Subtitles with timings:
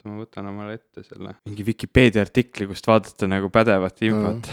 [0.00, 4.52] oota, ma võtan omale ette selle mingi Vikipeedia artikli, kust vaadata nagu pädevat infot mm..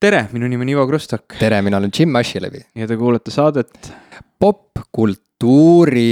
[0.00, 2.64] tere, minu nimi on Ivo Krustok tere, mina olen Jim Ashilevi.
[2.74, 3.92] ja te kuulate saadet
[4.40, 6.08] popkultuuri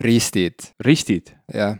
[0.00, 1.37] ristid, Ristid.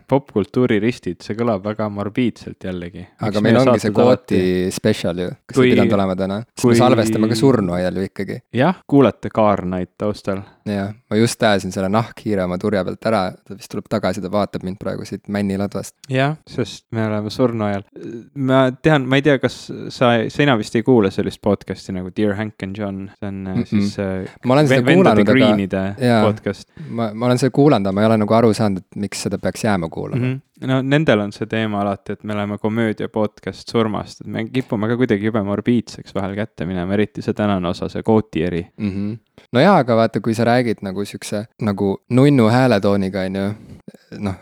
[0.09, 3.03] Popkultuuri ristid, see kõlab väga morbiidselt jällegi.
[3.21, 4.39] aga meil ongi see kvooti
[4.73, 6.39] spetsial ju, kas ei pidanud olema täna?
[6.49, 8.39] siis kui- me salvestame ka surnuaial ju ikkagi.
[8.53, 10.41] jah, kuulete kaarnaid taustal.
[10.65, 14.31] jah, ma just ajasin selle nahkhiire oma turja pealt ära, ta vist tuleb tagasi, ta
[14.33, 15.95] vaatab mind praegu siit männiladvast.
[16.09, 17.85] jah, sest me oleme surnuajal.
[18.33, 19.59] ma tean, ma ei tea, kas
[19.93, 23.53] sa, sina vist ei kuule sellist podcast'i nagu Dear Hank and John, see on mm.
[23.53, 23.69] -mm.
[23.69, 26.25] siis äh, ma olen seda kuulanud, aga jaa.
[26.25, 29.21] podcast ma, ma olen seda kuulanud, aga ma ei ole nagu aru saanud, et miks
[29.29, 30.27] seda peaks jääma kuulama mm.
[30.27, 30.41] mm.
[30.61, 30.67] -hmm.
[30.67, 34.87] no nendel on see teema alati, et me oleme komöödia podcast surmast, et me kipume
[34.87, 38.67] ka kuidagi jube morbiidseks vahel kätte minema, eriti see tänane osa, see kootieri.
[38.77, 39.17] -hmm.
[39.51, 43.47] No jaa, aga vaata, kui sa räägid nagu siukse nagu nunnu hääletooniga, on ju,
[44.19, 44.35] noh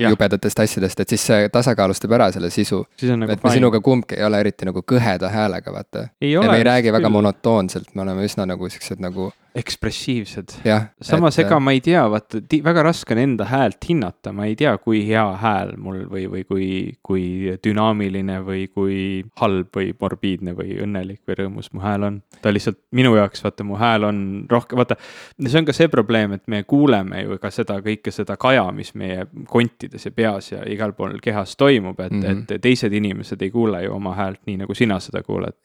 [0.00, 2.82] jubedatest asjadest, et siis see tasakaalustab ära selle sisu.
[3.16, 6.08] nagu et me sinuga kumbki ei ole eriti nagu kõheda häälega, vaata.
[6.20, 10.54] ja me ei räägi väga küll monotoonselt, me oleme üsna nagu siuksed nagu ekspressiivsed.
[11.02, 14.76] samas, ega ma ei tea, vaata, väga raske on enda häält hinnata, ma ei tea,
[14.78, 16.68] kui hea hääl mul või, või kui,
[17.06, 17.24] kui
[17.64, 19.00] dünaamiline või kui
[19.40, 22.20] halb või morbiidne või õnnelik või rõõmus mu hääl on.
[22.42, 24.96] ta lihtsalt minu jaoks, vaata, mu hääl on rohkem, vaata,
[25.46, 28.92] see on ka see probleem, et me kuuleme ju ka seda kõike seda kaja, mis
[28.98, 32.22] meie kontides ja peas ja igal pool kehas toimub, et mm.
[32.22, 32.44] -hmm.
[32.48, 35.56] et teised inimesed ei kuule ju oma häält nii, nagu sina seda kuuled.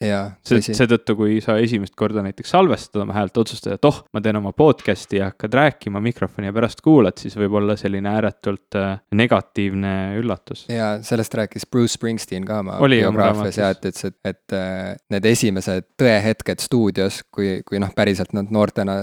[0.44, 4.52] seetõttu, kui sa esimest korda näiteks salvestad oma häält, otsustad, et oh, ma teen oma
[4.54, 10.16] podcast'i ja hakkad rääkima mikrofoni ja pärast kuulad, siis võib olla selline ääretult äh, negatiivne
[10.20, 10.66] üllatus.
[10.70, 15.26] ja sellest rääkis Bruce Springsteen ka oma biograafias ja et ütles, et, et äh, need
[15.30, 18.96] esimesed tõehetked stuudios, kui, kui noh, päriselt nad noortena,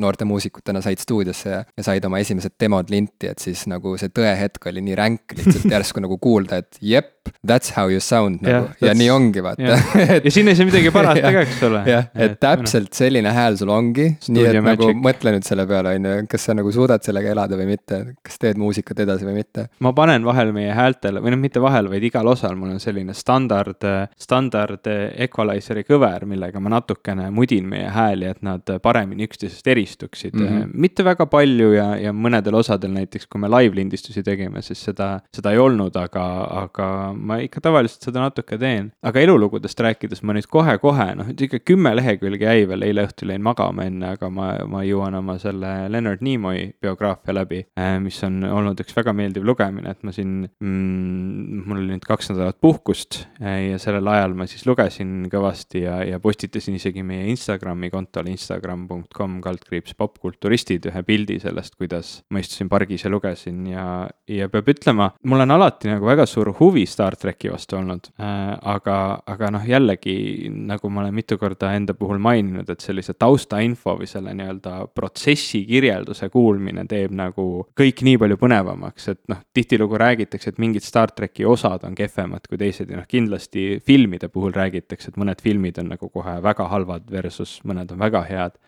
[0.00, 4.12] noorte muusikutena said stuudiosse ja, ja said oma esimesed demod linti, et siis nagu see
[4.16, 8.64] tõehetk oli nii ränk lihtsalt järsku nagu kuulda, et jep, that's how you sound Jah,
[8.64, 9.78] nagu ja nii ongi, vaata
[10.24, 11.82] ja siin ei saa midagi parata ka, eks ole.
[11.88, 15.02] jah, et täpselt selline hääl sul ongi, nii et nagu magic.
[15.06, 18.40] mõtle nüüd selle peale, on ju, kas sa nagu suudad sellega elada või mitte, kas
[18.42, 19.66] teed muusikat edasi või mitte.
[19.84, 23.14] ma panen vahel meie häältele või noh, mitte vahel, vaid igal osal mul on selline
[23.16, 23.86] standard,
[24.20, 24.88] standard
[25.26, 30.46] equalizer'i kõver, millega ma natukene mudin meie hääli, et nad paremini üksteisest eristuksid mm.
[30.46, 30.72] -hmm.
[30.74, 35.54] mitte väga palju ja, ja mõnedel osadel näiteks, kui me live-lindistusi tegime, siis seda, seda
[35.54, 36.26] ei olnud, aga,
[36.64, 36.88] aga
[37.20, 38.90] ma ikka tavaliselt seda natuke teen.
[39.02, 43.44] aga elulugudest rääkides ma nüüd kohe-kohe, noh, ikka kümme lehekülge jäi veel, eile õhtul jäin
[43.44, 47.62] magama enne, aga ma, ma jõuan oma selle Leonard Nimoy biograafia läbi,
[48.04, 52.32] mis on olnud üks väga meeldiv lugemine, et ma siin mm,, mul oli nüüd kaks
[52.32, 57.28] nädalat puhkust äh, ja sellel ajal ma siis lugesin kõvasti ja, ja postitasin isegi meie
[57.32, 63.84] Instagrami kontole instagram.com kaldkriips popkulturistid ühe pildi sellest, kuidas ma istusin pargis ja lugesin ja,
[64.30, 68.58] ja peab ütlema, mul on alati nagu väga suur huvi Star tracki vastu olnud äh,.
[68.68, 68.96] aga,
[69.26, 74.08] aga noh, jällegi nagu ma olen mitu korda enda puhul maininud, et sellise taustainfo või
[74.10, 77.46] selle nii-öelda protsessi kirjelduse kuulmine teeb nagu
[77.78, 82.44] kõik nii palju põnevamaks, et noh, tihtilugu räägitakse, et mingid Star tracki osad on kehvemad
[82.50, 86.68] kui teised ja noh, kindlasti filmide puhul räägitakse, et mõned filmid on nagu kohe väga
[86.68, 88.60] halvad versus mõned on väga head.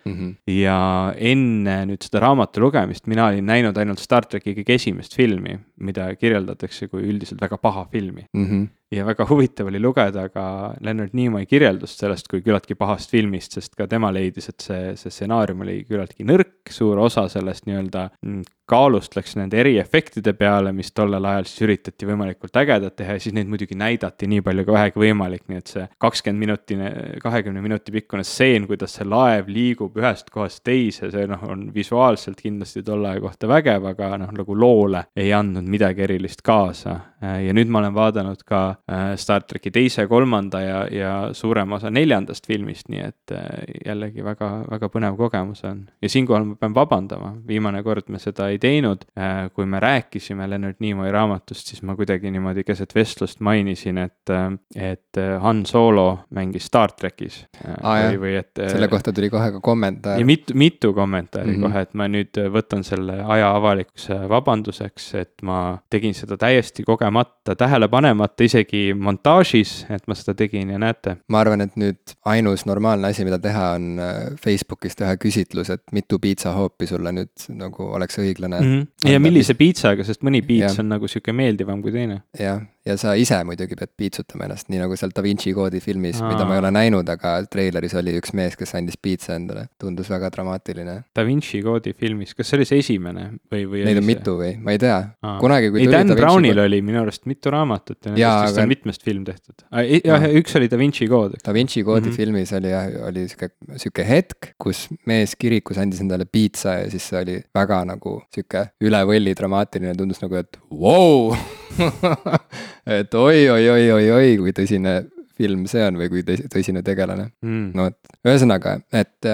[0.49, 0.79] ja
[1.17, 6.07] enne nüüd seda raamatu lugemist mina olin näinud ainult Star tracki kõige esimest filmi, mida
[6.15, 8.63] kirjeldatakse kui üldiselt väga paha filmi Mhm.
[8.93, 10.45] Ja väga huvitav oli lugeda ka
[10.83, 15.13] Leonard Nimoy kirjeldust sellest kui küllaltki pahast filmist, sest ka tema leidis, et see, see
[15.13, 20.93] stsenaarium oli küllaltki nõrk, suur osa sellest nii-öelda mm, kaalust läks nende eriefektide peale, mis
[20.95, 24.75] tollel ajal siis üritati võimalikult ägedad teha ja siis neid muidugi näidati nii palju kui
[24.77, 26.91] vähegi võimalik, nii et see kakskümmend minutine,
[27.23, 32.39] kahekümne minuti pikkune stseen, kuidas see laev liigub ühest kohast teise, see noh, on visuaalselt
[32.41, 36.99] kindlasti tolle aja kohta vägev, aga noh, nagu loole ei andnud midagi erilist kaasa.
[37.23, 41.91] Ja nüüd ma olen vaadanud ka äh, Star tracki teise, kolmanda ja, ja suurema osa
[41.93, 43.47] neljandast filmist, nii et äh,
[43.85, 45.85] jällegi väga, väga põnev kogemus on.
[46.01, 49.05] ja siinkohal ma pean vabandama, viimane kord me seda ei teinud.
[49.53, 54.33] kui me rääkisime Leonard Nimoy raamatust, siis ma kuidagi niimoodi keset vestlust mainisin, et,
[54.75, 57.79] et Han Solo mängis Star trackis jah.
[57.83, 58.51] või, või et.
[58.57, 60.25] selle kohta tuli kohe ka kommentaar ja.
[60.27, 61.55] mitu, mitu kommentaari mm.
[61.55, 61.67] -hmm.
[61.67, 67.12] kohe, et ma nüüd võtan selle aja avalikkuse vabanduseks, et ma tegin seda täiesti kogemata,
[67.57, 71.17] tähele panemata isegi montaažis, et ma seda tegin ja näete.
[71.27, 75.83] ma arvan, et nüüd ainus normaalne asi, mida teha, on äh, Facebookis teha küsitlus, et
[75.95, 78.81] mitu piitsahoopi sulle nüüd nagu oleks õiglane Mm mm.
[78.81, 79.11] -hmm.
[79.11, 80.79] ja millise piitsaga, sest mõni piits Jah.
[80.83, 82.21] on nagu sihuke meeldivam kui teine.
[82.39, 86.19] jah, ja sa ise muidugi pead piitsutama ennast, nii nagu seal Da Vinci koodi filmis,
[86.23, 90.09] mida ma ei ole näinud, aga treileris oli üks mees, kes andis piitsa endale, tundus
[90.11, 90.95] väga dramaatiline.
[91.15, 93.85] Da Vinci koodi filmis, kas see oli see esimene või, või?
[93.87, 94.97] Neid on mitu või, ma ei tea,
[95.39, 98.57] kunagi kui ei, tuli Dan Da Brownil kood- oli minu arust mitu raamatut ja nendest
[98.57, 99.63] aga- on mitmest film tehtud.
[100.03, 101.39] jah, üks oli Da Vinci kood.
[101.45, 102.11] Da Vinci koodi mm.
[102.11, 102.17] -hmm.
[102.17, 107.07] filmis oli jah, oli sihuke, sihuke hetk, kus mees kirikus andis endale piitsa ja siis
[107.07, 111.31] see oli väga nagu sihuke üle võlli dramaatiline, tundus nagu, et vau
[112.87, 114.95] et oi-oi-oi-oi-oi, kui tõsine
[115.37, 117.29] film see on või kui tõsi- tõsine tegelane.
[117.41, 117.71] mm.
[117.73, 117.97] no vot,
[118.27, 119.25] ühesõnaga, et,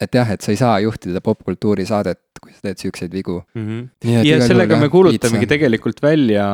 [0.00, 3.40] et jah, et sa ei saa juhtida popkultuuri saadet, kui sa teed siukseid vigu.
[3.54, 4.24] Mm -hmm.
[4.26, 5.54] Ja sellega me kuulutamegi piitsa.
[5.54, 6.46] tegelikult välja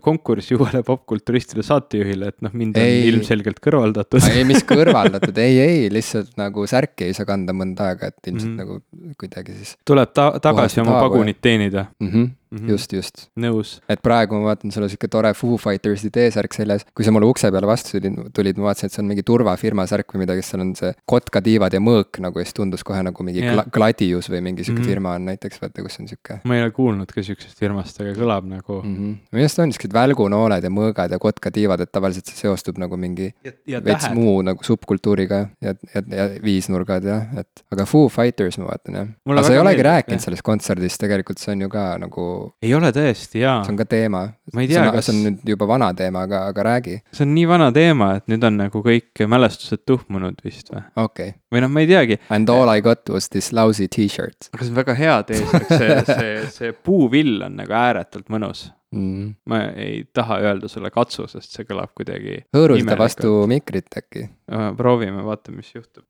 [0.00, 3.08] konkursi uuele popkulturistile saatejuhile, et noh, mind on Ei.
[3.08, 4.22] ilmselgelt kõrvaldatud.
[4.30, 8.52] ei, mis kõrvaldatud, ei, ei, lihtsalt nagu särki ei saa kanda mõnda aega, et ilmselt
[8.52, 9.10] mm -hmm.
[9.10, 12.08] nagu kuidagi siis tuleb ta tagasi oma pagunit teenida mm.
[12.08, 12.30] -hmm.
[12.50, 12.58] mm.
[12.58, 12.70] -hmm.
[12.70, 13.26] just, just.
[13.36, 13.80] nõus.
[13.88, 17.26] et praegu ma vaatan, sul on sihuke tore Foo Fightersi T-särk seljas, kui sa mulle
[17.26, 18.00] ukse peale vastu
[18.34, 21.72] tulid, ma vaatasin, et see on mingi turvafirma särk või midagi, seal on see kotkatiivad
[21.72, 23.42] ja mõõk nagu ja siis tundus kohe nagu mingi.
[23.46, 24.94] Gla- Gladius või mingi sihuke mm -hmm.
[24.94, 28.14] firma on näiteks, vaata, kus on sihuke ma ei ole kuulnud ka siuksest firmast, aga
[28.16, 28.96] kõlab nagu mm.
[28.96, 29.16] -hmm.
[29.32, 33.30] minu arust on siuksed välgunooled ja mõõgad ja kotkatiivad, et tavaliselt see seostub nagu mingi
[33.44, 38.58] ja, ja veits muu nagu subkultuuriga ja, ja, ja viisnurgad jah, et aga Foo Fighters
[38.60, 39.08] ma vaatan jah.
[39.26, 40.24] Aga sa ei olegi meeldib, rääkinud jah.
[40.26, 42.26] sellest kontserdist, tegelikult see on ju ka nagu,
[42.62, 44.22] ei ole tõesti jaa see on ka teema.
[44.54, 46.98] Ma ei tea, see on, kas- see on nüüd juba vana teema, aga, aga räägi,
[47.12, 50.84] see on nii vana teema, et nüüd on nagu kõik mälestused tuhmunud vist või?
[50.94, 51.38] okei okay..
[51.52, 54.72] või noh, ma ei teagi, And all I got was this lousy t-shirt aga see
[54.72, 58.66] on väga hea teesärk, see, see, see puuvill on nagu ääretult mõnus.
[58.94, 59.34] mm..
[59.50, 62.42] ma ei taha öelda sulle katsu, sest see kõlab kuidagi.
[62.56, 64.28] hõõru seda vastu mikrit äkki.
[64.76, 66.04] proovime, vaatame, mis juhtub.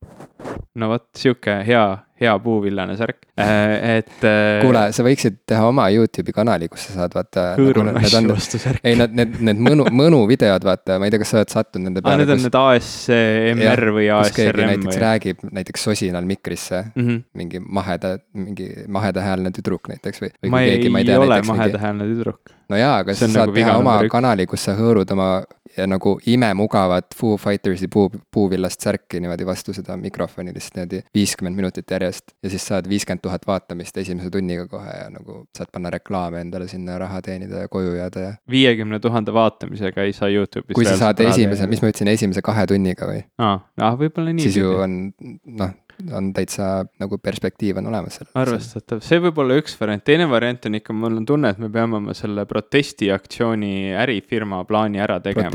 [0.77, 1.85] no vot, sihuke hea,
[2.21, 4.13] hea puuvillane särk, et.
[4.63, 7.47] kuule, sa võiksid teha oma Youtube'i kanali, kus sa saad vaata.
[7.57, 8.83] hõõrun asju vastu särki.
[8.85, 12.03] ei, need, need, need mõnu, mõnuvideod, vaata, ma ei tea, kas sa oled sattunud nende
[12.05, 12.25] aa, peale.
[12.25, 15.01] need on need ASMR või kus ASRM näiteks või?
[15.07, 17.17] räägib näiteks sosinal mikrisse Mhm.
[17.41, 21.19] mingi maheda, mingi mahedahäälne tüdruk näiteks või, või ma ei, keegi, ma ei ei tea,
[21.21, 21.59] ole näiteks mingi.
[21.59, 22.53] mahedahäälne tüdruk.
[22.69, 24.13] No jaa, aga on saad nagu teha oma üks.
[24.13, 25.31] kanali, kus sa hõõrud oma
[25.77, 31.57] ja nagu imemugavat Foo Fightersi puu, puuvillast särki niimoodi vastu seda mikrofoni lihtsalt niimoodi viiskümmend
[31.57, 32.33] minutit järjest.
[32.43, 36.69] ja siis saad viiskümmend tuhat vaatamist esimese tunniga kohe ja nagu saad panna reklaame endale
[36.69, 38.35] sinna raha teenida ja koju jääda ja.
[38.51, 40.75] viiekümne tuhande vaatamisega ei saa Youtube'is.
[40.75, 44.49] kui sa saad esimese, mis ma ütlesin, esimese kahe tunniga või, aa, ah, võib-olla nii.
[44.49, 44.99] siis ju on
[45.45, 45.77] noh,
[46.13, 48.33] on täitsa nagu perspektiiv on olemas sellel.
[48.43, 51.71] arvestatav, see võib olla üks variant, teine variant on ikka, mul on tunne, et me
[51.73, 55.51] peame oma selle protestiaktsiooni ärifirma plaani ära tegema.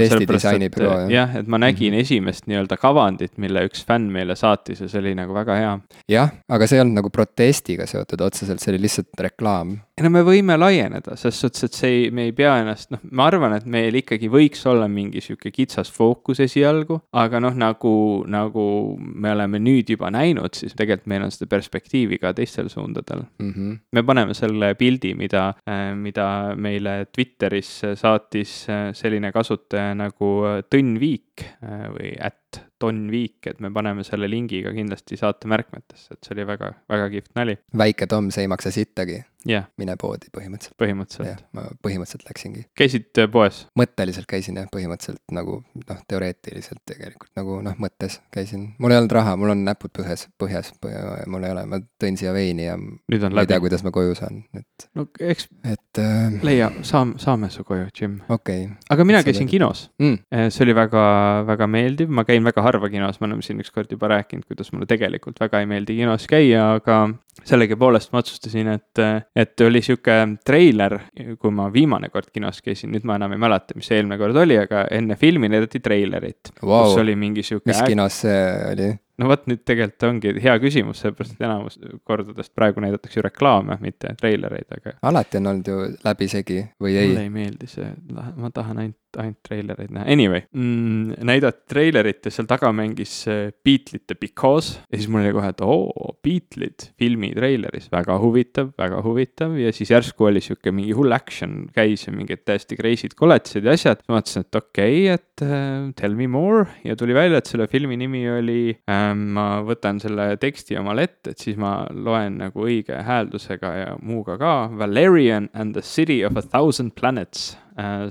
[1.11, 1.11] Jah.
[1.15, 1.97] jah, et ma nägin mm.
[1.97, 2.01] -hmm.
[2.01, 5.73] esimest nii-öelda kavandit, mille üks fänn meile saatis ja see oli nagu väga hea.
[6.09, 9.77] jah, aga see ei olnud nagu protestiga seotud otseselt, see oli lihtsalt reklaam.
[10.01, 13.03] Ei no me võime laieneda, selles suhtes, et see ei, me ei pea ennast, noh,
[13.13, 17.93] ma arvan, et meil ikkagi võiks olla mingi sihuke kitsas fookus esialgu, aga noh, nagu,
[18.31, 18.65] nagu
[18.97, 23.25] me oleme nüüd juba näinud, siis tegelikult meil on seda perspektiivi ka teistel suundadel.
[23.41, 23.77] Mm -hmm.
[23.91, 25.53] me paneme selle pildi, mida,
[25.95, 33.11] mida meile Twitteris saatis äh, selline kasutaja nagu äh, Tõnn Viik äh, või ätt Don
[33.11, 37.09] Viik, et me paneme selle lingi ka kindlasti saate märkmetesse, et see oli väga, väga
[37.13, 37.57] kihvt nali.
[37.77, 40.75] väike Tom, see ei maksa sittagi, jah, mine poodi põhimõtteliselt.
[40.81, 42.63] põhimõtteliselt ma põhimõtteliselt läksingi.
[42.77, 43.63] käisid äh, poes?
[43.77, 48.67] mõtteliselt käisin jah, põhimõtteliselt nagu noh, teoreetiliselt tegelikult nagu noh, mõttes käisin.
[48.81, 52.33] mul ei olnud raha, mul on näpud põhjas, põhjas, mul ei ole, ma tõin siia
[52.35, 53.67] veini ja nüüd on ma ei tea, läbi.
[53.67, 58.19] kuidas ma koju saan, et, no eks et äh, leia, saame, saame su koju, Jim.
[58.29, 58.77] okei okay.
[58.93, 59.87] aga mina käisin oled- kinos.
[60.01, 60.49] mm,.
[60.53, 61.07] see oli väga,
[61.49, 64.89] väga meeldiv, ma käin väga harva kinos, me oleme siin ükskord juba rääkinud, kuidas mulle
[64.89, 67.01] tegelikult väga ei meeldi kinos käia, aga
[67.47, 69.01] sellegipoolest ma otsustasin, et,
[69.35, 70.97] et oli sihuke treiler,
[71.39, 74.37] kui ma viimane kord kinos käisin, nüüd ma enam ei mäleta, mis see eelmine kord
[74.43, 78.91] oli, aga enne filmi näidati treilerit wow., kus oli mingi sihuke mis kinos see oli?
[79.21, 83.77] No vot nüüd tegelikult ongi hea küsimus, sellepärast et enamus kordadest praegu näidatakse ju reklaame,
[83.83, 87.27] mitte treilereid, aga alati on olnud ju läbisegi või ei mulle?
[87.27, 91.21] ei meeldi see, ma tahan ainult, ainult treilereid näha, anyway mm,.
[91.27, 95.63] näidati treilerit ja seal taga mängis äh, Beatlesite Because ja siis mul oli kohe, et
[95.65, 101.13] oo, Beatlesid filmi treileris, väga huvitav, väga huvitav ja siis järsku oli sihuke mingi hull
[101.15, 104.01] action käis ja mingid täiesti crazy'd koletised ja asjad.
[104.07, 107.67] ma mõtlesin, et okei okay,, et uh, tell me more ja tuli välja, et selle
[107.71, 112.67] filmi nimi oli ähm,, ma võtan selle teksti omale ette, et siis ma loen nagu
[112.67, 114.53] õige hääldusega ja muuga ka.
[114.77, 117.55] Valerian and the city of a thousand planets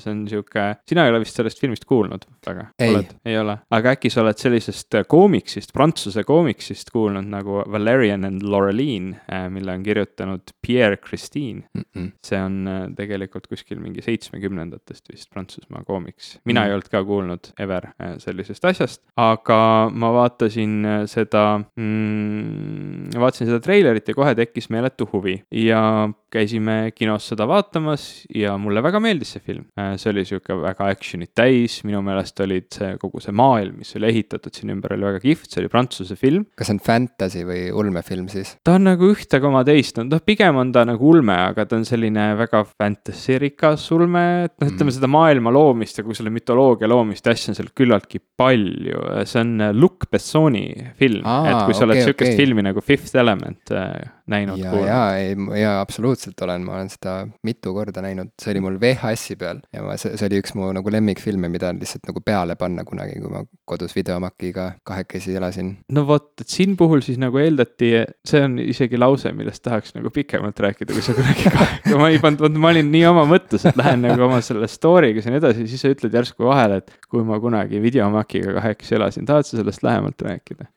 [0.00, 2.66] see on sihuke, sina ei ole vist sellest filmist kuulnud väga?
[2.80, 2.96] Ei.
[3.28, 9.20] ei ole, aga äkki sa oled sellisest koomiksist, prantsuse koomiksist kuulnud nagu Valerian and Laureline,
[9.52, 11.84] mille on kirjutanud Pierre Christine mm.
[11.96, 12.10] -mm.
[12.24, 16.38] see on tegelikult kuskil mingi seitsmekümnendatest vist Prantsusmaa koomiks.
[16.44, 16.66] mina mm.
[16.66, 24.08] ei olnud ka kuulnud ever sellisest asjast, aga ma vaatasin seda mm,, vaatasin seda treilerit
[24.08, 29.42] ja kohe tekkis meeletu huvi ja käisime kinos seda vaatamas ja mulle väga meeldis see
[29.44, 29.49] film.
[29.78, 33.92] Äh, see oli sihuke väga action'it täis, minu meelest olid see kogu see maailm, mis
[33.98, 36.46] oli ehitatud siin ümber, oli väga kihvt, see oli prantsuse film.
[36.58, 38.54] kas see on fantasy või ulmefilm siis?
[38.66, 41.86] ta on nagu ühte koma teist, noh pigem on ta nagu ulme, aga ta on
[41.88, 44.96] selline väga fantasy rikas ulme, et noh, ütleme mm.
[44.98, 49.04] seda maailma loomist ja kogu selle mütoloogia loomist ja asju on seal küllaltki palju.
[49.24, 50.66] see on Luc Bessoni
[50.98, 52.40] film, et kui sa oled okay, sihukest okay.
[52.40, 54.60] filmi nagu Fifth Element äh, näinud.
[54.60, 57.14] ja, ja, ei, ja absoluutselt olen, ma olen seda
[57.46, 60.70] mitu korda näinud, see oli mul VHS-i peal ja ma, see, see oli üks mu
[60.76, 65.72] nagu lemmikfilme, mida lihtsalt nagu peale panna kunagi, kui ma kodus videomakiga kahekesi elasin.
[65.94, 67.92] no vot, et siin puhul siis nagu eeldati,
[68.26, 71.68] see on isegi lause, millest tahaks nagu pikemalt rääkida, kui sa kunagi ka,
[72.00, 75.38] ma ei pannud, ma olin nii oma mõttes, et lähen nagu oma selle story'ga siin
[75.40, 79.58] edasi, siis sa ütled järsku vahele, et kui ma kunagi videomakiga kahekesi elasin, tahad sa
[79.58, 80.70] sellest lähemalt rääkida?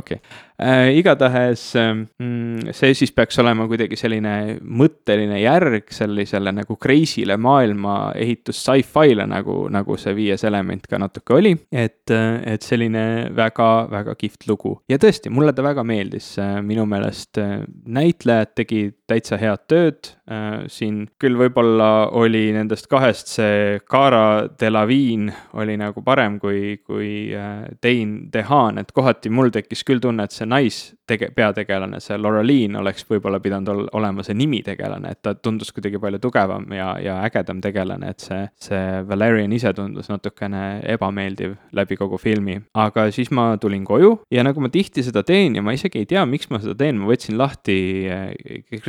[0.00, 0.20] Okei.
[0.56, 7.36] Äh,, igatahes ähm, mm, see siis peaks olema kuidagi selline mõtteline järg sellisele nagu crazy'le
[7.36, 11.54] maailma ehitus sci-fi'le nagu, nagu see viies element ka natuke oli.
[11.70, 13.04] et, et selline
[13.36, 14.76] väga-väga kihvt lugu.
[14.88, 16.34] Ja tõesti, mulle ta väga meeldis,
[16.64, 20.64] minu meelest äh, näitlejad tegid täitsa head tööd äh,.
[20.72, 27.66] siin küll võib-olla oli nendest kahest see Cara Delevingne oli nagu parem kui, kui äh,
[27.82, 33.04] Dane DeHaan, et kohati mul tekkis küll tunne, et see naistege-, peategelane, see Laureline oleks
[33.10, 37.60] võib-olla pidanud ol, olema see nimitegelane, et ta tundus kuidagi palju tugevam ja, ja ägedam
[37.64, 42.56] tegelane, et see, see Valerian ise tundus natukene ebameeldiv läbi kogu filmi.
[42.72, 46.08] aga siis ma tulin koju ja nagu ma tihti seda teen ja ma isegi ei
[46.08, 48.32] tea, miks ma seda teen, ma võtsin lahti äh,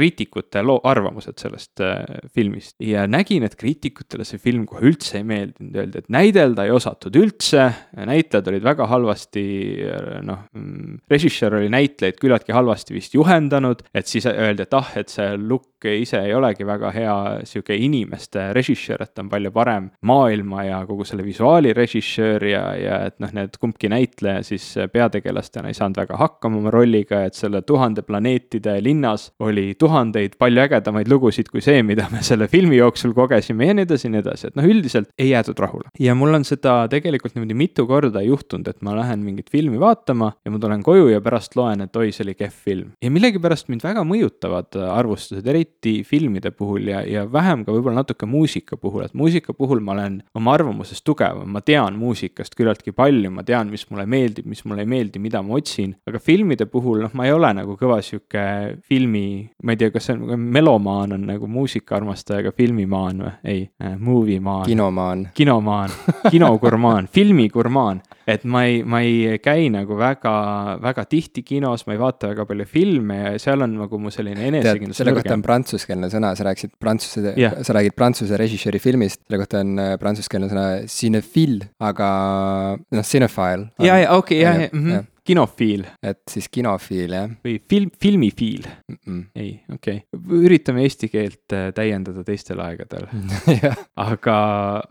[0.05, 2.75] kriitikute loo, arvamused sellest äh, filmist.
[2.83, 7.15] Ja nägin, et kriitikutele see film kohe üldse ei meeldinud, öeldi, et näidelda ei osatud
[7.17, 9.45] üldse, näitlejad olid väga halvasti
[9.87, 14.91] äh, noh, mm, režissöör oli näitlejaid küllaltki halvasti vist juhendanud, et siis öeldi, et ah,
[14.99, 17.15] et see look ise ei olegi väga hea.
[17.45, 22.63] Sihuke inimeste režissöör, et ta on palju parem maailma ja kogu selle visuaali režissöör ja,
[22.79, 27.37] ja et noh, need kumbki näitleja siis peategelastena ei saanud väga hakkama oma rolliga, et
[27.37, 32.49] selle tuhande planeetide linnas oli tuhat tuhandeid palju ägedamaid lugusid kui see, mida me selle
[32.51, 35.89] filmi jooksul kogesime ja nii edasi ja nii edasi, et noh, üldiselt ei jäädud rahule.
[35.99, 40.33] ja mul on seda tegelikult niimoodi mitu korda juhtunud, et ma lähen mingit filmi vaatama
[40.45, 42.91] ja ma tulen koju ja pärast loen, et oi, see oli kehv film.
[43.03, 48.27] ja millegipärast mind väga mõjutavad arvustused, eriti filmide puhul ja, ja vähem ka võib-olla natuke
[48.29, 53.31] muusika puhul, et muusika puhul ma olen oma arvamuses tugevam, ma tean muusikast küllaltki palju,
[53.31, 57.05] ma tean, mis mulle meeldib, mis mulle ei meeldi, mida ma otsin, aga filmide puhul
[57.05, 58.45] noh, ma ei ole nagu kõva sihuke
[58.89, 59.25] filmi,
[59.63, 63.31] ma ei tea, kas see on, melomaan on nagu muusikaarmastajaga filmimaan või?
[63.43, 64.65] ei äh,, movie maan.
[64.65, 65.27] kinomaan.
[65.37, 65.93] kinomaan,
[66.31, 68.01] kinogurmaan filmigurmaan.
[68.27, 70.35] et ma ei, ma ei käi nagu väga,
[70.83, 74.49] väga tihti kinos, ma ei vaata väga palju filme ja seal on nagu mu selline
[74.49, 75.01] enesekindlus.
[75.01, 79.41] selle kohta on prantsuskeelne sõna, sa rääkisid prantsuse yeah., sa räägid prantsuse režissööri filmist, selle
[79.43, 82.07] kohta on äh, prantsuskeelne sõna cinephile, aga
[82.79, 83.71] noh, cinephile.
[83.83, 85.85] ja, ja okei okay,, ja, ja, mm -hmm kinofiil.
[86.03, 87.29] et siis kinofiil, jah.
[87.45, 88.97] või film, filmifiil mm.
[88.97, 89.23] -mm.
[89.35, 93.07] ei, okei okay., üritame eesti keelt äh, täiendada teistel aegadel
[94.09, 94.37] aga,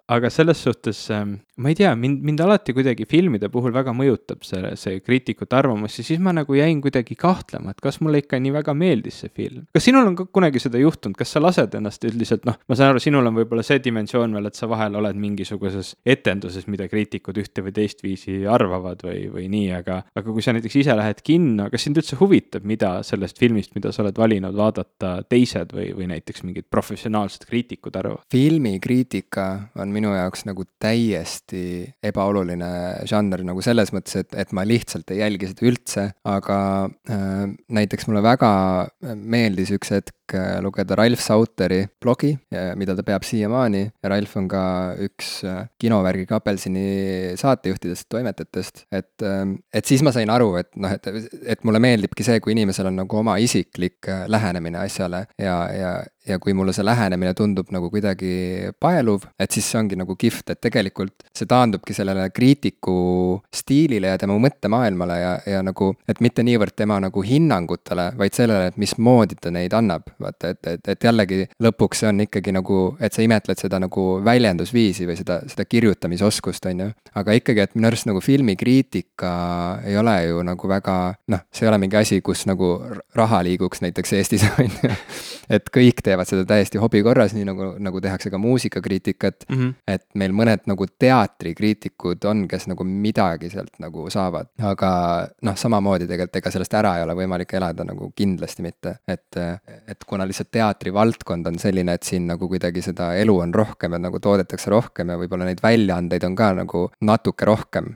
[0.08, 4.42] aga selles suhtes ähm, ma ei tea, mind, mind alati kuidagi filmide puhul väga mõjutab
[4.46, 8.40] see, see kriitikute arvamus ja siis ma nagu jäin kuidagi kahtlema, et kas mulle ikka
[8.42, 9.66] nii väga meeldis see film.
[9.74, 12.94] kas sinul on ka kunagi seda juhtunud, kas sa lased ennast üldiselt, noh, ma saan
[12.94, 17.38] aru, sinul on võib-olla see dimensioon veel, et sa vahel oled mingisuguses etenduses, mida kriitikud
[17.42, 21.68] ühte või teistviisi arvavad või, või nii, aga, aga kui sa näiteks ise lähed kinno,
[21.72, 26.08] kas sind üldse huvitab, mida sellest filmist, mida sa oled valinud vaadata, teised või, või
[26.14, 28.24] näiteks mingid professionaalsed kriitikud arvavad?
[28.32, 29.46] filmikriitika
[29.82, 32.70] on minu jaoks nagu täiesti ebaoluline
[33.10, 37.46] žanr nagu selles mõttes, et, et ma lihtsalt ei jälgi seda üldse, aga äh,
[37.80, 38.52] näiteks mulle väga
[39.14, 40.14] meeldis üks hetk
[40.64, 42.32] lugeda Ralf Sauteri blogi,
[42.78, 43.82] mida ta peab siiamaani.
[44.02, 44.62] Ja Ralf on ka
[45.04, 50.94] üks äh, kinovärgiga apelsini saatejuhtidest, toimetajatest, et, äh, et siis ma sain aru, et noh,
[50.94, 51.10] et,
[51.54, 55.26] et mulle meeldibki see, kui inimesel on nagu oma isiklik lähenemine asjale.
[55.40, 55.94] Ja, ja,
[56.28, 60.54] ja kui mulle see lähenemine tundub nagu kuidagi paeluv, et siis see ongi nagu kihvt,
[60.54, 62.96] et tegelikult see taandubki sellele kriitiku
[63.54, 68.70] stiilile ja tema mõttemaailmale ja, ja nagu, et mitte niivõrd tema nagu hinnangutele, vaid sellele,
[68.72, 70.08] et mismoodi ta neid annab.
[70.20, 74.04] vaata, et, et, et jällegi lõpuks see on ikkagi nagu, et sa imetled seda nagu
[74.24, 76.88] väljendusviisi või seda, seda kirjutamisoskust, on ju.
[77.20, 79.32] aga ikkagi, et minu arust nagu filmikriitika
[79.84, 80.96] ei ole ju nagu väga
[81.32, 82.74] noh, see ei ole mingi asi, kus nagu
[83.16, 84.92] raha liiguks näiteks Eestis, on ju.
[85.58, 89.56] et kõik teevad seda täiesti hobi korras, nii nagu, nagu tehakse ka muusikakriitikat mm.
[89.56, 89.74] -hmm.
[89.88, 94.90] et meil mõned nagu teatrikriitikud on, kes nagu midagi sealt nagu saavad, aga
[95.42, 99.40] noh, samamoodi tegelikult ega sellest ära ei ole võimalik elada nagu kindlasti mitte, et,
[99.88, 104.02] et kuna lihtsalt teatrivaldkond on selline, et siin nagu kuidagi seda elu on rohkem ja
[104.06, 107.94] nagu toodetakse rohkem ja võib-olla neid väljaandeid on ka nagu natuke rohkem,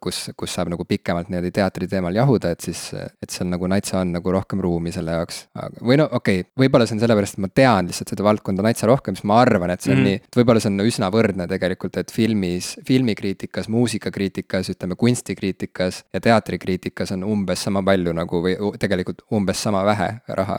[0.00, 4.00] kus, kus saab nagu pikemalt niimoodi teatri teemal jahuda, et siis, et seal nagu natsa
[4.02, 5.44] on nagu rohkem ruumi selle jaoks.
[5.80, 8.88] või no okei okay,, võib-olla see on sellepärast, et ma tean lihtsalt seda valdkonda natsa
[8.90, 10.08] rohkem, siis ma arvan, et see on mm.
[10.08, 16.22] nii, et võib-olla see on üsna võrdne tegelikult, et filmis, filmikriitikas, muusikakriitikas, ütleme kunstikriitikas ja
[16.24, 20.58] teatrikriitikas on umbes sama palju nagu või tegelikult umbes sama vähe raha.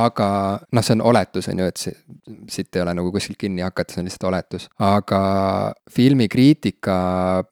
[0.00, 0.28] aga
[0.70, 1.96] noh, see on oletus, on ju, et see,
[2.50, 4.68] siit ei ole nagu kuskilt kinni hakata, see on lihtsalt oletus.
[4.86, 5.22] aga
[5.90, 6.96] filmikriitika,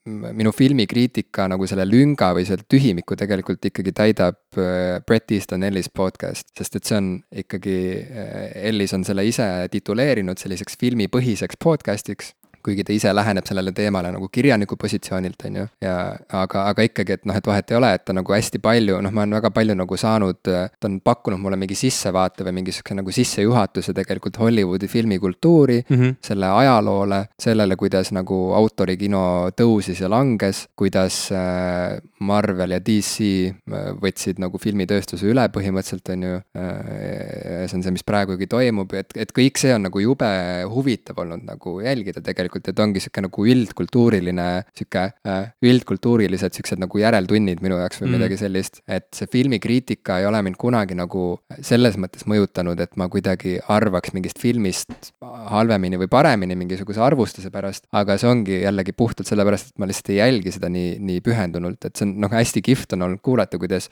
[0.07, 5.89] minu filmikriitika nagu selle lünga või selle tühimiku tegelikult ikkagi täidab äh, Bret Easton Ellis
[5.89, 7.11] podcast, sest et see on
[7.43, 13.71] ikkagi, äh, Ellis on selle ise tituleerinud selliseks filmipõhiseks podcast'iks kuigi ta ise läheneb sellele
[13.75, 15.95] teemale nagu kirjaniku positsioonilt, on ju, ja
[16.41, 19.13] aga, aga ikkagi, et noh, et vahet ei ole, et ta nagu hästi palju, noh,
[19.15, 22.97] ma olen väga palju nagu saanud, ta on pakkunud mulle mingi sissevaate või mingi sihukese
[22.99, 26.15] nagu sissejuhatuse tegelikult Hollywoodi filmikultuuri mm, -hmm.
[26.25, 29.23] selle ajaloole, sellele, kuidas nagu autorikino
[29.57, 36.23] tõusis ja langes, kuidas äh, Marvel ja DC äh, võtsid nagu filmitööstuse üle põhimõtteliselt, on
[36.23, 36.41] ju.
[36.57, 40.29] Äh, see on see, mis praegugi toimub, et, et kõik see on nagu jube
[40.69, 46.81] huvitav olnud nagu jälgida tegelikult tegelikult, et ongi sihuke nagu üldkultuuriline, sihuke äh, üldkultuurilised siuksed
[46.81, 48.17] nagu järeltunnid minu jaoks või mm.
[48.17, 48.81] midagi sellist.
[48.87, 54.13] et see filmikriitika ei ole mind kunagi nagu selles mõttes mõjutanud, et ma kuidagi arvaks
[54.15, 57.85] mingist filmist halvemini või paremini mingisuguse arvustuse pärast.
[57.91, 61.85] aga see ongi jällegi puhtalt sellepärast, et ma lihtsalt ei jälgi seda nii, nii pühendunult,
[61.85, 63.89] et see on noh, hästi kihvt on olnud kuulata, kuidas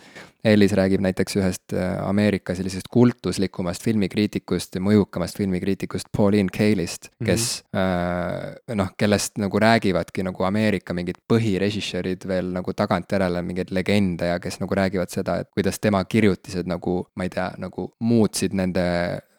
[0.48, 7.64] Ellis räägib näiteks ühest äh, Ameerika sellisest kultuslikumast filmikriitikust ja mõjukamast filmikriitikust Pauline Kaelist, kes
[7.74, 7.82] mm -hmm.
[7.82, 14.40] äh, noh, kellest nagu räägivadki nagu Ameerika mingid põhirežissöörid veel nagu tagantjärele mingeid legende ja
[14.44, 18.88] kes nagu räägivad seda, et kuidas tema kirjutised nagu, ma ei tea, nagu muutsid nende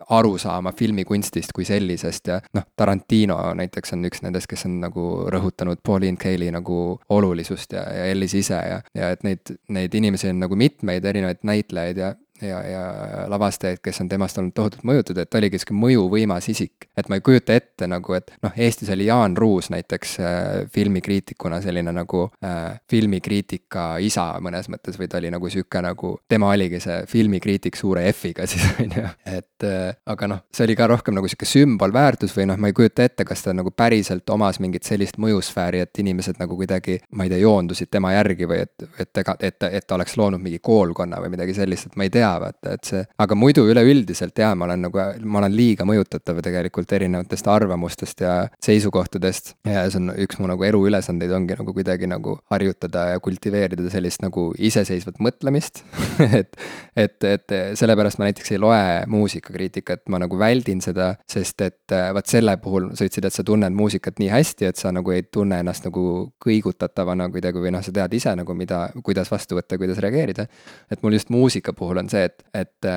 [0.09, 5.82] arusaama filmikunstist kui sellisest ja noh, Tarantino näiteks on üks nendest, kes on nagu rõhutanud
[5.85, 10.41] Pauline Kaeli nagu olulisust ja, ja Ellis ise ja, ja et neid, neid inimesi on
[10.45, 12.83] nagu mitmeid erinevaid näitlejaid ja ja, ja
[13.29, 16.89] lavastajaid, kes on temast olnud tohutult mõjutatud, et ta oligi sihuke mõjuvõimas isik.
[16.97, 21.61] et ma ei kujuta ette nagu, et noh, Eestis oli Jaan Ruus näiteks äh, filmikriitikuna
[21.63, 26.81] selline nagu äh, filmikriitika isa mõnes mõttes või ta oli nagu sihuke nagu, tema oligi
[26.83, 31.17] see filmikriitik suure F-iga siis on ju, et äh, aga noh, see oli ka rohkem
[31.19, 34.87] nagu sihuke sümbolväärtus või noh, ma ei kujuta ette, kas ta nagu päriselt omas mingit
[34.89, 39.23] sellist mõjusfääri, et inimesed nagu kuidagi, ma ei tea, joondusid tema järgi või et, et
[39.23, 42.27] ega, et, et ta oleks loonud mingi koolkonna või midagi sellist, et ma ei tea,
[42.28, 46.41] tea, vaata, et see, aga muidu üleüldiselt jaa, ma olen nagu, ma olen liiga mõjutatav
[46.45, 49.54] tegelikult erinevatest arvamustest ja seisukohtadest.
[49.67, 54.23] ja see on üks mu nagu eluülesandeid ongi nagu kuidagi nagu harjutada ja kultiveerida sellist
[54.25, 55.82] nagu iseseisvat mõtlemist
[56.41, 56.56] et,
[56.97, 62.30] et, et sellepärast ma näiteks ei loe muusikakriitikat, ma nagu väldin seda, sest et vaat
[62.30, 65.60] selle puhul sa ütlesid, et sa tunned muusikat nii hästi, et sa nagu ei tunne
[65.62, 66.04] ennast nagu
[66.45, 70.47] kõigutatavana kuidagi või noh, sa tead ise nagu mida, kuidas vastu võtta, kuidas reageerida.
[70.91, 72.89] et mul just muusika puhul on see, see, et, et,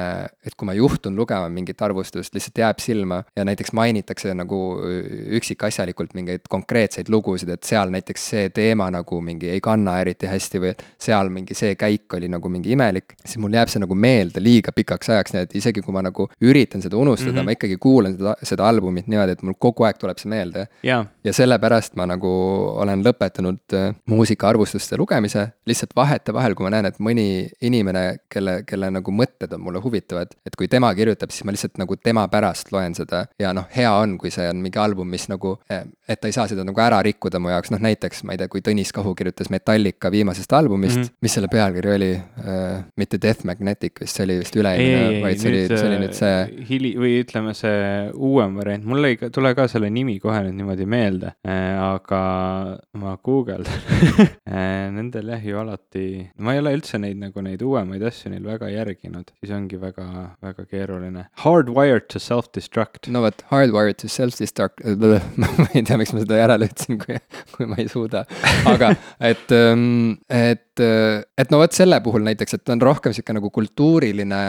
[0.46, 4.60] et kui ma juhtun lugema mingit arvustust, lihtsalt jääb silma ja näiteks mainitakse nagu
[5.38, 10.62] üksikasjalikult mingeid konkreetseid lugusid, et seal näiteks see teema nagu mingi ei kanna eriti hästi
[10.62, 13.96] või et seal mingi see käik oli nagu mingi imelik, siis mul jääb see nagu
[13.96, 17.52] meelde liiga pikaks ajaks, nii et isegi kui ma nagu üritan seda unustada mm, -hmm.
[17.52, 21.06] ma ikkagi kuulan seda, seda albumit niimoodi, et mul kogu aeg tuleb see meelde yeah..
[21.24, 22.32] ja sellepärast ma nagu
[22.84, 28.92] olen lõpetanud äh, muusikaarvustuste lugemise, lihtsalt vahetevahel, kui ma näen, et mõni inimene, kelle, kelle
[28.92, 32.28] nagu nagu mõtted on mulle huvitavad, et kui tema kirjutab, siis ma lihtsalt nagu tema
[32.32, 35.84] pärast loen seda ja noh, hea on, kui see on mingi album, mis nagu, eh,
[36.08, 38.50] et ta ei saa seda nagu ära rikkuda mu jaoks, noh näiteks ma ei tea,
[38.52, 41.18] kui Tõnis Kahu kirjutas Metallica viimasest albumist mm, -hmm.
[41.22, 45.52] mis selle pealkiri oli äh,, mitte Death Magnetic vist, see oli vist üle-eelmine, vaid see
[45.52, 46.66] oli, see oli nüüd see.
[46.70, 50.86] hili- või ütleme, see uuem variant, mul ei tule ka selle nimi kohe nüüd niimoodi
[50.86, 52.22] meelde äh,, aga
[52.94, 53.80] ma guugeldan
[55.02, 56.06] Nendel jah ju alati,
[56.38, 59.80] ma ei ole üldse neid nagu neid uuemaid asju neil väga järgi rääkinud, siis ongi
[59.82, 60.06] väga,
[60.42, 61.26] väga keeruline.
[61.42, 63.10] Hardwired to self-destruct.
[63.10, 64.84] no vot, hardwired to self-destruct,
[65.42, 67.18] ma ei tea, miks ma seda järele ütlesin, kui,
[67.56, 68.26] kui ma ei suuda.
[68.70, 73.50] aga et, ähm, et, et no vot selle puhul näiteks, et on rohkem sihuke nagu
[73.54, 74.42] kultuuriline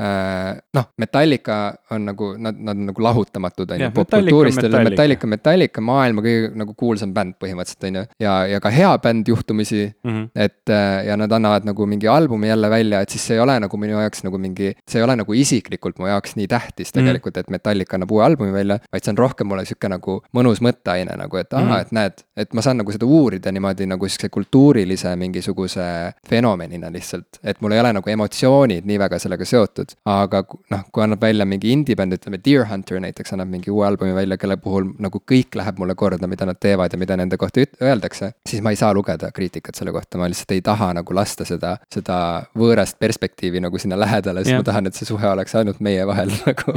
[0.00, 0.56] äh,.
[0.74, 1.58] noh, Metallica
[1.94, 6.76] on nagu, nad, nad on nagu lahutamatud, on ju, popkultuurist, Metallica, Metallica maailma kõige nagu
[6.78, 8.06] kuulsam bänd põhimõtteliselt, on ju.
[8.24, 10.28] ja, ja ka hea bänd juhtumisi mm, -hmm.
[10.34, 13.58] et äh, ja nad annavad nagu mingi albumi jälle välja, et siis see ei ole
[13.60, 16.98] nagu minu jaoks nagu mingi, see ei ole nagu isiklikult mu jaoks nii tähtis mhm.
[17.00, 20.18] tegelikult mm, et Metallica annab uue albumi välja, vaid see on rohkem mulle sihuke nagu
[20.36, 23.88] mõnus mõtteaine nagu, et aa mm, et näed, et ma saan nagu seda uurida niimoodi
[23.88, 25.86] nagu sihukese kultuurilise mingisuguse
[26.28, 31.04] fenomenina lihtsalt, et mul ei ole nagu emotsioonid nii väga sellega seotud, aga noh, kui
[31.04, 34.92] annab välja mingi indie-bänd, ütleme Deer Hunter näiteks annab mingi uue albumi välja, kelle puhul
[35.02, 38.72] nagu kõik läheb mulle korda, mida nad teevad ja mida nende kohta öeldakse, siis ma
[38.74, 42.18] ei saa lugeda kriitikat selle kohta, ma lihtsalt ei taha nagu lasta seda, seda
[42.58, 44.60] võõrast perspektiivi nagu sinna lähedale, sest yeah.
[44.62, 46.76] ma tahan, et see suhe oleks ainult meie vahel nagu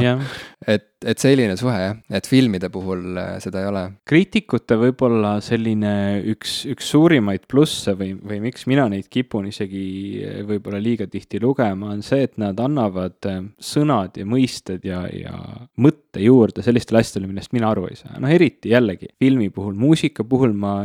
[0.67, 3.83] et, et selline suhe jah, et filmide puhul äh, seda ei ole.
[4.07, 5.93] kriitikute võib-olla selline
[6.33, 9.83] üks, üks suurimaid plusse või, või miks mina neid kipun isegi
[10.21, 15.03] äh, võib-olla liiga tihti lugema, on see, et nad annavad äh, sõnad ja mõisted ja,
[15.09, 15.33] ja
[15.81, 18.19] mõtte juurde sellistele asjadele, millest mina aru ei saa.
[18.21, 20.83] noh, eriti jällegi filmi puhul, muusika puhul ma,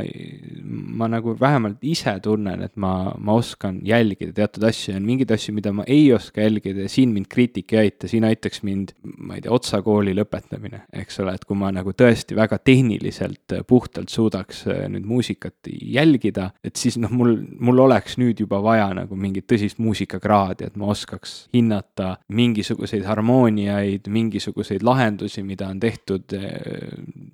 [0.97, 5.37] ma nagu vähemalt ise tunnen, et ma, ma oskan jälgida teatud asju ja on mingeid
[5.37, 8.97] asju, mida ma ei oska jälgida ja siin mind kriitika ei aita, siin aitaks mind,
[9.19, 14.13] ma ei tea, otsakooli lõpetamine, eks ole, et kui ma nagu tõesti väga tehniliselt puhtalt
[14.13, 19.17] suudaks äh, nüüd muusikat jälgida, et siis noh, mul, mul oleks nüüd juba vaja nagu
[19.19, 26.53] mingit tõsist muusikakraadi, et ma oskaks hinnata mingisuguseid harmooniaid, mingisuguseid lahendusi, mida on tehtud äh,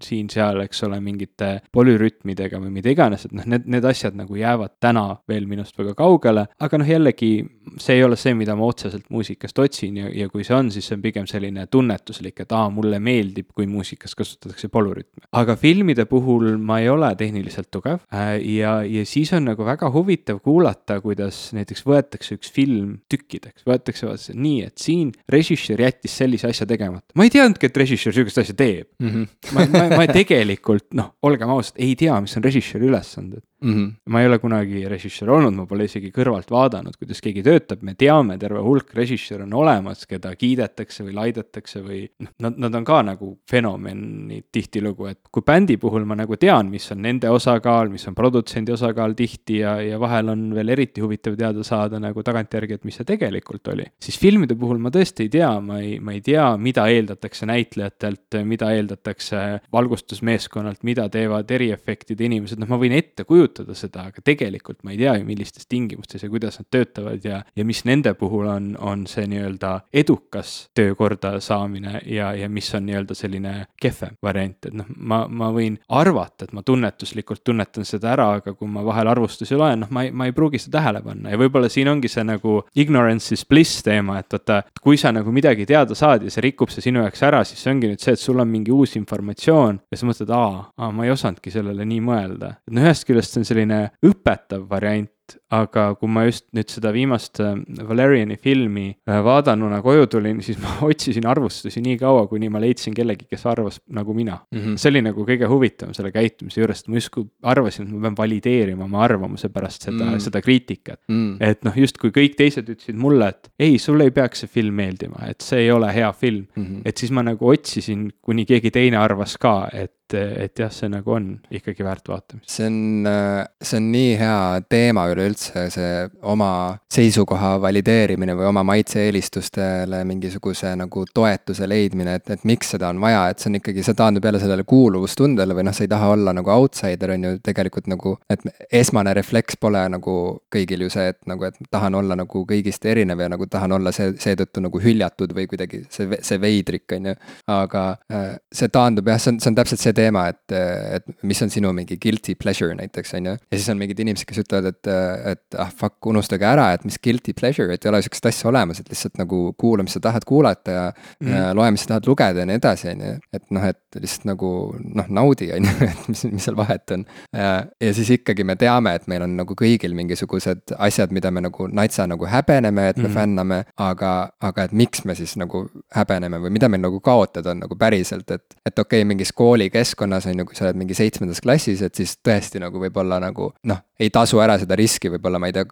[0.03, 4.79] siin-seal, eks ole, mingite polürütmidega või mida iganes, et noh, need, need asjad nagu jäävad
[4.83, 7.33] täna veel minust väga kaugele, aga noh, jällegi
[7.79, 10.89] see ei ole see, mida ma otseselt muusikast otsin ja, ja kui see on, siis
[10.89, 15.27] see on pigem selline tunnetuslik, et aa, mulle meeldib, kui muusikas kasutatakse polürütme.
[15.33, 19.91] aga filmide puhul ma ei ole tehniliselt tugev äh, ja, ja siis on nagu väga
[19.93, 26.17] huvitav kuulata, kuidas näiteks võetakse üks film tükkideks, võetakse vaata nii, et siin režissöör jättis
[26.23, 27.09] sellise asja tegemata.
[27.19, 29.09] ma ei teadnudki, et režissöör sihukest asja teeb mm.
[29.09, 29.55] -hmm.
[29.57, 33.75] ma, ma, ma tegelikult noh, olgem ausad, ei tea, mis on režissööri ülesanded mm.
[33.75, 33.93] -hmm.
[34.07, 37.95] ma ei ole kunagi režissöör olnud, ma pole isegi kõrvalt vaadanud, kuidas keegi töötab, me
[37.99, 42.85] teame, terve hulk režissööre on olemas, keda kiidetakse või laidetakse või noh, nad, nad on
[42.85, 47.91] ka nagu fenomenid tihtilugu, et kui bändi puhul ma nagu tean, mis on nende osakaal,
[47.93, 52.23] mis on produtsendi osakaal tihti ja, ja vahel on veel eriti huvitav teada saada nagu
[52.23, 53.87] tagantjärgi, et mis see tegelikult oli.
[54.03, 58.41] siis filmide puhul ma tõesti ei tea, ma ei, ma ei tea, mida eeldatakse näitlejatelt,
[58.49, 64.23] mida eeldatakse valgustusmeeskonnalt, mida teevad eriefektide inimesed, noh, ma võin ette kujutada, kujutada seda, aga
[64.25, 68.15] tegelikult ma ei tea ju, millistes tingimustes ja kuidas nad töötavad ja, ja mis nende
[68.19, 74.17] puhul on, on see nii-öelda edukas töökorda saamine ja, ja mis on nii-öelda selline kehvem
[74.23, 78.71] variant, et noh, ma, ma võin arvata, et ma tunnetuslikult tunnetan seda ära, aga kui
[78.71, 81.69] ma vahel arvustusi loen, noh, ma ei, ma ei pruugi seda tähele panna ja võib-olla
[81.73, 85.97] siin ongi see nagu ignorance is bliss teema, et vaata, kui sa nagu midagi teada
[85.99, 88.41] saad ja see rikub see sinu jaoks ära, siis see ongi nüüd see, et sul
[88.41, 92.55] on mingi uus informatsioon ja sa mõtled, aa, aa, ma ei osanudki sellele nii mõelda.
[92.67, 95.11] et no ühest küljest see on selline õpetav variant,
[95.53, 97.55] aga kui ma just nüüd seda viimast äh,
[97.89, 102.97] Valeriani filmi äh, vaadanuna koju tulin, siis ma otsisin arvustusi nii kaua, kuni ma leidsin
[102.97, 104.59] kellegi, kes arvas nagu mina mm.
[104.59, 104.81] -hmm.
[104.81, 108.19] see oli nagu kõige huvitavam selle käitumise juures, et ma justkui arvasin, et ma pean
[108.23, 110.27] valideerima oma arvamuse pärast seda mm, -hmm.
[110.27, 111.15] seda kriitikat mm.
[111.15, 111.51] -hmm.
[111.51, 115.27] et noh, justkui kõik teised ütlesid mulle, et ei, sulle ei peaks see film meeldima,
[115.29, 116.65] et see ei ole hea film mm.
[116.65, 116.81] -hmm.
[116.85, 121.15] et siis ma nagu otsisin, kuni keegi teine arvas ka, et et jah, see nagu
[121.15, 122.51] on ikkagi väärt vaatamist.
[122.51, 125.91] see on, äh, see on nii hea teema üleüldse, see
[126.29, 133.01] oma seisukoha valideerimine või oma maitse-eelistustele mingisuguse nagu toetuse leidmine, et, et miks seda on
[133.03, 136.13] vaja, et see on ikkagi, see taandub jälle sellele kuuluvustundele või noh, sa ei taha
[136.17, 138.45] olla nagu outsider, on ju, tegelikult nagu, et
[138.83, 140.17] esmane refleks pole nagu
[140.53, 143.93] kõigil ju see, et nagu, et tahan olla nagu kõigist erinev ja nagu tahan olla
[143.95, 147.17] see, seetõttu nagu hüljatud või kuidagi see, see veidrik, on ju.
[147.53, 150.57] aga äh, see taandub jah, see on, see on täpselt see teema, et,
[150.99, 153.37] et mis on sinu mingi guilty pleasure näiteks, on ju.
[153.39, 154.93] ja siis on mingid inimesed, kes ütlevad, et,
[155.33, 158.81] et ah fuck, unustage ära, et mis guilty pleasure, et ei ole sihukest asja olemas,
[158.83, 161.31] et lihtsalt nagu kuula, mis sa tahad kuulata ja mm.
[161.33, 163.13] ja loe, mis sa tahad lugeda ja nii edasi, on ju.
[163.39, 167.05] et noh, et lihtsalt nagu noh, naudi, on ju, et mis, mis seal vahet on.
[167.33, 171.69] ja siis ikkagi me teame, et meil on nagu kõigil mingisugused asjad, mida me nagu
[171.73, 173.17] natsa nagu häbeneme, et me mm.
[173.17, 175.65] fänname, aga, aga et miks me siis nagu
[175.97, 180.29] häbeneme või mida meil nagu kaotada on nagu päriselt, et, et okei okay,, mingis koolikeskkonnas
[180.31, 183.83] on ju, kui sa oled mingi seitsmendas klassis, et siis tõesti nagu võib-olla nagu noh,
[184.03, 185.65] ei tasu ära seda riski võib-olla, ma ei tea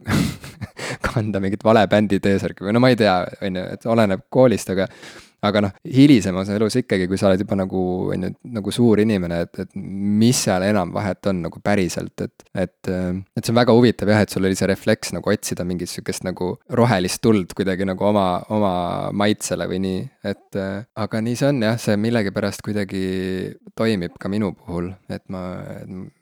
[1.11, 4.71] kanda mingit vale bändi T-särki või no ma ei tea, on ju, et oleneb koolist,
[4.73, 4.89] aga
[5.47, 7.83] aga noh, hilisemas elus ikkagi, kui sa oled juba nagu,
[8.15, 12.45] on ju, nagu suur inimene, et, et mis seal enam vahet on nagu päriselt, et,
[12.55, 15.93] et, et see on väga huvitav jah, et sul oli see refleks nagu otsida mingit
[15.93, 18.73] sihukest nagu rohelist tuld kuidagi nagu oma, oma
[19.17, 23.05] maitsele või nii, et aga nii see on jah, see millegipärast kuidagi
[23.79, 25.45] toimib ka minu puhul, et ma,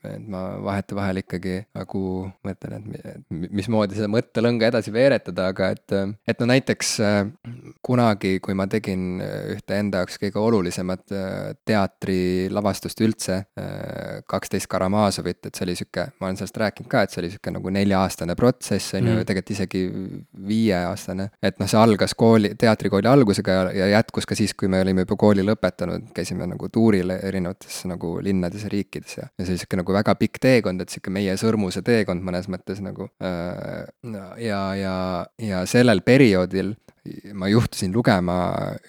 [0.07, 2.03] et ma vahetevahel ikkagi nagu
[2.47, 5.97] mõtlen, et mismoodi seda mõttelõnga edasi veeretada, aga et,
[6.29, 6.95] et no näiteks
[7.85, 14.21] kunagi, kui ma tegin tegin äh, ühte enda jaoks kõige olulisemat äh, teatrilavastust üldse, äh,
[14.29, 17.53] kaksteist Karamazovit, et see oli sihuke, ma olen sellest rääkinud ka, et see oli sihuke
[17.55, 19.29] nagu nelja-aastane protsess, on ju, mm.
[19.29, 19.85] tegelikult isegi
[20.49, 21.31] viieaastane.
[21.43, 25.07] et noh, see algas kooli, teatrikooli algusega ja, ja jätkus ka siis, kui me olime
[25.07, 29.63] juba kooli lõpetanud, käisime nagu tuuril erinevates nagu linnades ja riikides ja, ja see oli
[29.63, 33.09] sihuke nagu väga pikk teekond, et sihuke meie sõrmuse teekond mõnes mõttes nagu
[34.43, 34.95] ja, ja,
[35.43, 36.75] ja sellel perioodil
[37.35, 38.39] ma juhtusin lugema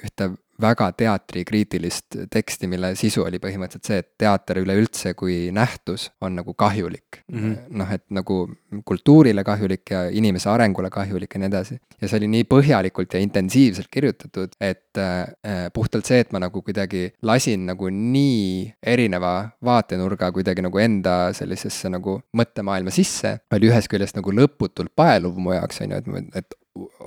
[0.03, 6.35] ühte väga teatrikriitilist teksti, mille sisu oli põhimõtteliselt see, et teater üleüldse kui nähtus on
[6.39, 7.77] nagu kahjulik mm -hmm..
[7.81, 8.39] noh, et nagu
[8.85, 11.79] kultuurile kahjulik ja inimese arengule kahjulik ja nii edasi.
[12.01, 16.61] ja see oli nii põhjalikult ja intensiivselt kirjutatud, et äh, puhtalt see, et ma nagu
[16.61, 23.87] kuidagi lasin nagu nii erineva vaatenurga kuidagi nagu enda sellisesse nagu mõttemaailma sisse, oli ühest
[23.87, 26.58] küljest nagu lõputult paeluv mu jaoks, on ju, et, et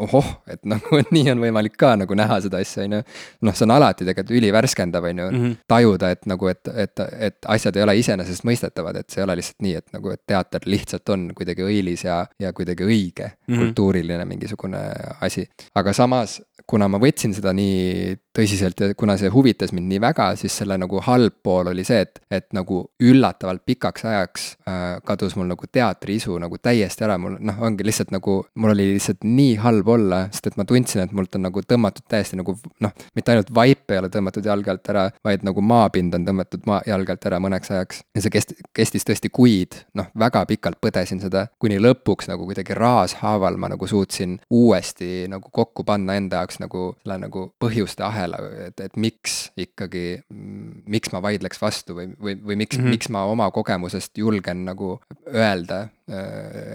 [0.06, 3.02] ohoh, et nagu nii on võimalik ka nagu näha seda asja, on ju.
[3.48, 5.56] noh, see on alati tegelikult ülivärskendav, on ju mm, -hmm.
[5.68, 9.66] tajuda, et nagu, et, et, et asjad ei ole iseenesestmõistetavad, et see ei ole lihtsalt
[9.66, 13.58] nii, et nagu, et teater lihtsalt on kuidagi õilis ja, ja kuidagi õige mm, -hmm.
[13.58, 14.82] kultuuriline mingisugune
[15.20, 15.48] asi.
[15.74, 20.30] aga samas kuna ma võtsin seda nii tõsiselt ja kuna see huvitas mind nii väga,
[20.40, 25.36] siis selle nagu halb pool oli see, et, et nagu üllatavalt pikaks ajaks äh, kadus
[25.36, 29.58] mul nagu teatriisu nagu täiesti ära, mul noh, ongi lihtsalt nagu, mul oli lihtsalt nii
[29.62, 33.34] halb olla, sest et ma tundsin, et mult on nagu tõmmatud täiesti nagu noh, mitte
[33.34, 37.16] ainult vaip ei ole tõmmatud jalge alt ära, vaid nagu maapind on tõmmatud maa, jalge
[37.16, 38.00] alt ära mõneks ajaks.
[38.16, 42.76] ja see kest-, kestis tõesti kuid, noh, väga pikalt põdesin seda, kuni lõpuks nagu kuidagi
[42.80, 48.40] raashaaval ma nagu suutsin uuesti nagu kokku panna enda jaoks nagu selle nagu põhjuste ahela,
[48.66, 52.96] et, et miks ikkagi, miks ma vaidleks vastu või, või, või miks mm, -hmm.
[52.96, 54.94] miks ma oma kogemusest julgen nagu
[55.32, 55.86] öelda,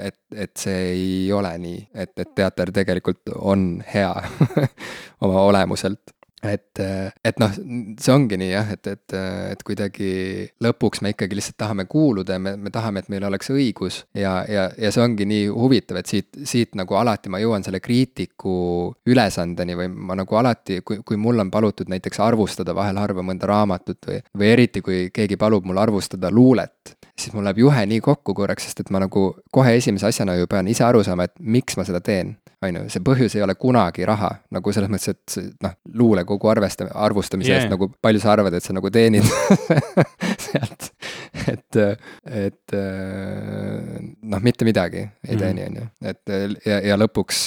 [0.01, 4.13] et, et see ei ole nii, et, et teater tegelikult on hea
[5.25, 6.80] oma olemuselt et,
[7.26, 7.54] et noh,
[7.97, 9.15] see ongi nii jah, et, et,
[9.54, 10.10] et kuidagi
[10.63, 14.04] lõpuks me ikkagi lihtsalt tahame kuuluda ja me, me tahame, et meil oleks õigus.
[14.17, 17.82] Ja, ja, ja see ongi nii huvitav, et siit, siit nagu alati ma jõuan selle
[17.84, 18.54] kriitiku
[19.10, 23.50] ülesandeni või ma nagu alati, kui, kui mul on palutud näiteks arvustada vahel harva mõnda
[23.50, 28.04] raamatut või, või eriti, kui keegi palub mul arvustada luulet, siis mul läheb juhe nii
[28.06, 31.39] kokku korraks, sest et ma nagu kohe esimese asjana ju pean ise aru saama, et
[31.41, 35.13] miks ma seda teen on ju, see põhjus ei ole kunagi raha, nagu selles mõttes,
[35.13, 35.76] et noh,
[36.27, 37.61] luulekogu arvesta-, arvustamise yeah.
[37.61, 39.25] eest nagu palju sa arvad, et sa nagu teenid
[40.47, 40.89] sealt,
[41.47, 41.79] et,
[42.45, 42.77] et
[44.23, 45.41] noh, mitte midagi ei mhm.
[45.41, 47.43] teeni, on ju, et ja, ja lõpuks,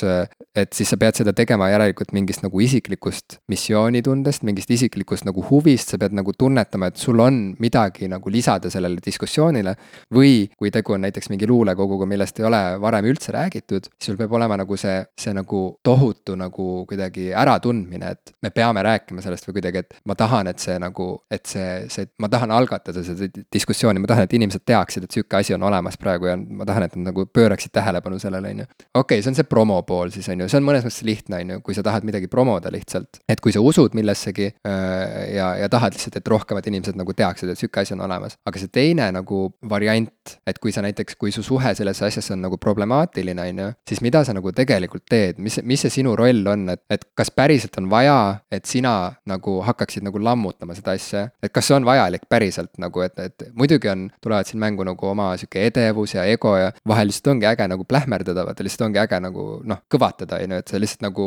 [0.56, 5.94] et siis sa pead seda tegema järelikult mingist nagu isiklikust missioonitundest, mingist isiklikust nagu huvist,
[5.94, 9.76] sa pead nagu tunnetama, et sul on midagi nagu lisada sellele diskussioonile.
[10.14, 14.32] või kui tegu on näiteks mingi luulekoguga, millest ei ole varem üldse räägitud, sul peab
[14.36, 19.48] olema nagu see see, see nagu tohutu nagu kuidagi äratundmine, et me peame rääkima sellest
[19.48, 23.28] või kuidagi, et ma tahan, et see nagu, et see, see, ma tahan algatada seda
[23.52, 26.86] diskussiooni, ma tahan, et inimesed teaksid, et sihuke asi on olemas praegu ja ma tahan,
[26.86, 28.68] et nad nagu pööraksid tähelepanu sellele, on ju.
[28.94, 31.42] okei okay,, see on see promo pool siis, on ju, see on mõnes mõttes lihtne,
[31.42, 33.22] on ju, kui sa tahad midagi promoda lihtsalt.
[33.28, 37.52] et kui sa usud millessegi äh, ja, ja tahad lihtsalt, et rohkemad inimesed nagu teaksid,
[37.52, 38.38] et sihuke asi on olemas.
[38.46, 42.44] aga see teine nagu variant, et kui sa näiteks, kui su suhe sellesse asjasse on
[42.46, 46.46] nagu problemaatiline, on ju, siis mida sa nagu tegelikult teed, mis, mis see sinu roll
[46.50, 48.94] on, et, et kas päriselt on vaja, et sina
[49.28, 53.46] nagu hakkaksid nagu lammutama seda asja, et kas see on vajalik päriselt nagu, et, et
[53.56, 57.48] muidugi on, tulevad siin mängu nagu oma sihuke edevus ja ego ja vahel lihtsalt ongi
[57.48, 61.08] äge nagu plähmerdada, vaata lihtsalt ongi äge nagu noh, kõvatada, on ju, et sa lihtsalt
[61.08, 61.26] nagu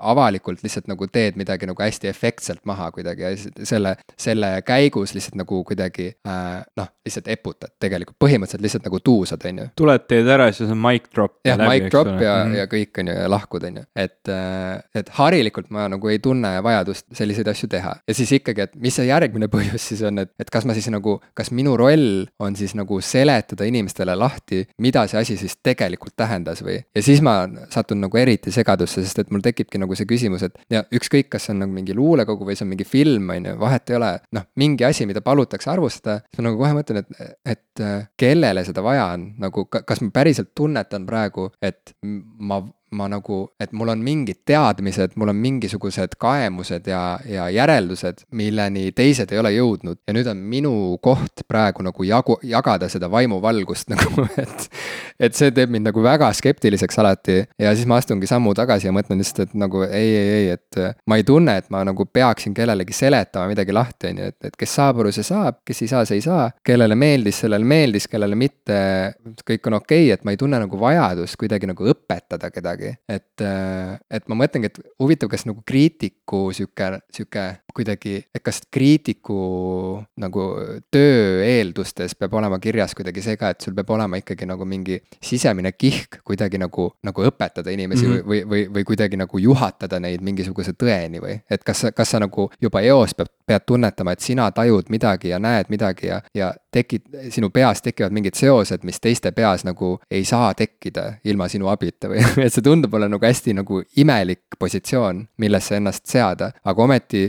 [0.00, 3.30] avalikult lihtsalt nagu teed midagi nagu hästi efektselt maha kuidagi ja
[3.66, 9.44] selle, selle käigus lihtsalt nagu kuidagi äh, noh, lihtsalt eputad tegelikult, põhimõtteliselt lihtsalt nagu tuusad,
[9.48, 9.66] on ju.
[9.80, 11.38] tuled, teed ära, siis on mic drop.
[11.46, 12.58] jah, mic drop ja, mm -hmm.
[12.58, 16.18] ja kõik on ju ja lahkud, on ju, et, äh, et harilikult ma nagu ei
[16.18, 17.96] tunne vajadust selliseid asju teha.
[18.06, 20.90] ja siis ikkagi, et mis see järgmine põhjus siis on, et, et kas ma siis
[20.90, 26.16] nagu, kas minu roll on siis nagu seletada inimestele lahti, mida see asi siis tegelikult
[26.16, 29.96] tähendas või, ja siis ma satun nagu eriti segadusse, sest et et mul tekibki nagu
[29.98, 32.86] see küsimus, et ja ükskõik, kas see on nagu mingi luulekogu või see on mingi
[32.88, 34.10] film, on ju, vahet ei ole.
[34.36, 37.84] noh, mingi asi, mida palutakse arvustada, siis ma nagu kohe mõtlen, et, et
[38.18, 42.60] kellele seda vaja on, nagu kas ma päriselt tunnetan praegu, et ma
[42.96, 48.90] ma nagu, et mul on mingid teadmised, mul on mingisugused kaemused ja, ja järeldused, milleni
[48.96, 50.00] teised ei ole jõudnud.
[50.06, 50.72] ja nüüd on minu
[51.02, 54.66] koht praegu nagu jagu, jagada seda vaimuvalgust nagu, et.
[55.20, 58.94] et see teeb mind nagu väga skeptiliseks alati ja siis ma astungi sammu tagasi ja
[58.94, 62.56] mõtlen lihtsalt, et nagu ei, ei, ei, et ma ei tunne, et ma nagu peaksin
[62.56, 65.92] kellelegi seletama midagi lahti, on ju, et, et kes saab aru, see saab, kes ei
[65.92, 66.48] saa, see ei saa.
[66.66, 68.80] kellele meeldis, sellele meeldis, kellele mitte,
[69.46, 72.96] kõik on okei okay,, et ma ei tunne nagu vajadust kuidagi nagu õpetada kedagi midagi,
[73.08, 77.44] et, äh, et ma mõtlengi, et huvitav, kas nagu kriitiku sihuke, sihuke
[77.80, 79.40] kuidagi, et kas kriitiku
[80.20, 80.46] nagu
[80.92, 85.00] töö eeldustes peab olema kirjas kuidagi see ka, et sul peab olema ikkagi nagu mingi
[85.24, 88.28] sisemine kihk kuidagi nagu, nagu õpetada inimesi mm -hmm.
[88.28, 92.50] või, või, või kuidagi nagu juhatada neid mingisuguse tõeni või, et kas kas sa nagu
[92.62, 97.02] juba eos pead, pead tunnetama, et sina tajud midagi ja näed midagi ja, ja tekid,
[97.30, 102.10] sinu peas tekivad mingid seosed, mis teiste peas nagu ei saa tekkida ilma sinu abita
[102.10, 107.28] või et see tundub olla nagu hästi nagu imelik positsioon, millesse ennast seada, aga ometi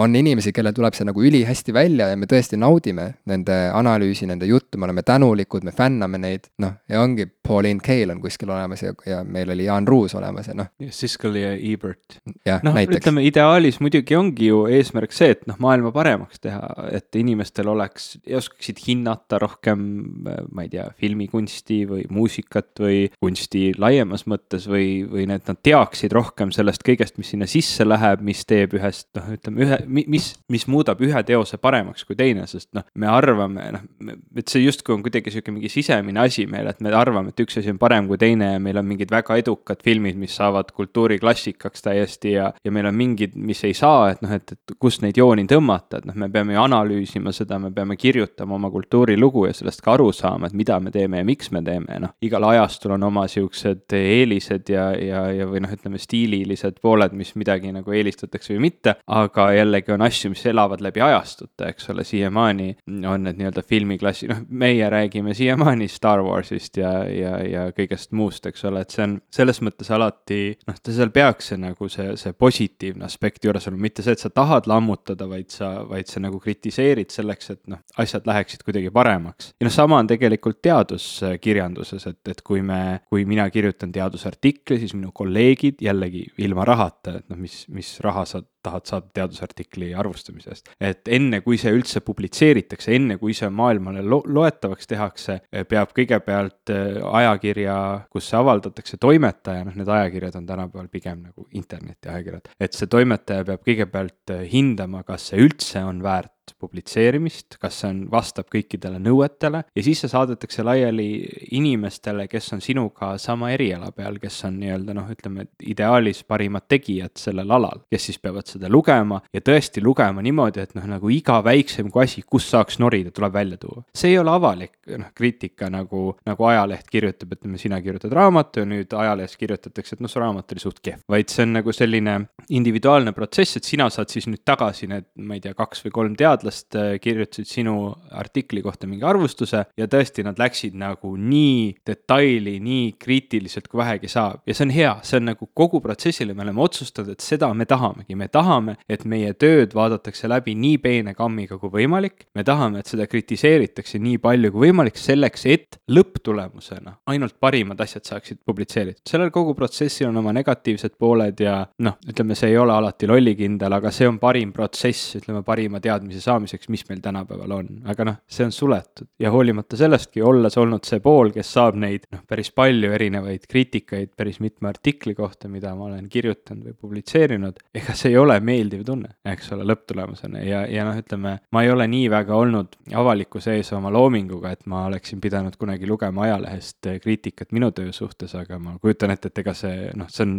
[0.00, 4.48] on inimesi, kellel tuleb see nagu ülihästi välja ja me tõesti naudime nende analüüsi, nende
[4.48, 8.84] juttu, me oleme tänulikud, me fänname neid, noh, ja ongi Pauline Kael on kuskil olemas
[8.84, 10.70] ja, ja meil oli Jaan Ruus olemas ja noh.
[10.94, 12.20] Siskel ja Ebert.
[12.64, 16.62] noh, ütleme ideaalis muidugi ongi ju eesmärk see, et noh, maailma paremaks teha,
[16.94, 19.84] et inimestel oleks, oskaksid hinnata rohkem,
[20.24, 26.14] ma ei tea, filmikunsti või muusikat või kunsti laiemas mõttes või, või et nad teaksid
[26.16, 30.66] rohkem sellest kõigest, mis sinna sisse läheb, mis teeb ühest, noh, ütleme ühe mis, mis
[30.70, 35.04] muudab ühe teose paremaks kui teine, sest noh, me arvame, noh, et see justkui on
[35.04, 38.18] kuidagi sihuke mingi sisemine asi meil, et me arvame, et üks asi on parem kui
[38.20, 42.88] teine ja meil on mingid väga edukad filmid, mis saavad kultuuriklassikaks täiesti ja, ja meil
[42.90, 46.16] on mingid, mis ei saa, et noh, et, et kus neid jooni tõmmata, et noh,
[46.20, 50.50] me peame ju analüüsima seda, me peame kirjutama oma kultuurilugu ja sellest ka aru saama,
[50.50, 51.98] et mida me teeme ja miks me teeme.
[52.00, 57.14] Noh, igal ajastul on oma siuksed eelised ja, ja, ja või noh, ütleme stiililised pooled,
[57.16, 61.68] mis midagi nagu eelistatakse või mitte, aga jälle jällegi on asju, mis elavad läbi ajastute,
[61.70, 62.76] eks ole, siiamaani
[63.08, 68.46] on need nii-öelda filmiklassi, noh, meie räägime siiamaani Star Warsist ja, ja, ja kõigest muust,
[68.46, 72.32] eks ole, et see on selles mõttes alati noh, seal peaks see nagu see, see
[72.32, 76.40] positiivne aspekt juures olema, mitte see, et sa tahad lammutada, vaid sa, vaid sa nagu
[76.40, 79.54] kritiseerid selleks, et noh, asjad läheksid kuidagi paremaks.
[79.60, 84.94] ja noh, sama on tegelikult teaduskirjanduses, et, et kui me, kui mina kirjutan teadusartikli, siis
[84.96, 90.72] minu kolleegid jällegi ilma rahata, et noh, mis, mis raha sa tahad saada teadusartikli arvustamisest.
[90.80, 96.72] et enne, kui see üldse publitseeritakse, enne kui see maailmale lo loetavaks tehakse, peab kõigepealt
[96.74, 97.76] äh, ajakirja,
[98.12, 103.46] kus see avaldatakse, toimetaja, noh, need ajakirjad on tänapäeval pigem nagu internetiajakirjad, et see toimetaja
[103.48, 109.00] peab kõigepealt äh, hindama, kas see üldse on väärt publitseerimist, kas see on, vastab kõikidele
[109.02, 111.08] nõuetele ja siis see saadetakse laiali
[111.56, 117.16] inimestele, kes on sinuga sama eriala peal, kes on nii-öelda noh, ütleme ideaalis parimad tegijad
[117.20, 121.40] sellel alal, kes siis peavad seda lugema ja tõesti lugema niimoodi, et noh, nagu iga
[121.44, 123.84] väiksemgi asi, kus saaks norida, tuleb välja tuua.
[123.94, 128.68] see ei ole avalik noh, kriitika nagu, nagu ajaleht kirjutab, ütleme, sina kirjutad raamatu ja
[128.68, 132.16] nüüd ajalehes kirjutatakse, et noh, su raamat oli suht kehv, vaid see on nagu selline
[132.50, 136.16] individuaalne protsess, et sina saad siis nüüd tagasi need, ma ei tea, kaks või kolm
[136.18, 141.76] teadlast teadlast äh, kirjutasid sinu artikli kohta mingi arvustuse ja tõesti, nad läksid nagu nii
[141.86, 146.34] detaili, nii kriitiliselt kui vähegi saab ja see on hea, see on nagu kogu protsessile
[146.34, 150.78] me oleme otsustanud, et seda me tahamegi, me tahame, et meie tööd vaadatakse läbi nii
[150.78, 152.26] peene kammiga kui võimalik.
[152.34, 158.06] me tahame, et seda kritiseeritakse nii palju kui võimalik selleks, et lõpptulemusena ainult parimad asjad
[158.06, 159.02] saaksid publitseeritud.
[159.08, 163.72] sellel kogu protsessil on oma negatiivsed pooled ja noh, ütleme, see ei ole alati lollikindel,
[163.72, 168.18] aga see on parim protsess, ütleme parima teadmise saamiseks, mis meil tänapäeval on, aga noh,
[168.30, 169.08] see on suletud.
[169.20, 174.14] Ja hoolimata sellestki, olles olnud see pool, kes saab neid noh, päris palju erinevaid kriitikaid
[174.16, 178.84] päris mitme artikli kohta, mida ma olen kirjutanud või publitseerinud, ega see ei ole meeldiv
[178.86, 180.42] tunne, eks ole, lõpptulemusena.
[180.44, 184.66] Ja, ja noh, ütleme, ma ei ole nii väga olnud avalikkuse ees oma loominguga, et
[184.70, 189.42] ma oleksin pidanud kunagi lugema ajalehest kriitikat minu töö suhtes, aga ma kujutan ette, et
[189.42, 190.34] ega see noh, see on,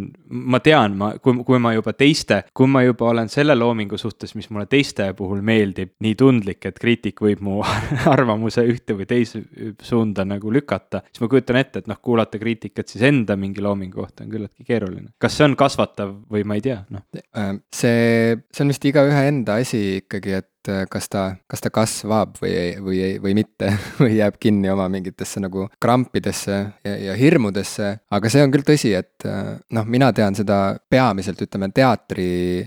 [0.52, 4.36] ma tean, ma, kui, kui ma juba teiste, kui ma juba olen selle loomingu suhtes,
[4.38, 7.60] mis mulle teiste puhul meeldib, meeldib, nii tundlik, et kriitik võib mu
[8.14, 9.42] arvamuse ühte või teise
[9.82, 14.02] suunda nagu lükata, siis ma kujutan ette, et noh, kuulata kriitikat siis enda mingi loomingu
[14.02, 15.12] kohta on küllaltki keeruline.
[15.18, 17.04] kas see on kasvatav või ma ei tea, noh.
[17.16, 21.62] Äh, see, see on vist igaühe enda asi ikkagi, et et äh, kas ta, kas
[21.62, 23.72] ta kasvab või, või, või mitte
[24.02, 27.98] või jääb kinni oma mingitesse nagu krampidesse ja, ja hirmudesse.
[28.10, 32.62] aga see on küll tõsi, et äh, noh, mina tean seda peamiselt ütleme teatri,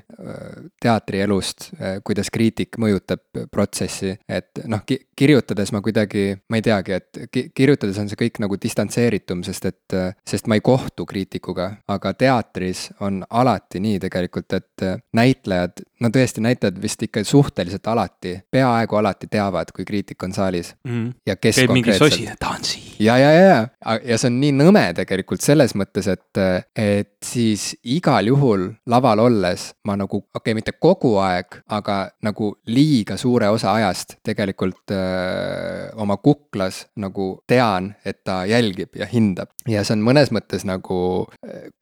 [0.81, 1.69] teatrielust,
[2.05, 7.49] kuidas kriitik mõjutab protsessi, et noh ki, kirjutades ma kuidagi, ma ei teagi, et ki,
[7.55, 12.87] kirjutades on see kõik nagu distantseeritum, sest et, sest ma ei kohtu kriitikuga, aga teatris
[13.05, 19.29] on alati nii tegelikult, et näitlejad, no tõesti, näitlejad vist ikka suhteliselt alati, peaaegu alati
[19.31, 21.07] teavad, kui kriitik on saalis mm.
[21.27, 22.33] ja kes Teeb konkreetselt.
[22.39, 22.95] ta on siin.
[22.99, 26.41] ja, ja, ja, ja, ja see on nii nõme tegelikult selles mõttes, et,
[26.75, 32.51] et siis igal juhul laval olles ma nagu, okei okay,, mitte kogu aeg, aga nagu
[32.67, 39.49] liiga suure osa ajast tegelikult öö, oma kuklas nagu tean, et ta jälgib ja hindab.
[39.67, 40.99] ja see on mõnes mõttes nagu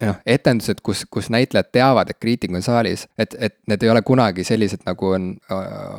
[0.04, 4.03] noh, etendused, kus, kus näitlejad teavad, et kriitik on saalis, et, et need ei ole
[4.08, 5.32] kunagi sellised, nagu on,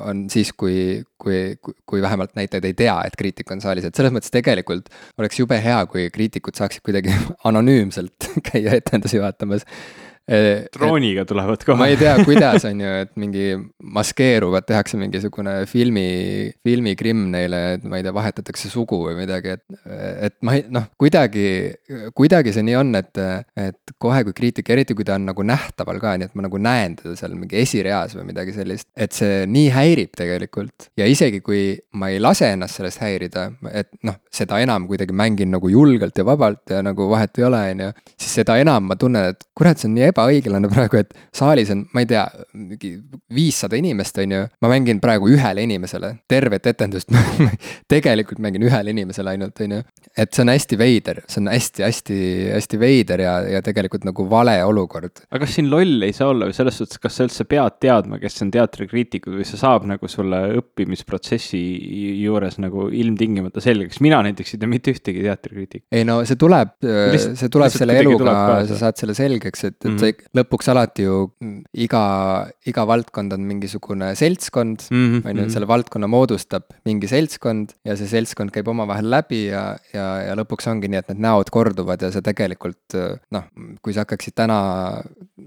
[0.08, 1.56] on siis, kui, kui,
[1.88, 4.90] kui vähemalt näitlejad ei tea, et kriitik on saalis, et selles mõttes tegelikult
[5.20, 7.14] oleks jube hea, kui kriitikud saaksid kuidagi
[7.50, 9.66] anonüümselt käia etendusi vaatamas
[10.24, 11.76] drooniga tulevad kohe.
[11.76, 13.48] ma ei tea, kuidas on ju, et mingi
[13.94, 16.06] maskeeruvad, tehakse mingisugune filmi,
[16.64, 19.64] filmikrimm neile, et ma ei tea, vahetatakse sugu või midagi, et.
[20.24, 21.46] et ma ei, noh, kuidagi,
[22.16, 23.20] kuidagi see nii on, et,
[23.60, 26.60] et kohe, kui kriitik, eriti kui ta on nagu nähtaval ka, nii et ma nagu
[26.62, 28.88] näen teda seal mingi esireas või midagi sellist.
[28.96, 33.92] et see nii häirib tegelikult ja isegi kui ma ei lase ennast sellest häirida, et
[34.08, 37.86] noh, seda enam kuidagi mängin nagu julgelt ja vabalt ja nagu vahet ei ole, on
[37.86, 37.92] ju.
[38.16, 41.84] siis seda enam ma tunnen, et kurat, see on nii ebaõiglane praegu, et saalis on,
[41.94, 42.94] ma ei tea, mingi
[43.34, 44.42] viissada inimest, on ju.
[44.62, 47.10] ma mängin praegu ühele inimesele, tervet etendust
[47.92, 49.82] tegelikult mängin ühele inimesele ainult, on ju.
[50.16, 55.24] et see on hästi veider, see on hästi-hästi-hästi veider ja, ja tegelikult nagu vale olukord.
[55.28, 58.20] aga kas siin loll ei saa olla või selles suhtes, kas sa üldse pead teadma,
[58.22, 61.62] kes on teatrikriitikud või see saab nagu sulle õppimisprotsessi
[62.22, 65.88] juures nagu ilmtingimata selgeks, mina näiteks ei tea mitte ühtegi teatrikriitikut.
[65.94, 68.36] ei no see tuleb, see tuleb selle eluga,
[68.68, 70.03] sa saad selle selgeks, et, et mm -hmm.
[70.04, 71.18] Sa lõpuks alati ju
[71.84, 72.02] iga,
[72.68, 75.24] iga valdkond on mingisugune seltskond -hmm.
[75.28, 80.06] on ju, selle valdkonna moodustab mingi seltskond ja see seltskond käib omavahel läbi ja, ja,
[80.28, 82.98] ja lõpuks ongi nii, et need näod korduvad ja sa tegelikult
[83.30, 83.44] noh,
[83.82, 84.58] kui sa hakkaksid täna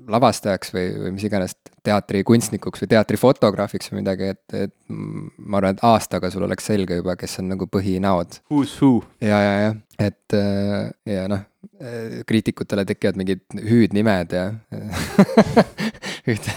[0.08, 5.84] lavastajaks või, või mis iganes teatrikunstnikuks või teatrifotograafiks või midagi, et, et ma arvan, et
[5.88, 8.42] aastaga sul oleks selge juba, kes on nagu põhinäod.
[8.52, 9.04] Who's who.
[9.22, 9.76] ja, ja, ja,
[10.10, 10.36] et
[11.06, 11.46] ja noh
[12.28, 14.46] kriitikutele tekivad mingid hüüdnimed ja
[16.32, 16.54] ühte,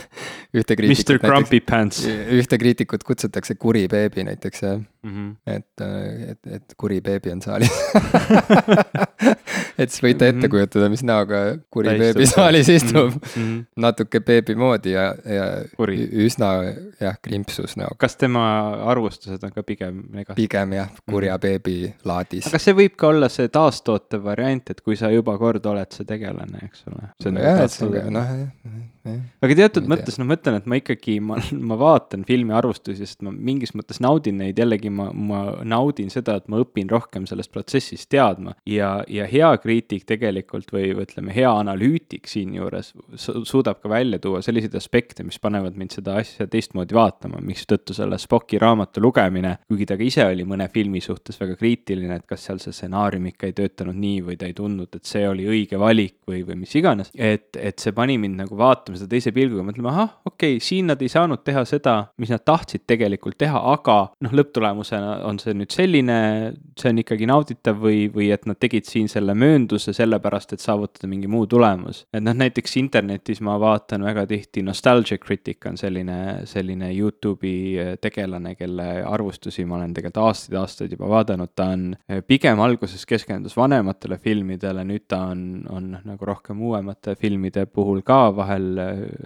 [0.55, 1.15] ühte kriitikut.
[1.15, 2.03] Mr Grumpy Pants.
[2.07, 5.37] ühte kriitikut kutsutakse kuri beebi näiteks ja mm, -hmm.
[5.47, 5.67] et,
[6.31, 7.71] et, et kuri beebi on saalis
[9.79, 10.51] et siis võite ette mhm.
[10.51, 11.41] kujutada, mis näoga
[11.71, 13.21] kuri beebi saalis istub mm.
[13.35, 13.65] -hmm.
[13.77, 15.47] natuke beebi moodi ja, ja
[15.77, 16.09] kuri.
[16.27, 16.51] üsna
[17.01, 17.97] jah, krimpsus näoga.
[17.99, 18.45] kas tema
[18.93, 20.43] arvustused on ka pigem negatiivsed?
[20.43, 21.41] pigem jah, kurja mm -hmm.
[21.41, 22.47] beebi laadis.
[22.47, 26.05] aga see võib ka olla see taastootev variant, et kui sa juba kord oled see
[26.05, 27.03] tegelane, eks ole.
[27.39, 27.61] jah,
[29.07, 31.39] aga teatud mõttes noh, ma ütlen, et ma ikkagi, ma,
[31.71, 36.37] ma vaatan filmi arvustusi, sest ma mingis mõttes naudin neid, jällegi ma, ma naudin seda,
[36.41, 38.55] et ma õpin rohkem sellest protsessist teadma.
[38.69, 44.75] ja, ja hea kriitik tegelikult või ütleme, hea analüütik siinjuures suudab ka välja tuua selliseid
[44.77, 49.97] aspekte, mis panevad mind seda asja teistmoodi vaatama, mistõttu selle Spocki raamatu lugemine, kuigi ta
[50.01, 53.57] ka ise oli mõne filmi suhtes väga kriitiline, et kas seal see stsenaarium ikka ei
[53.57, 57.13] töötanud nii või ta ei tundnud, et see oli õige valik või, või mis iganes.
[57.15, 60.65] et, et see pani mind nagu vaatama vaatame seda teise pilguga, mõtleme, ahah, okei okay,,
[60.65, 65.39] siin nad ei saanud teha seda, mis nad tahtsid tegelikult teha, aga noh, lõpptulemusena on
[65.43, 66.19] see nüüd selline,
[66.79, 71.11] see on ikkagi nauditav või, või et nad tegid siin selle möönduse sellepärast, et saavutada
[71.11, 72.05] mingi muu tulemus.
[72.13, 78.55] et noh, näiteks internetis ma vaatan väga tihti, Nostalgia Critic on selline, selline Youtube'i tegelane,
[78.59, 81.87] kelle arvustusi ma olen tegelikult aastaid-aastaid juba vaadanud, ta on
[82.27, 88.31] pigem alguses keskendus vanematele filmidele, nüüd ta on, on nagu rohkem uuemate filmide puhul ka
[88.37, 88.80] vahel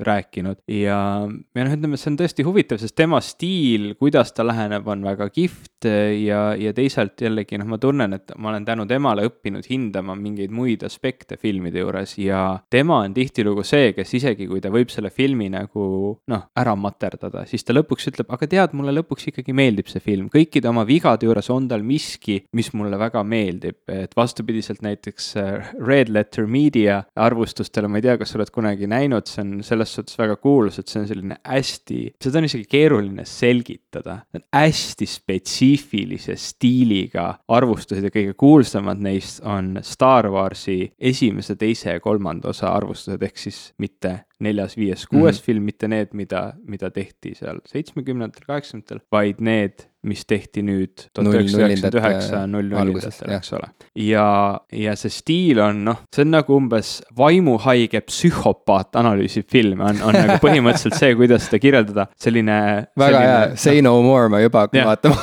[0.07, 0.61] rääkinud.
[0.71, 0.99] Ja,
[1.29, 5.29] ja noh, ütleme, see on tõesti huvitav, sest tema stiil, kuidas ta läheneb, on väga
[5.33, 10.17] kihvt ja, ja teisalt jällegi noh, ma tunnen, et ma olen tänu temale õppinud hindama
[10.19, 14.93] mingeid muid aspekte filmide juures ja tema on tihtilugu see, kes isegi kui ta võib
[14.93, 15.87] selle filmi nagu
[16.31, 20.31] noh, ära materdada, siis ta lõpuks ütleb, aga tead, mulle lõpuks ikkagi meeldib see film,
[20.33, 25.73] kõikide oma vigade juures on tal miski, mis mulle väga meeldib, et vastupidiselt näiteks äh,
[25.81, 29.93] Red Letter Media arvustustele, ma ei tea, kas sa oled kunagi näinud, see on selles
[29.95, 34.19] suhtes väga kuulus, et see on selline hästi, seda on isegi keeruline selgitada.
[34.35, 42.05] Need hästi spetsiifilise stiiliga arvustused ja kõige kuulsamad neist on Star Warsi esimese, teise ja
[42.05, 45.31] kolmanda osa arvustused, ehk siis mitte neljas, viies, kuues mm Mhm.
[45.35, 45.45] -hmm.
[45.47, 51.31] film, mitte need, mida, mida tehti seal seitsmekümnendatel, kaheksakümnendatel, vaid need, mis tehti nüüd tuhat
[51.33, 53.69] üheksasada üheksakümmend üheksa, null nullindatel, eks ole.
[53.97, 54.27] ja,
[54.73, 60.13] ja see stiil on noh, see on nagu umbes vaimuhaige psühhopaat analüüsib filme, on, on
[60.19, 62.59] nagu põhimõtteliselt see, kuidas seda kirjeldada, selline.
[63.01, 65.17] väga hea, Say no more ma juba hakkan vaatama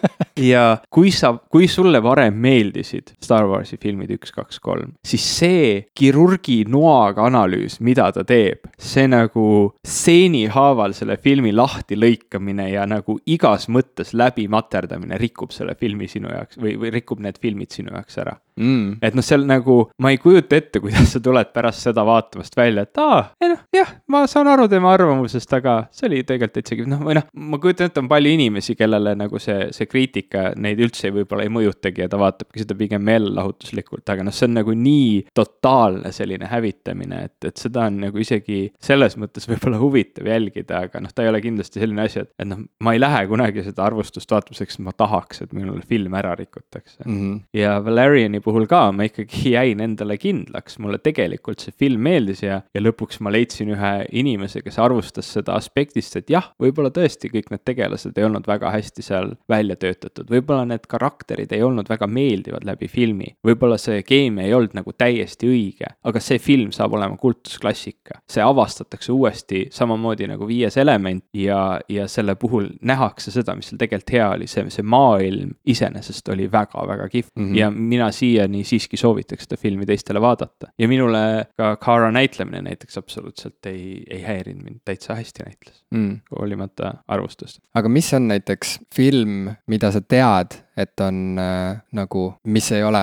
[0.52, 5.86] ja kui sa, kui sulle varem meeldisid Star Warsi filmid üks, kaks, kolm, siis see
[5.96, 9.46] kirurgi noaga analüüs, mida ta teeb, see nagu
[9.86, 16.08] stseeni haaval selle filmi lahti lõikamine ja nagu igas mõttes läbi materdamine rikub selle filmi
[16.10, 18.98] sinu jaoks või, või rikub need filmid sinu jaoks ära mm..
[19.02, 22.86] et noh, seal nagu ma ei kujuta ette, kuidas sa tuled pärast seda vaatamast välja,
[22.86, 26.88] et aa, ei noh, jah, ma saan aru tema arvamusest, aga see oli tegelikult täitsa
[26.88, 30.80] noh, või noh, ma kujutan ette, on palju inimesi, kellele nagu see, see kriitika neid
[30.82, 34.76] üldse võib-olla ei mõjutagi ja ta vaatabki seda pigem meelelahutuslikult, aga noh, see on nagu
[34.76, 38.45] nii totaalne selline hävitamine, et, et seda on nagu isegi
[38.82, 42.48] selles mõttes võib-olla huvitav jälgida, aga noh, ta ei ole kindlasti selline asi, et, et
[42.48, 47.04] noh, ma ei lähe kunagi seda arvustust vaatamiseks, ma tahaks, et minul film ära rikutakse
[47.06, 47.40] Mm -hmm.
[47.54, 52.60] ja Valeriani puhul ka ma ikkagi jäin endale kindlaks, mulle tegelikult see film meeldis ja,
[52.74, 57.50] ja lõpuks ma leidsin ühe inimese, kes arvustas seda aspektist, et jah, võib-olla tõesti kõik
[57.50, 62.06] need tegelased ei olnud väga hästi seal välja töötatud, võib-olla need karakterid ei olnud väga
[62.06, 66.96] meeldivad läbi filmi, võib-olla see keemia ei olnud nagu täiesti õige, aga see film saab
[66.98, 68.20] olema kultusklassika.
[68.36, 73.80] See avastatakse uuesti samamoodi nagu Viies element ja, ja selle puhul nähakse seda, mis seal
[73.80, 77.48] tegelikult hea oli, see, see maailm iseenesest oli väga-väga kihvt mm.
[77.48, 77.56] -hmm.
[77.58, 80.70] ja mina siiani siiski soovitaks seda filmi teistele vaadata.
[80.78, 86.20] ja minule ka Cara näitlemine näiteks absoluutselt ei, ei häirinud mind, täitsa hästi näitles, Mm.
[86.38, 87.60] hoolimata arvustust.
[87.74, 93.02] aga mis on näiteks film, mida sa tead, et on äh, nagu, mis ei ole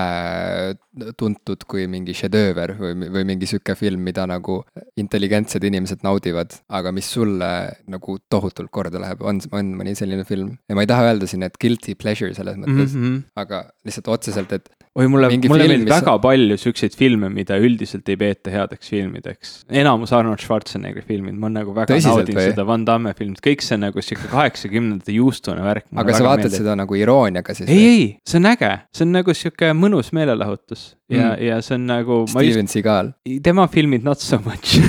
[1.18, 4.60] tuntud kui mingi šedööver või, või mingi sihuke film, mida nagu
[5.00, 7.50] intelligentsed inimesed naudivad, aga mis sulle
[7.90, 10.54] nagu tohutult korda läheb, on, on mõni selline film?
[10.70, 13.20] ja ma ei taha öelda siin, et guilty pleasure selles mõttes mm, -hmm.
[13.42, 18.18] aga lihtsalt otseselt, et oi, mulle, mulle meeldib väga palju siukseid filme, mida üldiselt ei
[18.20, 19.54] peeta headeks filmideks.
[19.82, 22.46] enamus Arnold Schwarzeneggeri filmid, ma nagu väga Tõsiselt naudin või?
[22.52, 25.88] seda Van Damme filmid, kõik see nagu sihuke kaheksakümnendate juustune värk.
[25.90, 26.60] aga sa vaatad meeldib.
[26.62, 30.94] seda nagu irooniaga siis ei, ei, see on äge, see on nagu sihuke mõnus meelelahutus.
[31.12, 31.42] Ja Mm.
[31.46, 34.78] ja see on nagu, Steven Seagal, just, tema filmid not so much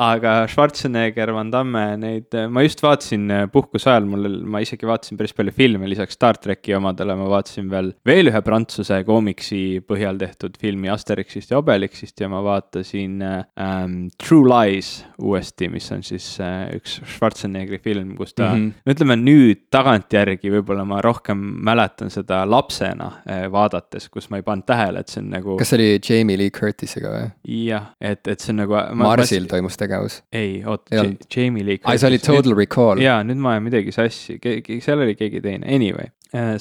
[0.00, 5.18] aga Schwarzenegger, Van Damme, neid, ma just vaatasin äh, puhkuse ajal, mul, ma isegi vaatasin
[5.20, 10.20] päris palju filme, lisaks Star tracki omadele ma vaatasin veel, veel ühe prantsuse koomiksi põhjal
[10.20, 16.04] tehtud filmi Asterixist ja Obelixist ja ma vaatasin äh, ähm, True Lies uuesti, mis on
[16.06, 18.64] siis äh, üks Schwarzeneggeri film, kus ta mm.
[18.64, 18.94] -hmm.
[18.94, 24.66] ütleme nüüd tagantjärgi võib-olla ma rohkem mäletan seda lapsena äh, vaadates, kus ma ei pannud
[24.68, 27.28] tähele, et see on nagu kas see oli Jamie Lee Curtis'iga või?
[27.68, 28.78] jah, et, et see on nagu.
[29.02, 30.22] Marsil toimus tegevus.
[30.32, 31.28] ei, olnud.
[31.28, 33.02] Jamie Lee ai, see oli Total Recall.
[33.02, 36.10] jaa, nüüd ma ajan midagi sassi, keegi, seal oli keegi teine, anyway.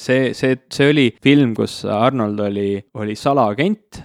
[0.02, 4.02] see, see, see oli film, kus Arnold oli, oli salaagent,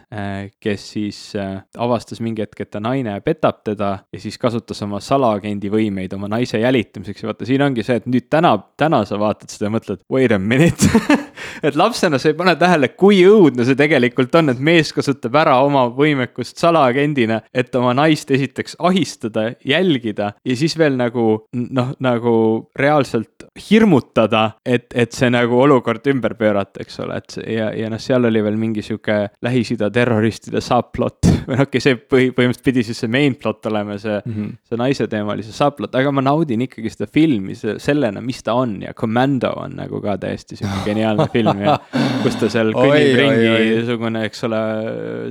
[0.63, 5.03] kes siis äh, avastas mingi hetk, et ta naine petab teda ja siis kasutas oma
[5.03, 9.19] salaagendi võimeid oma naise jälitamiseks ja vaata, siin ongi see, et nüüd täna, täna sa
[9.19, 10.87] vaatad seda ja mõtled, wait a minute
[11.63, 15.59] et lapsena sa ei pane tähele, kui õudne see tegelikult on, et mees kasutab ära
[15.65, 22.37] oma võimekust salaagendina, et oma naist esiteks ahistada, jälgida ja siis veel nagu noh, nagu
[22.79, 28.01] reaalselt hirmutada, et, et see nagu olukord ümber pöörata, eks ole, et ja, ja noh,
[28.03, 32.85] seal oli veel mingi sihuke Lähis-Ida terroristide subplot või noh, okei, see põhi, põhimõtteliselt pidi
[32.87, 34.33] siis see main plot olema, see mm.
[34.33, 34.53] -hmm.
[34.69, 38.95] see naiseteemalise subplot, aga ma naudin ikkagi seda filmi se- sellena, mis ta on ja
[38.95, 41.77] Commando on nagu ka täiesti sihuke geniaalne film ja
[42.25, 44.63] kus ta seal kõnnib ringi niisugune, eks ole,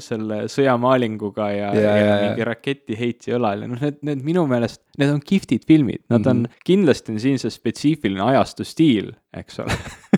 [0.05, 2.29] selle sõjamaalinguga ja, Ja, ja, ja, ja, ja.
[2.29, 6.23] mingi raketiheitja õlal ja noh, need, need minu meelest, need on kihvtid filmid, nad mm
[6.23, 6.33] -hmm.
[6.35, 6.45] Mhm.
[6.45, 9.75] on, kindlasti on siin see spetsiifiline ajastustiil, eks ole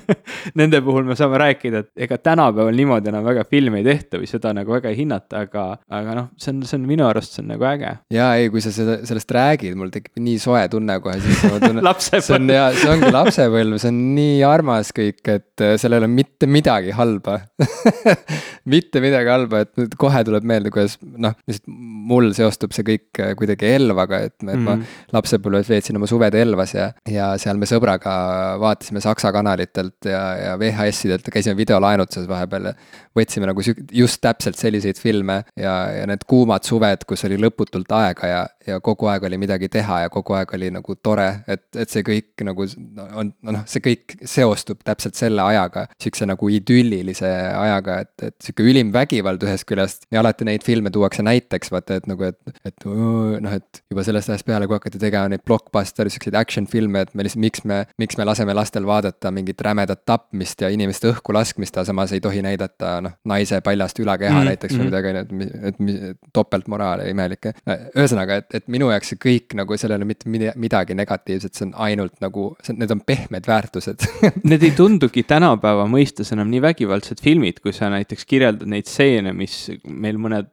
[0.59, 4.29] Nende puhul me saame rääkida, et ega tänapäeval niimoodi enam väga filme ei tehta või
[4.29, 7.43] seda nagu väga ei hinnata, aga, aga noh, see on, see on minu arust, see
[7.43, 7.93] on nagu äge.
[8.13, 11.61] jaa, ei, kui sa seda, sellest räägid, mul tekib nii soe tunne kohe sisse, ma
[11.63, 11.91] tunnen.
[12.07, 16.09] see on jaa, see ongi lapsepõlv, see on nii armas kõik, et seal ei ole
[16.11, 17.39] mitte midagi halba
[18.73, 21.69] mitte midagi halba, et nüüd kohe tuleb meelde, kuidas noh, lihtsalt
[22.07, 24.83] mul seostub see kõik äh, kuidagi Elvaga, et me, et ma Mhm.
[25.15, 28.13] lapsepõlves veetsin oma suved Elvas ja, ja seal me sõbraga
[28.61, 32.73] vaatasime Saksa kanalitelt ja, ja VHS-idelt käisime videolaenutuses vahepeal ja
[33.17, 38.29] võtsime nagu just täpselt selliseid filme ja, ja need kuumad suved, kus oli lõputult aega
[38.31, 41.89] ja, ja kogu aeg oli midagi teha ja kogu aeg oli nagu tore, et, et
[41.89, 42.67] see kõik nagu
[43.15, 48.65] on, noh, see kõik seostub täpselt selle ajaga sihukese nagu idüllilise ajaga, et, et sihuke
[48.67, 52.87] ülim vägivald ühest küljest ja alati neid filme tuuakse näiteks, vaata, et nagu, et, et
[52.87, 57.13] noh, et juba sellest ajast peale, kui hakati tegema neid blockbuster, siukseid action filme, et
[57.15, 61.35] me lihtsalt, miks me, miks me laseme lastel vaadata mingit rämedat tapmist ja inimeste õhku
[61.35, 64.51] laskmist, aga samas ei tohi näidata noh, naise paljast ülakeha mm -hmm.
[64.53, 67.51] näiteks või midagi, on ju, et, et, et topeltmoraal ja imelik.
[67.67, 71.67] ühesõnaga, et, et minu jaoks see kõik nagu sellel ei ole mitte midagi negatiivset, see
[71.69, 74.05] on ainult nagu, need on pehmed väärtused
[74.49, 79.33] Need ei tundugi tänapäeva mõistes enam nii vägivaldsed filmid, kui sa näiteks kirjeldad neid stseene,
[79.35, 80.51] mis meil mõned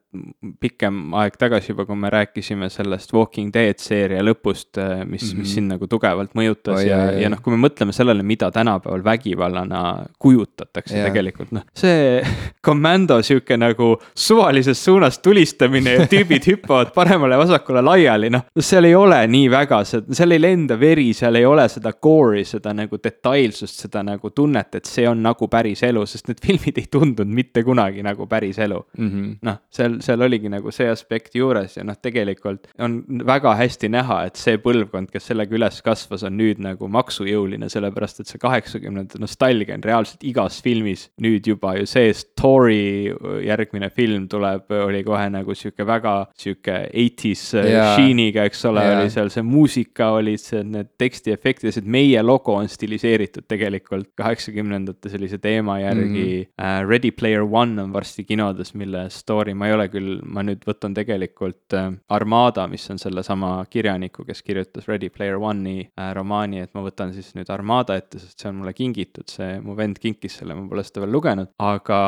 [0.62, 5.10] pikem aeg tagasi juba, kui me rääkisime sellest Walking Dead seeria lõpust, mis mm, -hmm.
[5.10, 5.48] mis mhm.
[5.54, 9.04] sind nagu tugevalt mõjutas oh, ja, ja, ja noh, kui me mõtleme sellele, mida tänapäeval
[9.04, 9.82] vägivallana
[10.18, 11.08] kujutatakse yeah.
[11.08, 12.22] tegelikult, noh, see
[12.68, 17.93] komando sihuke nagu suvalises suunas tulistamine ja tüübid hüppavad paremale-vasakule laiali,
[18.34, 22.44] noh, seal ei ole nii väga seal ei lenda veri, seal ei ole seda gore'i,
[22.48, 26.80] seda nagu detailsust, seda nagu tunnet, et see on nagu päris elu, sest need filmid
[26.80, 29.36] ei tundunud mitte kunagi nagu päris elu mm -hmm..
[29.48, 34.24] noh, seal seal oligi nagu see aspekt juures ja noh, tegelikult on väga hästi näha,
[34.28, 39.20] et see põlvkond, kes sellega üles kasvas, on nüüd nagu maksujõuline, sellepärast et see kaheksakümnendate
[39.22, 42.24] nostalgia on reaalselt igas filmis nüüd juba ju sees.
[42.38, 43.12] Tori
[43.44, 47.83] järgmine film tuleb, oli kohe nagu sihuke väga sihuke eighties yeah.
[47.96, 52.70] Sheeniga, eks ole oli seal see muusika, olid see, need tekstiefektid, see meie logo on
[52.70, 56.52] stiliseeritud tegelikult kaheksakümnendate sellise teema järgi mm.
[56.52, 56.88] -hmm.
[56.88, 60.94] Ready Player One on varsti kinodes, mille story ma ei ole küll, ma nüüd võtan
[60.94, 66.74] tegelikult äh, Armada, mis on sellesama kirjaniku, kes kirjutas Ready Player One'i äh, romaani, et
[66.74, 70.40] ma võtan siis nüüd Armada ette, sest see on mulle kingitud, see mu vend kinkis
[70.40, 72.00] selle, ma pole seda veel lugenud, aga.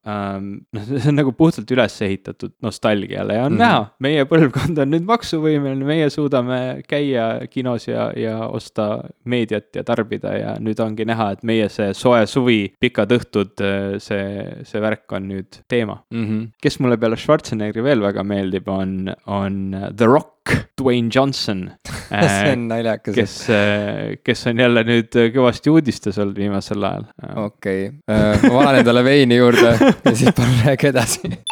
[0.74, 3.60] noh, see on nagu puhtalt üles ehitatud nostalgiale ja on mm -hmm.
[3.60, 9.84] näha, meie põlvkond on nüüd maksuvõimeline, meie suudame käia kinos ja, ja osta meediat ja
[9.84, 13.60] tarbida ja nüüd ongi näha, et meie see soe suvi, pikad õhtud,
[13.98, 14.24] see,
[14.64, 16.24] see värk on nüüd teema mm.
[16.24, 16.50] -hmm.
[16.62, 20.39] kes mulle peale Schwarzeneggeri veel väga meeldib, on, on The Rock
[20.80, 21.66] Dwayne Johnson
[22.10, 23.14] see on naljakas.
[23.14, 23.36] kes,
[24.24, 27.08] kes on jälle nüüd kõvasti uudistes olnud viimasel ajal.
[27.46, 31.22] okei okay., ma valan endale veini juurde ja siis palun räägi edasi.
[31.26, 31.42] okei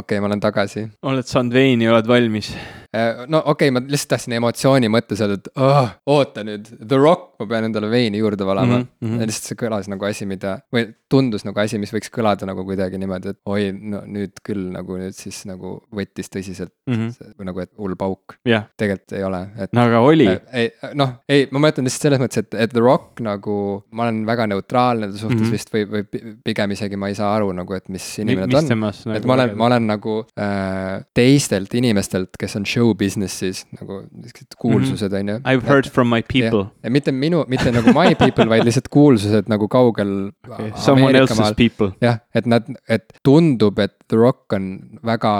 [0.00, 0.88] okay,, ma olen tagasi.
[1.02, 2.54] oled saanud veini, oled valmis?
[2.94, 6.98] Äh, no okei okay,, ma lihtsalt tahtsin emotsiooni mõttes öelda, et oh, oota nüüd, The
[7.00, 8.86] Rock, ma pean endale veini juurde valama mm.
[9.00, 9.24] -hmm.
[9.26, 12.98] lihtsalt see kõlas nagu asi, mida, või tundus nagu asi, mis võiks kõlada nagu kuidagi
[13.02, 17.34] niimoodi, et oi, no nüüd küll nagu nüüd siis nagu võttis tõsiselt mm -hmm.
[17.38, 18.68] või nagu, et hull pauk yeah..
[18.78, 19.72] tegelikult ei ole, et.
[19.74, 20.40] no aga oli äh,.
[20.52, 23.56] ei, noh, ei, ma mõtlen lihtsalt selles mõttes, et, et The Rock nagu,
[23.90, 25.58] ma olen väga neutraalne ta suhtes mm -hmm.
[25.58, 28.86] vist või, või pigem isegi ma ei saa aru nagu, et mis inimene ta on.
[29.16, 33.64] et nagu ma olen, ma olen nagu äh, teistelt inimestelt, kes on show show business'is
[33.78, 35.20] nagu niisugused kuulsused, mhm.
[35.20, 35.36] on ju.
[35.44, 36.66] I have heard from my people.
[36.84, 40.12] ja mitte minu, mitte nagu my people, vaid lihtsalt kuulsused nagu kaugel
[40.48, 40.72] okay..
[40.84, 41.92] Someone else's people.
[42.04, 45.32] jah, et nad, et tundub, et The Rock on väga,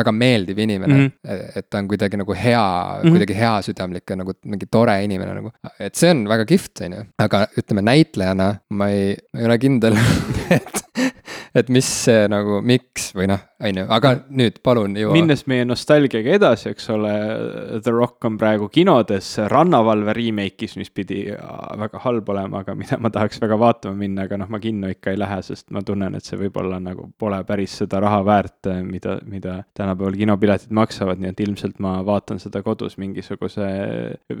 [0.00, 1.04] väga meeldiv inimene mm.
[1.06, 1.58] -hmm.
[1.60, 3.14] et ta on kuidagi nagu hea mm, -hmm.
[3.14, 5.52] kuidagi heasüdamlik ja nagu mingi tore inimene nagu.
[5.78, 9.58] et see on väga kihvt, on ju, aga ütleme näitlejana ma ei, ma ei ole
[9.58, 9.98] kindel
[10.58, 10.82] et
[11.56, 15.14] et mis see nagu, miks või noh, on ju, aga nüüd palun jõua.
[15.16, 17.12] minnes meie nostalgiaga edasi, eks ole,
[17.80, 21.22] The Rock on praegu kinodes Rannavalve remake'is, mis pidi
[21.80, 25.14] väga halb olema, aga mida ma tahaks väga vaatama minna, aga noh, ma kinno ikka
[25.14, 29.16] ei lähe, sest ma tunnen, et see võib-olla nagu pole päris seda raha väärt, mida,
[29.24, 33.70] mida tänapäeval kinopiletid maksavad, nii et ilmselt ma vaatan seda kodus mingisuguse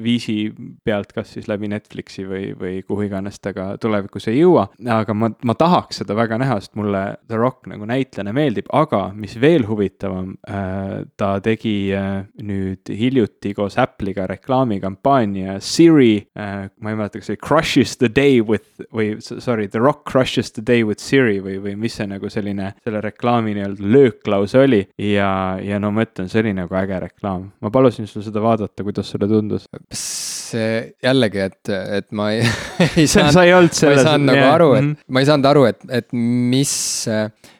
[0.02, 0.36] viisi
[0.84, 4.68] pealt, kas siis läbi Netflixi või, või kuhu iganes ta ka tulevikus ei jõua.
[4.98, 9.10] aga ma, ma tahaks seda väga näha, sest mulle The Rock nagu näitlejana meeldib, aga
[9.16, 16.92] mis veel huvitavam äh,, ta tegi äh, nüüd hiljuti koos Apple'iga reklaamikampaania Siri äh,, ma
[16.92, 20.62] ei mäleta, kas see oli Crushes the day with või sorry, The Rock crushes the
[20.66, 24.82] day with Siri või, või mis see nagu selline selle reklaami nii-öelda lööklause oli.
[24.98, 25.30] ja,
[25.62, 29.10] ja no ma ütlen, see oli nagu äge reklaam, ma palusin sul seda vaadata, kuidas
[29.12, 29.68] sulle tundus?
[29.92, 32.44] see jällegi, et, et ma ei,
[33.00, 35.08] ei saanud, ma ei saanud nagu aru, et mm -hmm.
[35.08, 36.74] ma ei saanud aru, et, et mis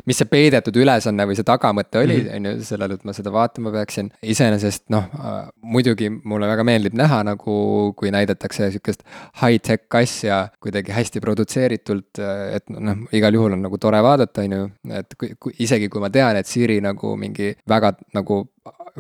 [0.06, 2.32] mis see peidetud ülesanne või see tagamõte oli, mhm.
[2.36, 4.10] on ju, sellele, et ma seda vaatama peaksin.
[4.22, 5.08] iseenesest noh,
[5.62, 7.58] muidugi mulle väga meeldib näha nagu,
[7.98, 9.06] kui näidatakse sihukest
[9.42, 12.22] high-tech asja kuidagi hästi produtseeritult,
[12.56, 14.68] et noh, igal juhul on nagu tore vaadata, on ju,
[15.00, 18.44] et kui, kui isegi kui ma tean, et Siri nagu mingi väga nagu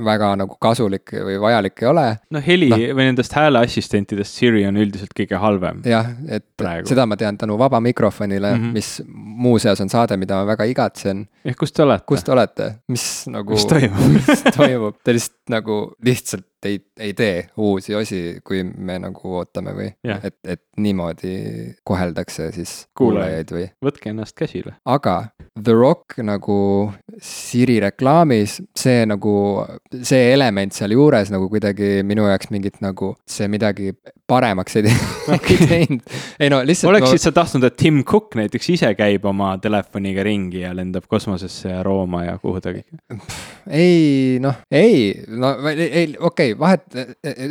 [0.06, 2.06] väga nagu kasulik või vajalik ei ole.
[2.30, 2.78] no heli no.
[2.98, 5.82] või nendest hääleassistentidest Siri on üldiselt kõige halvem.
[5.88, 6.88] jah, et praegu.
[6.90, 8.72] seda ma tean tänu vaba mikrofonile mm, -hmm.
[8.76, 9.02] mis
[9.46, 11.26] muuseas on saade, mida ma väga igatsen.
[11.44, 12.04] ehk kus te olete?
[12.06, 13.56] kus te olete, mis nagu.
[13.56, 18.98] mis toimub mis toimub, te lihtsalt nagu lihtsalt ei, ei tee uusi osi, kui me
[19.02, 20.20] nagu ootame või Jah.
[20.26, 21.34] et, et niimoodi
[21.86, 24.76] koheldakse siis kuulajaid või võtke ennast käsile.
[24.84, 25.16] aga
[25.56, 26.58] The Rock nagu
[27.22, 29.34] Siri reklaamis, see nagu,
[30.02, 33.94] see element sealjuures nagu kuidagi minu jaoks mingit nagu see midagi
[34.28, 34.86] paremaks ei
[35.70, 36.00] teinud
[36.40, 40.62] ei no lihtsalt oleksid sa tahtnud, et Tim Cook näiteks ise käib oma telefoniga ringi
[40.64, 42.86] ja lendab kosmosesse ja Rooma ja kuhu ta kõik.
[43.10, 43.18] no,
[43.70, 46.86] ei noh, ei, no ei, ei okei okay,, vahet,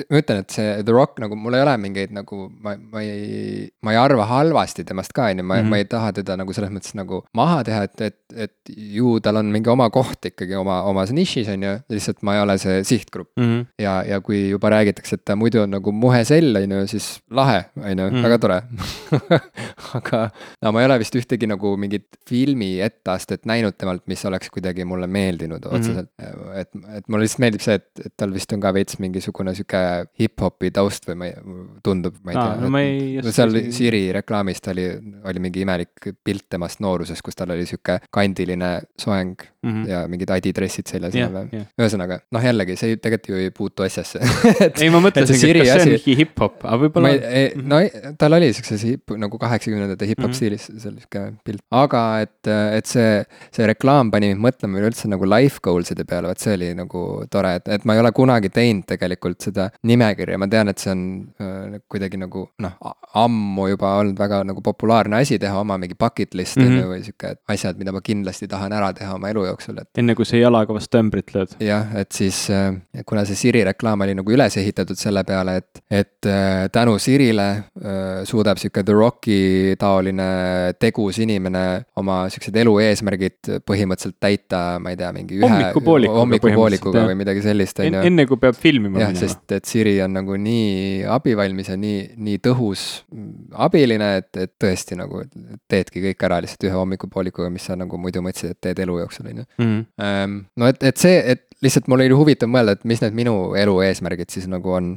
[0.10, 3.68] ma ütlen, et see The Rock nagu mul ei ole mingeid nagu ma, ma ei,
[3.84, 5.68] ma ei arva halvasti temast ka, on ju, ma mm, Mhm.
[5.68, 5.70] -hmm.
[5.70, 9.40] ma ei taha teda nagu selles mõttes nagu maha teha, et, et, et ju tal
[9.42, 12.84] on mingi oma koht ikkagi oma, omas nišis on ju, lihtsalt ma ei ole see
[12.84, 13.32] sihtgrupp.
[13.40, 13.62] Mhm.
[13.80, 17.08] ja, ja kui juba räägitakse, et ta muidu on nagu muhe sell, on ju, siis
[17.32, 18.24] lahe, on ju, Mhm.
[18.24, 18.62] väga tore.
[19.98, 20.20] aga
[20.64, 24.86] no ma ei ole vist ühtegi nagu mingit filmi etteastet näinud temalt, mis oleks kuidagi
[24.88, 25.76] mulle meeldinud Mhm.
[25.76, 26.26] otseselt mm.
[26.26, 26.60] -hmm.
[26.62, 29.82] et, et mulle lihtsalt meeldib see, et, et tal vist on ka veits mingisugune sihuke
[30.20, 31.34] hip-hopi taust või ma ei,
[31.84, 34.86] tundub, ma ei tea no ma ei no seal isegi- Siri reklaamist oli,
[35.26, 39.36] oli mingi imelik pilt temast noorusest, kus tal oli sihuke kandiline soeng
[39.66, 39.86] Mhm.
[39.90, 41.50] ja mingid adidressid seljas jah, enam-vähem.
[41.52, 41.66] jah.
[41.82, 44.20] ühesõnaga, noh jällegi see tegelikult ju ei puutu asjasse
[44.66, 47.12] et ei, ma mõtlesingi, et kas see on mingi hip-hop, aga ma võib-olla
[47.66, 47.80] no
[48.22, 50.38] tal oli siukses hip, nagu kaheksakümnendate hip-hop Mhm.
[50.38, 55.26] stiilis seal sihuke pilt, aga et, et see, see reklaam pani mind mõtlema üleüldse nagu
[55.28, 58.86] life goals'ide peale, vot see oli nagu tore, et, et ma ei ole kunagi teinud
[58.88, 61.04] tegelikult seda nimekirja, ma tean, et see on
[61.42, 62.78] äh, kuidagi nagu noh,
[63.16, 66.78] ammu juba olnud väga nagu populaarne asi teha oma mingi bucket list on Mhm.
[66.80, 70.16] ju, või sihuke asjad, mida ma kindlasti tahan ära teha oma elu jooksul, et enne
[70.16, 71.56] kui sa jalaga vastu ämbrit lööd.
[71.60, 72.74] jah, et siis äh,
[73.06, 77.48] kuna see Siri reklaam oli nagu üles ehitatud selle peale, et, et äh, tänu Sirile
[77.52, 79.40] äh, suudab sihuke The Rocki
[79.80, 80.28] taoline
[80.80, 81.66] tegus inimene
[82.00, 87.44] oma siuksed elu eesmärgid põhimõtteliselt täita, ma ei tea, mingi ühe Hommikupoolikuga hommikupoolikuga või midagi
[87.46, 89.20] sellist, on ju enne kui peab filmima minema.
[89.20, 94.54] sest et Siri on nagu nii abivalmis ja nii, nii tõhus mm, abiline, et, et
[94.62, 95.24] tõesti nagu
[95.72, 99.32] teedki kõik ära lihtsalt ühe hommikupoolikuga, mis sa nagu muidu mõtlesid, et teed elu jooksul,
[99.32, 99.48] on ju.
[99.62, 99.82] Mhm.
[100.06, 103.36] Ehm, no et, et see, et lihtsalt mul oli huvitav mõelda, et mis need minu
[103.58, 104.92] elu eesmärgid siis nagu on.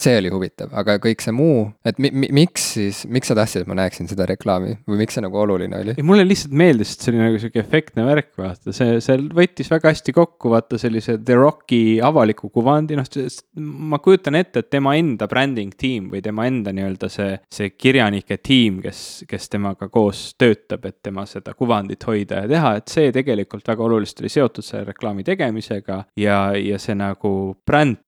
[0.00, 3.64] see oli huvitav, aga kõik see muu, et mi, mi, miks siis, miks sa tahtsid,
[3.64, 5.94] et ma näeksin seda reklaami või miks see nagu oluline oli?
[5.96, 9.70] ei, mulle lihtsalt meeldis, et see oli nagu sihuke efektne värk, vaata, see, see võttis
[9.72, 13.08] väga hästi kokku, vaata sellise The Rocki avaliku kuvandi, noh,
[13.90, 18.38] ma kujutan ette, et tema enda branding tiim või tema enda nii-öelda see, see kirjanike
[18.44, 23.12] tiim, kes, kes temaga koos töötab, et tema seda kuvandit hoida ja teha, et see
[23.14, 28.04] tegelikult väga oluliselt oli seotud selle reklaami tegemisega ja, ja see nagu bränd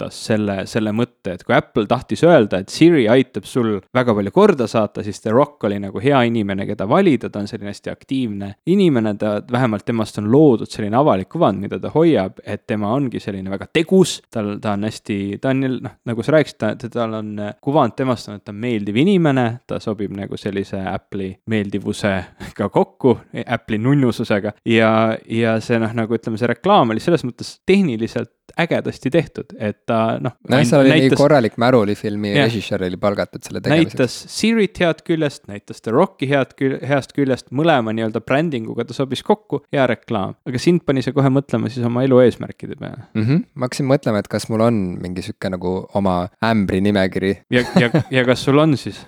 [0.00, 4.32] töötas selle, selle mõtte, et kui Apple tahtis öelda, et Siri aitab sul väga palju
[4.32, 7.92] korda saata, siis The Rock oli nagu hea inimene, keda valida, ta on selline hästi
[7.92, 12.92] aktiivne inimene, ta, vähemalt temast on loodud selline avalik kuvand, mida ta hoiab, et tema
[12.94, 16.90] ongi selline väga tegus, tal, ta on hästi, ta on noh, nagu sa rääkisid, ta,
[16.92, 21.32] tal on kuvand temast on, et ta on meeldiv inimene, ta sobib nagu sellise Apple'i
[21.50, 24.54] meeldivusega kokku, Apple'i nunnususega.
[24.68, 24.92] Ja,
[25.28, 30.18] ja see noh, nagu ütleme, see reklaam oli selles mõttes tehniliselt ägedasti tehtud, et ta
[30.22, 30.34] noh.
[30.50, 32.48] nojah, seal oli nii korralik märulifilmi Jah.
[32.48, 33.96] režissöör oli palgatud selle tegemiseks.
[33.98, 38.96] näitas Sirit head küljest, näitas The Rocki head kül-, heast küljest, mõlema nii-öelda brändinguga ta
[38.96, 40.36] sobis kokku, hea reklaam.
[40.48, 43.06] aga sind pani see kohe mõtlema siis oma elu eesmärkide peale.
[43.14, 43.26] mm.
[43.26, 43.44] -hmm.
[43.54, 48.24] ma hakkasin mõtlema, et kas mul on mingi sihuke nagu oma ämbrinimekiri ja, ja, ja
[48.24, 49.04] kas sul on siis?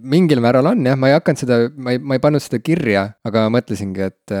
[0.00, 3.08] Mingil määral on jah, ma ei hakanud seda, ma ei, ma ei pannud seda kirja,
[3.26, 4.34] aga mõtlesingi, et,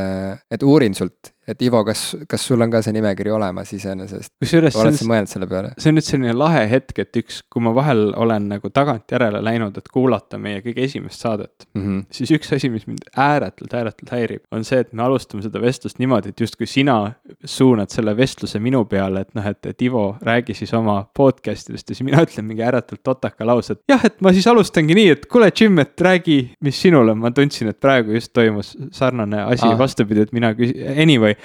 [0.54, 4.32] et uurin sult, et Ivo, kas, kas sul on ka see nimekiri olemas iseenesest?
[4.42, 5.72] kusjuures see on sa mõelnud selle peale?
[5.82, 9.76] see on nüüd selline lahe hetk, et üks, kui ma vahel olen nagu tagantjärele läinud,
[9.80, 12.04] et kuulata meie kõige esimest saadet, Mm -hmm.
[12.10, 15.98] siis üks asi, mis mind ääretult, ääretult häirib, on see, et me alustame seda vestlust
[15.98, 17.12] niimoodi, et justkui sina
[17.44, 21.90] suunad selle vestluse minu peale, et noh, et, et Ivo, räägi siis oma podcast idest
[21.90, 24.99] ja siis mina ütlen mingi ääretult totaka lause, et jah, et ma siis alustangi nii,
[25.12, 29.44] et kuule, Jim, et räägi, mis sinul on, ma tundsin, et praegu just toimus sarnane
[29.46, 29.76] asi ah.
[29.78, 31.36] vastupidi, et mina küsin, anyway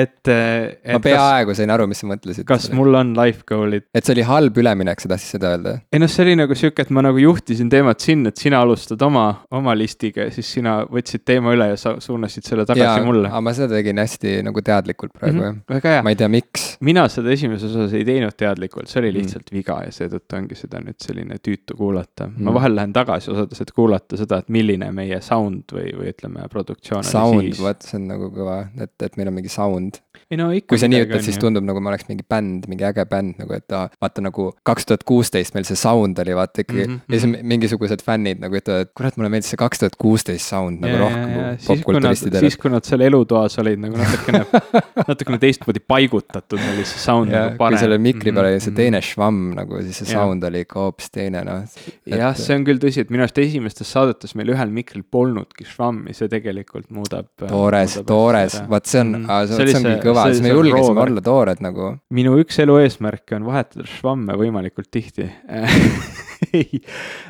[0.00, 2.46] et, et ma peaaegu sain aru, mis sa mõtlesid.
[2.48, 5.76] kas mul on life goal'id, et see oli halb üleminek, sa tahtsid seda öelda?
[5.92, 9.04] ei noh, see oli nagu sihuke, et ma nagu juhtisin teemat sinna, et sina alustad
[9.04, 13.28] oma, oma listiga ja siis sina võtsid teema üle ja sa suunasid selle tagasi mulle.
[13.28, 15.60] aga ma seda tegin hästi nagu teadlikult praegu jah.
[15.76, 16.68] väga hea ma, ei tea, miks.
[16.84, 19.24] mina seda esimeses osas ei teinud teadlikult, see oli Mm.
[19.24, 22.07] lihtsalt viga ja seetõttu ongi seda nüüd selline tüütu kuulata.
[22.18, 25.92] Kuulata mm., ma vahel lähen tagasi osades, et kuulata seda, et milline meie sound või,
[25.96, 27.62] või ütleme, produktsioon sound, oli siis.
[27.62, 30.74] vot see on nagu kõva, et, et meil on mingi sound ei no ikka.
[30.74, 33.54] kui sa nii ütled, siis tundub nagu ma oleks mingi bänd, mingi äge bänd nagu,
[33.56, 36.94] et aa, vaata nagu kaks tuhat kuusteist meil see sound oli vaata ikkagi mm.
[36.94, 37.14] -hmm.
[37.14, 37.48] ja siis mhm.
[37.52, 41.00] mingisugused fännid nagu ütlevad, et kurat, mulle meeldis see kaks tuhat kuusteist sound nagu ja,
[41.00, 42.44] rohkem popkulturistidele.
[42.44, 44.44] siis, kui nad seal elutoas olid nagu natukene
[45.10, 47.78] natukene teistmoodi paigutatud, oli see sound ja, nagu parem.
[47.78, 48.80] kui selle mikri peal oli see mhm.
[48.82, 50.18] teine švamm nagu, siis see ja.
[50.20, 51.64] sound oli ikka hoopis teine noh.
[52.10, 56.14] Jah, see on küll tõsi, et minu arust esimestes saadetes meil ühel mikril polnudki švammi,
[56.16, 57.28] see tegelikult muudab.
[57.42, 59.52] toores, toores, vaat see on mm, -hmm.
[59.52, 61.92] see, see ongi kõva, siis me julgesime olla toored nagu.
[62.14, 65.28] minu üks elu eesmärke on vahetada švamme võimalikult tihti
[66.52, 66.80] ei,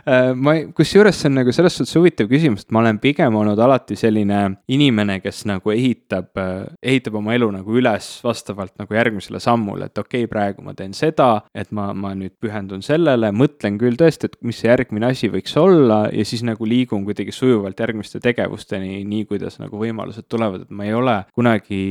[0.09, 3.59] äh, ma kusjuures see on nagu selles suhtes huvitav küsimus, et ma olen pigem olnud
[3.63, 4.41] alati selline
[4.75, 9.99] inimene, kes nagu ehitab, äh, ehitab oma elu nagu üles vastavalt nagu järgmisele sammule, et
[9.99, 14.31] okei okay,, praegu ma teen seda, et ma, ma nüüd pühendun sellele, mõtlen küll tõesti,
[14.31, 19.03] et mis see järgmine asi võiks olla ja siis nagu liigun kuidagi sujuvalt järgmiste tegevusteni,
[19.09, 21.83] nii kuidas nagu võimalused tulevad, et ma ei ole kunagi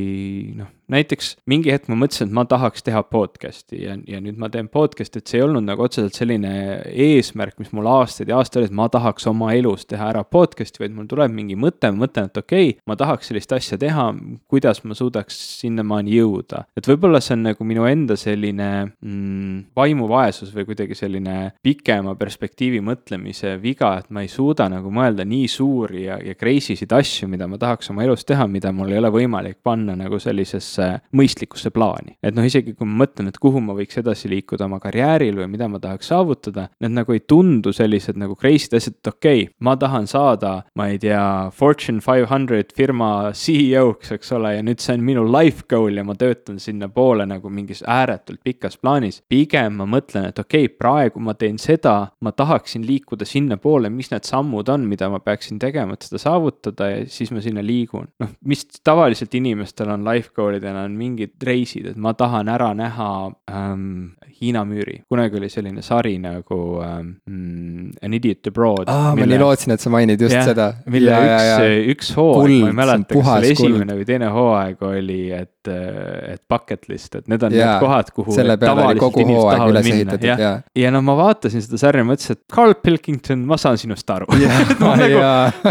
[0.57, 4.49] noh, näiteks mingi hetk ma mõtlesin, et ma tahaks teha podcast'i ja, ja nüüd ma
[4.51, 6.51] teen podcast'i, et see ei olnud nagu otseselt selline
[6.87, 10.81] eesmärk, mis mul aastaid ja aastaid oli, et ma tahaks oma elus teha ära podcast'i,
[10.83, 14.07] vaid mul tuleb mingi mõte, ma mõtlen, et okei okay,, ma tahaks sellist asja teha,
[14.47, 16.63] kuidas ma suudaks sinnamaani jõuda.
[16.77, 22.79] et võib-olla see on nagu minu enda selline mm, vaimuvaesus või kuidagi selline pikema perspektiivi
[22.85, 27.27] mõtlemise viga, et ma ei suuda nagu mõelda nii suuri ja, ja crazy sid asju,
[27.27, 31.01] mida ma tahaks oma elus teha, mida mul ei ole võimalik panna nagu sellisesse mõistlikusse,
[31.17, 32.17] mõistlikusse plaani.
[32.23, 35.47] et noh, isegi kui ma mõtlen, et kuhu ma võiks edasi liikuda oma karjääril või
[35.49, 39.53] mida ma tahaks saavutada, need nagu ei tundu sellised nagu crazy'd asjad, et okei okay,,
[39.59, 44.81] ma tahan saada, ma ei tea, Fortune five hundred firma CEO-ks, eks ole, ja nüüd
[44.83, 49.21] see on minu life goal ja ma töötan sinnapoole nagu mingis ääretult pikas plaanis.
[49.29, 54.11] pigem ma mõtlen, et okei okay,, praegu ma teen seda, ma tahaksin liikuda sinnapoole, mis
[54.11, 58.07] need sammud on, mida ma peaksin tegema, et seda saavutada ja siis ma sinna liigun.
[58.19, 62.73] noh, mis tavaliselt inimestel on life goal'id reeglina on mingid reisid, et ma tahan ära
[62.75, 63.09] näha
[63.51, 65.01] ähm, Hiina müüri.
[65.09, 68.87] kunagi oli selline sari nagu ähm, An Idiot Abroad.
[68.87, 70.67] aa, ma nii lootsin, et sa mainid just ja, seda.
[70.85, 74.83] mille ja, üks, üks hooaeg, ma ei mäleta, kas see oli esimene või teine hooaeg
[74.91, 79.25] oli, et, äh, et bucket list, et need on ja, need kohad, kuhu oli kogu
[79.27, 80.51] hooaeg üles ehitatud, ja.
[80.77, 84.27] ja no ma vaatasin seda sarja ja mõtlesin, et Carl Pilkington, ma saan sinust aru
[84.83, 85.21] ma, nagu,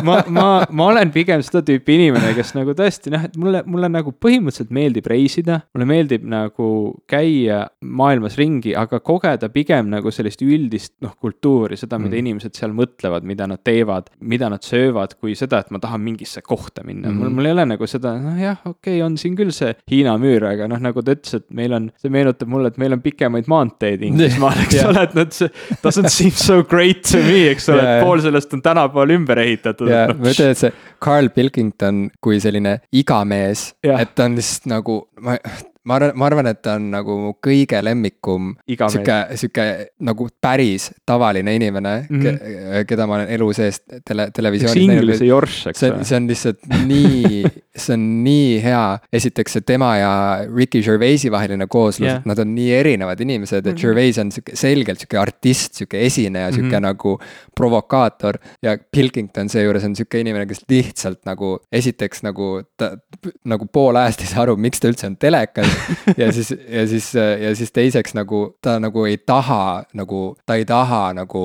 [0.07, 3.91] ma, ma, ma olen pigem seda tüüpi inimene, kes nagu tõesti noh, et mulle, mulle
[3.93, 6.69] nagu põhimõtteliselt meeldib reisida, mulle meeldib nagu
[7.11, 12.23] käia maailmas ringi, aga kogeda pigem nagu sellist üldist noh, kultuuri, seda, mida mm.
[12.25, 16.43] inimesed seal mõtlevad, mida nad teevad, mida nad söövad, kui seda, et ma tahan mingisse
[16.47, 19.37] kohta minna mm., mul, mul ei ole nagu seda, noh jah, okei okay,, on siin
[19.39, 22.73] küll see Hiina müür, aga noh, nagu ta ütles, et meil on, see meenutab mulle,
[22.73, 24.89] et meil on pikemaid maanteid Inglismaal, eks yeah.
[24.91, 28.25] ole, et noh, see doesn't seem so great to me, eks ole yeah., et pool
[28.25, 29.87] sellest on tänapäeval ümber ehitatud.
[29.95, 30.73] jaa, ma ütlen, et see
[31.07, 35.39] Carl Pilkington kui selline igamees yeah., et ta on lihtsalt nagu ma
[35.87, 39.67] ma arvan, ma arvan, et ta on nagu mu kõige lemmikum sihuke, sihuke
[40.07, 42.87] nagu päris tavaline inimene mm, -hmm.
[42.89, 45.05] keda ma olen elu sees tele, televisioonis näinud.
[45.05, 46.05] Inglise jorš, eks ole.
[46.09, 47.43] see on lihtsalt nii,
[47.85, 48.85] see on nii hea.
[49.13, 50.13] esiteks see tema ja
[50.57, 53.81] Ricky Gervaisi vaheline kooslus yeah., nad on nii erinevad inimesed, et mm -hmm.
[53.81, 56.81] Gervais on sihuke selgelt sihuke artist, sihuke esineja, sihuke mm -hmm.
[56.81, 57.19] nagu
[57.55, 58.39] provokaator.
[58.63, 62.97] ja Pilkington seejuures on sihuke inimene, kes lihtsalt nagu esiteks nagu ta
[63.45, 65.76] nagu pool ajast ei saa aru, miks ta üldse on telekas
[66.21, 70.65] ja siis, ja siis, ja siis teiseks nagu ta nagu ei taha nagu, ta ei
[70.69, 71.43] taha nagu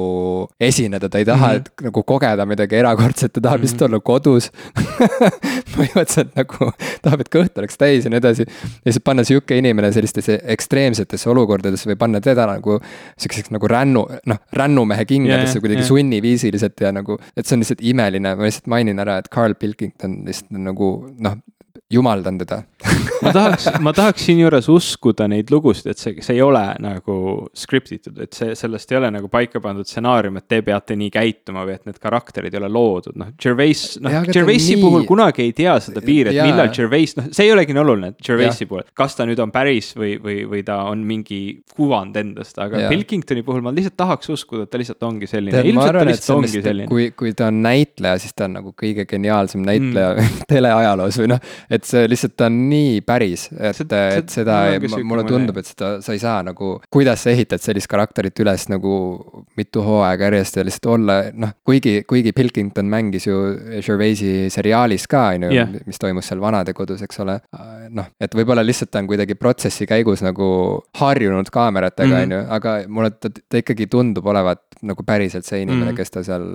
[0.59, 1.71] esineda, ta ei taha mm, -hmm.
[1.71, 3.63] et nagu kogeda midagi erakordset, ta tahab mm -hmm.
[3.63, 4.51] lihtsalt olla kodus
[5.75, 6.71] põhimõtteliselt nagu
[7.01, 8.45] tahab, et kõht oleks täis ja nii edasi.
[8.86, 12.79] ja siis panna sihuke inimene sellistesse ekstreemsetesse olukordadesse või panna teda nagu
[13.17, 15.88] sihukeseks nagu rännu, noh, rännumehe kingadesse yeah, kuidagi yeah.
[15.88, 20.21] sunniviisiliselt ja nagu, et see on lihtsalt imeline, ma lihtsalt mainin ära, et Carl Pilkington
[20.25, 21.38] lihtsalt nagu noh,
[21.91, 22.63] jumaldan teda
[23.21, 27.15] ma tahaks, ma tahaks siinjuures uskuda neid lugusid, et see, see ei ole nagu
[27.57, 31.11] script itud, et see, sellest ei ole nagu paika pandud stsenaarium, et te peate nii
[31.13, 34.83] käituma või et need karakterid ei ole loodud, noh, Gervais, noh, Gervaisi nii...
[34.83, 36.47] puhul kunagi ei tea seda piiri, et ja.
[36.49, 39.93] millal Gervais, noh, see ei olegi nii oluline, Gervaisi puhul, kas ta nüüd on päris
[39.97, 41.41] või, või, või ta on mingi
[41.75, 42.91] kuvand endast, aga ja.
[42.91, 45.61] Pilkingtoni puhul ma lihtsalt tahaks uskuda, et ta lihtsalt ongi selline,
[46.65, 46.89] selline.
[46.91, 50.41] kui, kui ta on näitleja, siis ta on nagu kõige geniaalsem näitleja mm.
[50.51, 54.57] teleajaloos või noh, et see lihtsalt ta on nii päris, et, et seda,
[55.07, 58.93] mulle tundub, et seda sa ei saa nagu, kuidas sa ehitad sellist karakterit üles nagu
[59.59, 63.39] mitu hooaega järjest ja lihtsalt olla, noh, kuigi, kuigi Pilkington mängis ju
[63.82, 67.39] Gervaisi seriaalis ka, on ju, mis toimus seal vanadekodus, eks ole.
[67.89, 70.51] noh, et võib-olla lihtsalt ta on kuidagi protsessi käigus nagu
[71.01, 72.23] harjunud kaameratega, mhm.
[72.23, 76.13] on ju, aga mulle ta, ta ikkagi tundub olevat nagu päriselt see inimene mm., kes
[76.13, 76.45] ta seal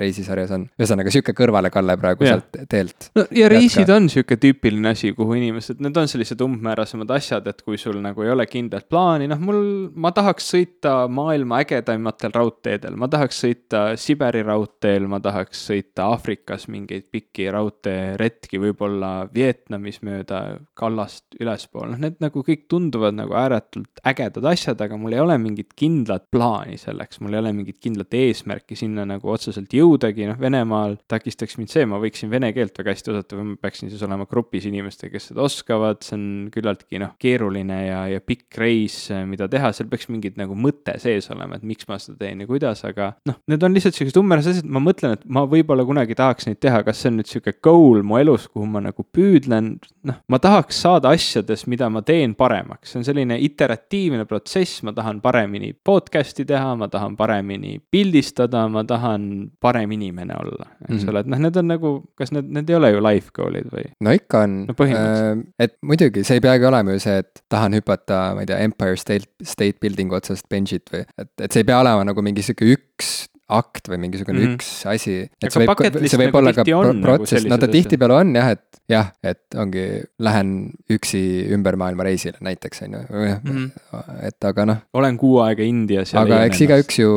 [0.00, 0.66] reisisarjas on.
[0.80, 2.40] ühesõnaga sihuke kõrvalekalle praegu yeah.
[2.40, 3.08] sealt teelt.
[3.16, 3.96] no ja reisid Jätka.
[3.96, 8.24] on sihuke tüüpiline asi, kuhu inimesed, need on sellised umbmäärasemad asjad, et kui sul nagu
[8.24, 9.62] ei ole kindlat plaani, noh, mul,
[10.00, 16.68] ma tahaks sõita maailma ägedamatel raudteedel, ma tahaks sõita Siberi raudteel, ma tahaks sõita Aafrikas
[16.72, 20.42] mingeid pikki raudteeretki, võib-olla Vietnamis mööda
[20.78, 25.36] kallast ülespoole, noh, need nagu kõik tunduvad nagu ääretult ägedad asjad, aga mul ei ole
[25.40, 30.38] mingit kindlat plaani selleks, mul ei ole mingit kindlat eesmärki sinna nagu otseselt jõudagi, noh,
[30.40, 34.02] Venemaal takistaks mind see, ma võiksin vene keelt väga hästi osata või ma peaksin siis
[34.06, 38.96] olema grupis inimestega, kes seda oskavad, see on küllaltki noh, keeruline ja, ja pikk reis,
[39.28, 42.48] mida teha, seal peaks mingid nagu mõte sees olema, et miks ma seda teen ja
[42.50, 46.16] kuidas, aga noh, need on lihtsalt siuksed umbmäärased asjad, ma mõtlen, et ma võib-olla kunagi
[46.18, 49.74] tahaks neid teha, kas see on nüüd sihuke goal mu elus, kuhu ma nagu püüdlen,
[50.08, 54.94] noh, ma tahaks saada asjades, mida ma teen paremaks, see on selline iteratiivne protsess, ma
[54.96, 57.59] tahan paremini podcast'i teha, ma tahan paremini
[57.92, 59.26] pildistada, ma tahan
[59.60, 61.10] parem inimene olla, eks mm -hmm.
[61.12, 63.86] ole, et noh, need on nagu, kas need, need ei ole ju life goal'id või?
[64.00, 67.76] no ikka on no, äh,, et muidugi, see ei peagi olema ju see, et tahan
[67.78, 71.70] hüpata, ma ei tea, Empire State, State Building'u otsast bench'it või, et, et see ei
[71.72, 73.09] pea olema nagu mingi sihuke üks
[73.58, 74.58] akt või mingisugune mm -hmm.
[74.58, 75.16] üks asi.
[75.42, 78.34] et see võib, see võib nagu olla ka pro nagu protsess, no ta tihtipeale on
[78.38, 79.84] jah, et jah, et ongi,
[80.22, 80.52] lähen
[80.90, 81.20] üksi
[81.54, 84.26] ümber maailma reisile näiteks on ju mm, -hmm.
[84.26, 84.80] et aga noh.
[84.92, 86.14] olen kuu aega Indias.
[86.14, 87.10] aga eks igaüks ju,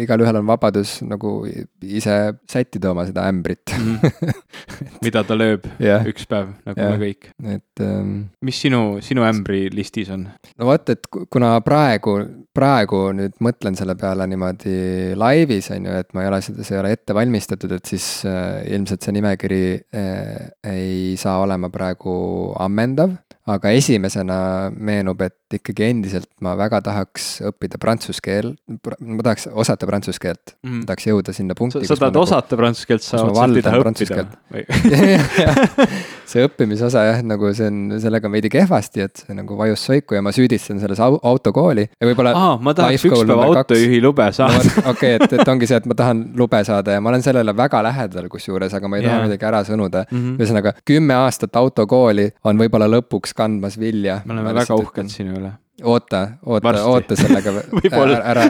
[0.00, 1.46] igalühel on vabadus nagu
[1.82, 2.18] ise
[2.50, 3.96] sättida oma seda ämbrit mm.
[3.96, 4.32] -hmm.
[5.04, 6.06] mida ta lööb yeah.
[6.06, 6.92] üks päev, nagu yeah.
[6.92, 7.30] me kõik.
[7.56, 8.28] et um....
[8.42, 10.28] mis sinu, sinu ämbrilistis on?
[10.58, 12.18] no vot, et kuna praegu,
[12.54, 16.64] praegu nüüd mõtlen selle peale niimoodi laivis seis, on ju, et ma ei ole seda,
[16.66, 19.62] see ei ole ette valmistatud, et siis äh, ilmselt see nimekiri
[19.94, 22.14] äh, ei saa olema praegu
[22.58, 23.16] ammendav.
[23.48, 24.38] Aga esimesena
[24.74, 30.54] meenub, et ikkagi endiselt ma väga tahaks õppida prantsuse keel, ma tahaks osata prantsuse keelt
[30.66, 31.86] mm., tahaks jõuda sinna punkti.
[31.88, 34.66] sa tahad nagu, osata prantsuse keelt, sa otseselt ei taha õppida või?
[36.28, 40.18] see õppimisosa jah, nagu see on, sellega on veidi kehvasti, et see nagu vajus soiku
[40.18, 42.34] ja ma süüdistan selles autokooli ja võib-olla.
[42.36, 45.96] aa, ma tahaks üks päev autojuhi lube saada okei et, et ongi see, et ma
[45.98, 49.16] tahan lube saada ja ma olen sellele väga lähedal kusjuures, aga ma ei yeah.
[49.16, 50.36] taha midagi ära sõnuda mm -hmm..
[50.36, 54.20] ühesõnaga kümme aastat autokooli on võib-olla lõpuks kandmas vilja.
[54.26, 55.52] me oleme väga uhked sinu üle.
[55.82, 57.54] oota, oota, oota sellega
[58.02, 58.46] ära, ära,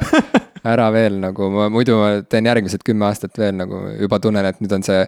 [0.72, 4.62] ära veel nagu, ma muidu ma teen järgmised kümme aastat veel nagu juba tunnen, et
[4.64, 5.04] nüüd on see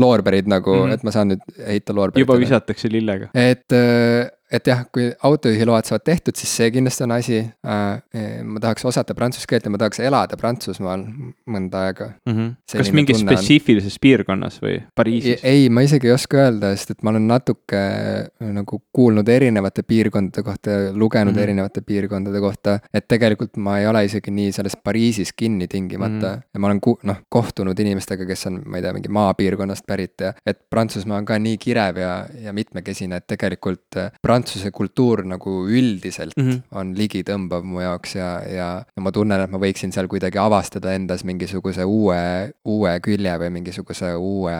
[0.00, 0.98] loorberid nagu mm, -hmm.
[0.98, 2.26] et ma saan nüüd heita loorberit.
[2.26, 3.32] juba visatakse lillega.
[3.34, 8.42] et äh, et jah, kui autojuhiload saavad tehtud, siis see kindlasti on asi äh,.
[8.44, 11.04] ma tahaks osata prantsuse keelt ja ma tahaks elada Prantsusmaal
[11.50, 12.32] mõnda aega mm.
[12.32, 12.50] -hmm.
[12.78, 14.02] kas mingis spetsiifilises on...
[14.06, 15.44] piirkonnas või Pariisis?
[15.48, 19.82] ei, ma isegi ei oska öelda, sest et ma olen natuke äh, nagu kuulnud erinevate
[19.82, 21.42] piirkondade kohta ja lugenud mm -hmm.
[21.42, 22.78] erinevate piirkondade kohta.
[22.94, 26.42] et tegelikult ma ei ole isegi nii selles Pariisis kinni tingimata mm -hmm.
[26.54, 30.20] ja ma olen ku-, noh, kohtunud inimestega, kes on, ma ei tea, mingi maapiirkonnast pärit
[30.20, 34.72] ja et Prantsusmaa on ka nii kirev ja, ja mitmekesine, et tegelikult Prantsusmaa äh, Prantsuse
[34.74, 36.62] kultuur nagu üldiselt mm -hmm.
[36.74, 40.94] on ligitõmbav mu jaoks ja, ja, ja ma tunnen, et ma võiksin seal kuidagi avastada
[40.94, 44.54] endas mingisuguse uue, uue külje või mingisuguse uue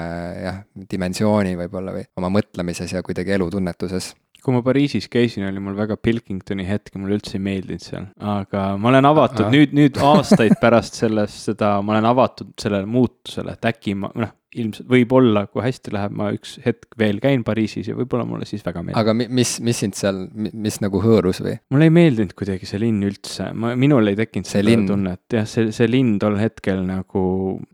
[0.44, 4.14] jah, dimensiooni võib-olla või oma mõtlemises ja kuidagi elutunnetuses.
[4.42, 8.06] Kui ma Pariisis käisin, oli mul väga Pilkingtoni hetk ja mulle üldse ei meeldinud seal,
[8.18, 13.54] aga ma olen avatud nüüd, nüüd aastaid pärast sellest, seda, ma olen avatud sellele muutusele,
[13.54, 17.88] et äkki ma, noh, ilmselt võib-olla, kui hästi läheb, ma üks hetk veel käin Pariisis
[17.88, 18.98] ja võib-olla mulle siis väga meeldib.
[19.00, 21.56] aga mis, mis sind seal, mis nagu hõõrus või?
[21.72, 24.86] mulle ei meeldinud kuidagi see linn üldse, ma, minul ei tekkinud seda linn.
[24.90, 27.24] tunnet, jah, see, see linn tol hetkel nagu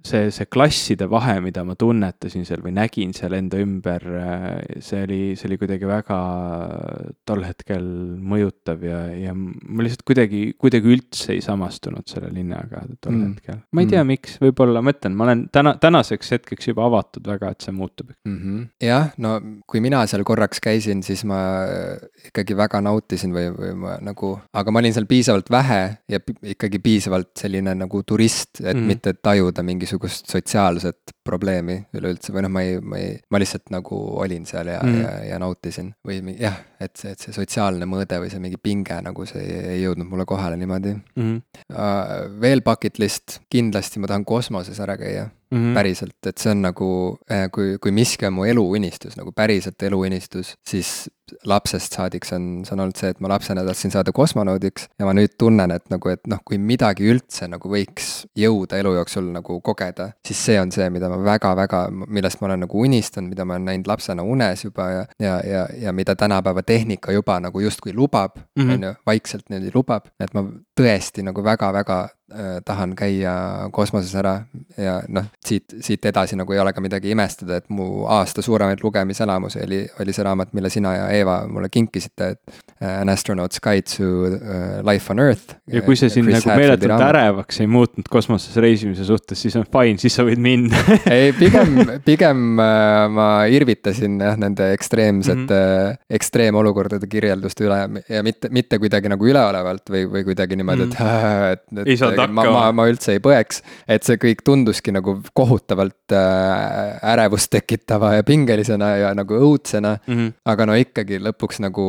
[0.07, 4.07] see, see klasside vahe, mida ma tunnetasin seal või nägin seal enda ümber,
[4.85, 6.21] see oli, see oli kuidagi väga
[7.29, 7.85] tol hetkel
[8.19, 13.35] mõjutav ja, ja ma lihtsalt kuidagi, kuidagi üldse ei samastunud selle linnaga tol mm.
[13.35, 13.61] hetkel.
[13.75, 17.27] ma ei tea mm., miks, võib-olla ma ütlen, ma olen täna, tänaseks hetkeks juba avatud
[17.29, 18.37] väga, et see muutub mm.
[18.37, 18.67] -hmm.
[18.85, 19.35] jah, no
[19.67, 21.39] kui mina seal korraks käisin, siis ma
[22.29, 26.21] ikkagi väga nautisin või, või ma nagu, aga ma olin seal piisavalt vähe ja
[26.55, 28.87] ikkagi piisavalt selline nagu turist, et mm -hmm.
[28.93, 33.99] mitte tajuda mingisugust sotsiaalset probleemi üleüldse või noh, ma ei, ma ei, ma lihtsalt nagu
[34.23, 35.03] olin seal ja mm, -hmm.
[35.05, 39.01] ja, ja nautisin või jah, et see, et see sotsiaalne mõõde või see mingi pinge
[39.05, 41.23] nagu see ei, ei jõudnud mulle kohale niimoodi mm.
[41.23, 41.43] -hmm.
[41.69, 45.59] Uh, veel bucket list, kindlasti ma tahan kosmoses ära käia mm.
[45.59, 45.75] -hmm.
[45.75, 50.55] päriselt, et see on nagu, äh, kui, kui miski on mu eluunistus, nagu päriselt eluunistus,
[50.67, 51.11] siis
[51.47, 55.07] lapsest saadik, see on, see on olnud see, et ma lapsena tahtsin saada kosmonaudiks ja
[55.09, 59.31] ma nüüd tunnen, et nagu, et noh, kui midagi üldse nagu võiks jõuda elu jooksul
[59.35, 63.45] nagu kogeda, siis see on see, mida ma väga-väga, millest ma olen nagu unistanud, mida
[63.49, 67.61] ma olen näinud lapsena unes juba ja, ja, ja, ja mida tänapäeva tehnika juba nagu
[67.61, 68.71] justkui lubab, Mhm.
[68.75, 70.43] on ju, vaikselt niimoodi lubab, et ma
[70.79, 71.99] tõesti nagu väga-väga
[72.33, 74.35] äh, tahan käia kosmoses ära
[74.77, 78.83] ja noh, siit, siit edasi nagu ei ole ka midagi imestada, et mu aasta suuremaid
[78.85, 83.61] lugemiselamusi oli, oli see raamat, mille sina ja Eeva mulle kinkisite, et äh, An astronaut's
[83.63, 85.57] guide to uh, life on earth.
[85.67, 89.99] ja kui see sind nagu meeletult ärevaks ei muutnud kosmoses reisimise suhtes, siis on fine,
[90.01, 90.79] siis sa võid minna
[91.17, 95.99] ei, pigem, pigem äh, ma irvitasin jah, nende ekstreemsete mm, -hmm.
[96.21, 101.07] ekstreemolukordade kirjelduste üle ja mitte, mitte kuidagi nagu üleolevalt või, või kuidagi niimoodi, et mm,
[101.07, 101.53] -hmm.
[101.55, 101.99] et, et.
[101.99, 107.51] saanud ma, ma, ma üldse ei põeks, et see kõik tunduski nagu kohutavalt äh, ärevust
[107.53, 110.15] tekitava ja pingelisena ja nagu õudsena mm.
[110.15, 110.33] -hmm.
[110.45, 111.87] aga no ikkagi lõpuks nagu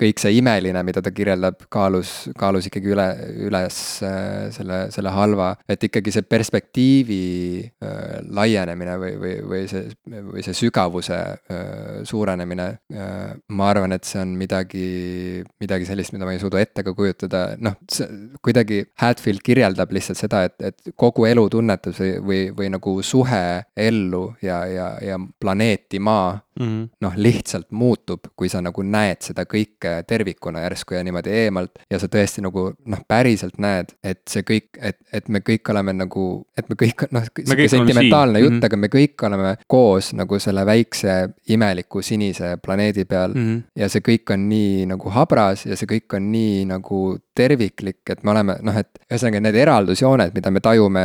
[0.00, 3.06] kõik see imeline, mida ta kirjeldab, kaalus, kaalus ikkagi üle,
[3.48, 7.22] üles äh, selle, selle halva, et ikkagi see perspektiivi
[7.62, 13.34] äh, laienemine või, või, või see, või see sügavuse äh, suurenemine äh,.
[13.52, 17.44] ma arvan, et see on midagi, midagi sellist, mida ma ei suuda ette ka kujutada,
[17.62, 17.76] noh,
[18.42, 23.44] kuidagi Hatfield kirjeldab lihtsalt seda, et, et kogu elu tunnetus või, või, või nagu suhe
[23.76, 26.88] ellu ja, ja, ja planeeti Maa mm -hmm.
[27.00, 31.98] noh, lihtsalt muutub, kui sa nagu näed seda kõike tervikuna järsku ja niimoodi eemalt ja
[31.98, 36.46] sa tõesti nagu noh, päriselt näed, et see kõik, et, et me kõik oleme nagu,
[36.58, 38.64] et me kõik noh, sihuke sentimentaalne jutt mm, -hmm.
[38.64, 43.46] aga me kõik oleme koos nagu selle väikse imeliku sinise planeedi peal mm.
[43.46, 43.62] -hmm.
[43.76, 48.22] ja see kõik on nii nagu habras ja see kõik on nii nagu terviklik, et
[48.24, 51.04] me oleme noh, et ühesõnaga need eraldusjooned, mida me tajume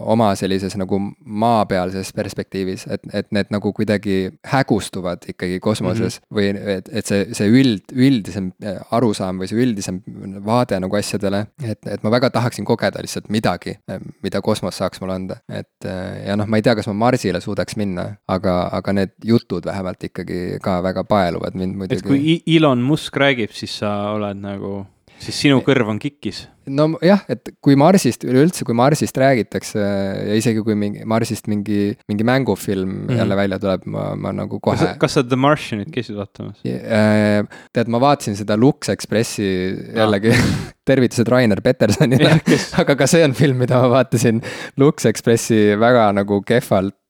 [0.00, 6.24] oma sellises nagu maapealses perspektiivis, et, et need nagu kuidagi hägustuvad ikkagi kosmoses mm.
[6.24, 6.38] -hmm.
[6.38, 8.50] või et, et see, see üld, üldisem
[8.90, 10.00] arusaam või see üldisem
[10.44, 13.76] vaade nagu asjadele, et, et ma väga tahaksin kogeda lihtsalt midagi,
[14.22, 15.88] mida kosmos saaks mulle anda, et
[16.24, 20.04] ja noh, ma ei tea, kas ma Marsile suudaks minna, aga, aga need jutud vähemalt
[20.04, 22.00] ikkagi ka väga paeluvad mind muidugi.
[22.00, 24.86] et kui Elon Musk räägib, siis sa oled nagu
[25.22, 26.46] siis sinu kõrv on kikkis.
[26.68, 32.26] nojah, et kui Marsist, üleüldse, kui Marsist räägitakse ja isegi kui mingi Marsist mingi, mingi
[32.28, 33.18] mängufilm mm -hmm.
[33.22, 34.94] jälle välja tuleb, ma, ma nagu kohe.
[34.98, 36.60] kas sa The Martianit käisid vaatamas?
[36.62, 39.48] tead, ma vaatasin seda Lux Expressi
[39.96, 40.34] jällegi
[40.88, 42.40] tervitused Rainer Petersonile,
[42.80, 44.42] aga ka see on film, mida ma vaatasin
[44.76, 47.07] Lux Expressi väga nagu kehvalt,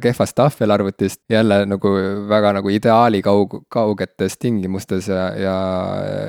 [0.00, 1.20] kehvast tahvelarvutist.
[1.30, 1.88] jälle nagu
[2.28, 5.56] väga nagu ideaali kaug-, kaugetes tingimustes ja, ja,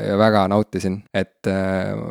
[0.08, 1.04] ja väga nautisin.
[1.14, 1.48] et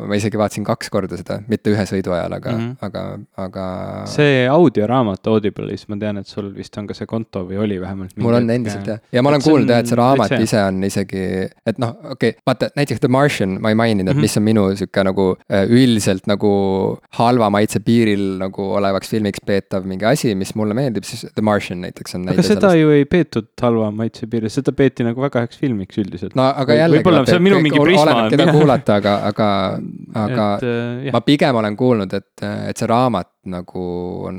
[0.07, 2.75] ma isegi vaatasin kaks korda seda, mitte ühe sõidu ajal, aga mm, -hmm.
[2.85, 3.03] aga,
[3.45, 3.65] aga.
[4.09, 8.15] see audioraamat Audible'is, ma tean, et sul vist on ka see konto või oli vähemalt.
[8.21, 11.23] mul on endiselt jah, ja ma olen kuulnud jah, et see raamat ise on isegi,
[11.65, 14.29] et noh, okei okay,, vaata näiteks The Martian, ma ei maininud, et mm -hmm.
[14.29, 16.53] mis on minu sihuke nagu üldiselt nagu
[17.19, 21.81] halva maitse piiril nagu olevaks filmiks peetav mingi asi, mis mulle meeldib, siis The Martian
[21.83, 22.27] näiteks on.
[22.29, 22.81] aga seda sellest.
[22.81, 26.37] ju ei peetud halva maitse piiril, seda peeti nagu väga heaks filmiks üldiselt.
[26.39, 27.01] no aga jällegi.
[27.01, 28.27] võib-olla see on minu mingi prisma.
[28.33, 29.49] keda kuulata, aga, aga,
[30.25, 30.67] aga et,
[31.09, 33.83] äh, ma pigem olen kuulnud, et, et see raamat nagu
[34.27, 34.37] on,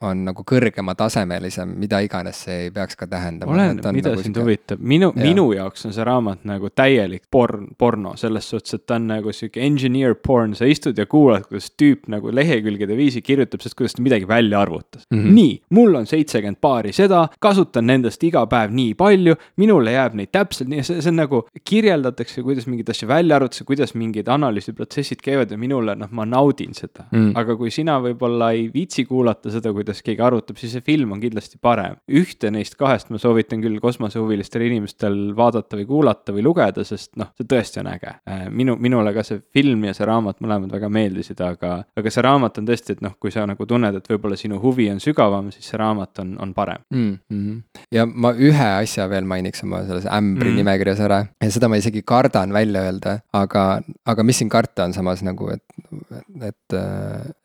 [0.00, 3.52] on nagu kõrgematasemelisem, mida iganes see ei peaks ka tähendama.
[3.52, 8.14] oleneb, mida nagu sind huvitab, minu, minu jaoks on see raamat nagu täielik porn, porno
[8.16, 12.08] selles suhtes, et ta on nagu sihuke engineer porn, sa istud ja kuulad, kuidas tüüp
[12.12, 15.18] nagu lehekülgede viisi kirjutab sellest, kuidas ta midagi välja arvutas mm.
[15.18, 15.36] -hmm.
[15.36, 20.32] nii, mul on seitsekümmend paari seda, kasutan nendest iga päev nii palju, minule jääb neid
[20.32, 25.20] täpselt nii, see, see on nagu kirjeldatakse, kuidas mingeid asju välja arvutatakse, kuidas mingid analüüsiprotsessid
[25.24, 27.18] käivad ja minule, noh, ma naudin seda mm.
[27.18, 27.38] -hmm.
[27.38, 31.22] aga kui sina võib-olla ei viitsi kuulata seda, kuidas keegi arvutab, siis see film on
[31.22, 31.96] kindlasti parem.
[32.06, 37.32] ühte neist kahest ma soovitan küll kosmosehuvilistel inimestel vaadata või kuulata või lugeda, sest noh,
[37.36, 38.14] see tõesti on äge.
[38.50, 42.60] minu, minule ka see film ja see raamat mõlemad väga meeldisid, aga, aga see raamat
[42.60, 45.70] on tõesti, et noh, kui sa nagu tunned, et võib-olla sinu huvi on sügavam, siis
[45.70, 47.18] see raamat on, on parem mm.
[47.30, 47.62] -hmm.
[47.92, 50.56] ja ma ühe asja veel mainiks oma selles ämbri mm -hmm.
[50.62, 54.92] nimekirjas ära ja seda ma isegi kardan välja öelda, aga, aga mis siin karta on
[54.92, 55.62] samas nagu, et,
[56.42, 56.76] et,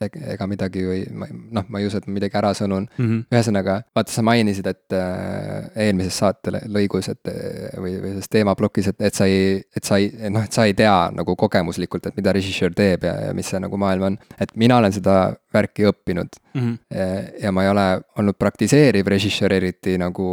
[0.02, 3.06] et ega midagi ju ei, noh, ma ei usu, et ma midagi ära sõnun mm.
[3.06, 3.24] -hmm.
[3.32, 7.32] ühesõnaga, vaata, sa mainisid, et äh, eelmises saate lõigus, et
[7.78, 10.76] või, või selles teemaplokis, et, et sa ei, et sa ei, noh, et sa ei
[10.78, 14.18] tea nagu kogemuslikult, et mida režissöör teeb ja, ja mis see nagu maailm on.
[14.40, 15.18] et mina olen seda
[15.54, 16.62] värki õppinud mm.
[16.62, 17.44] -hmm.
[17.44, 17.86] ja ma ei ole
[18.20, 20.28] olnud praktiseeriv režissöör eriti nagu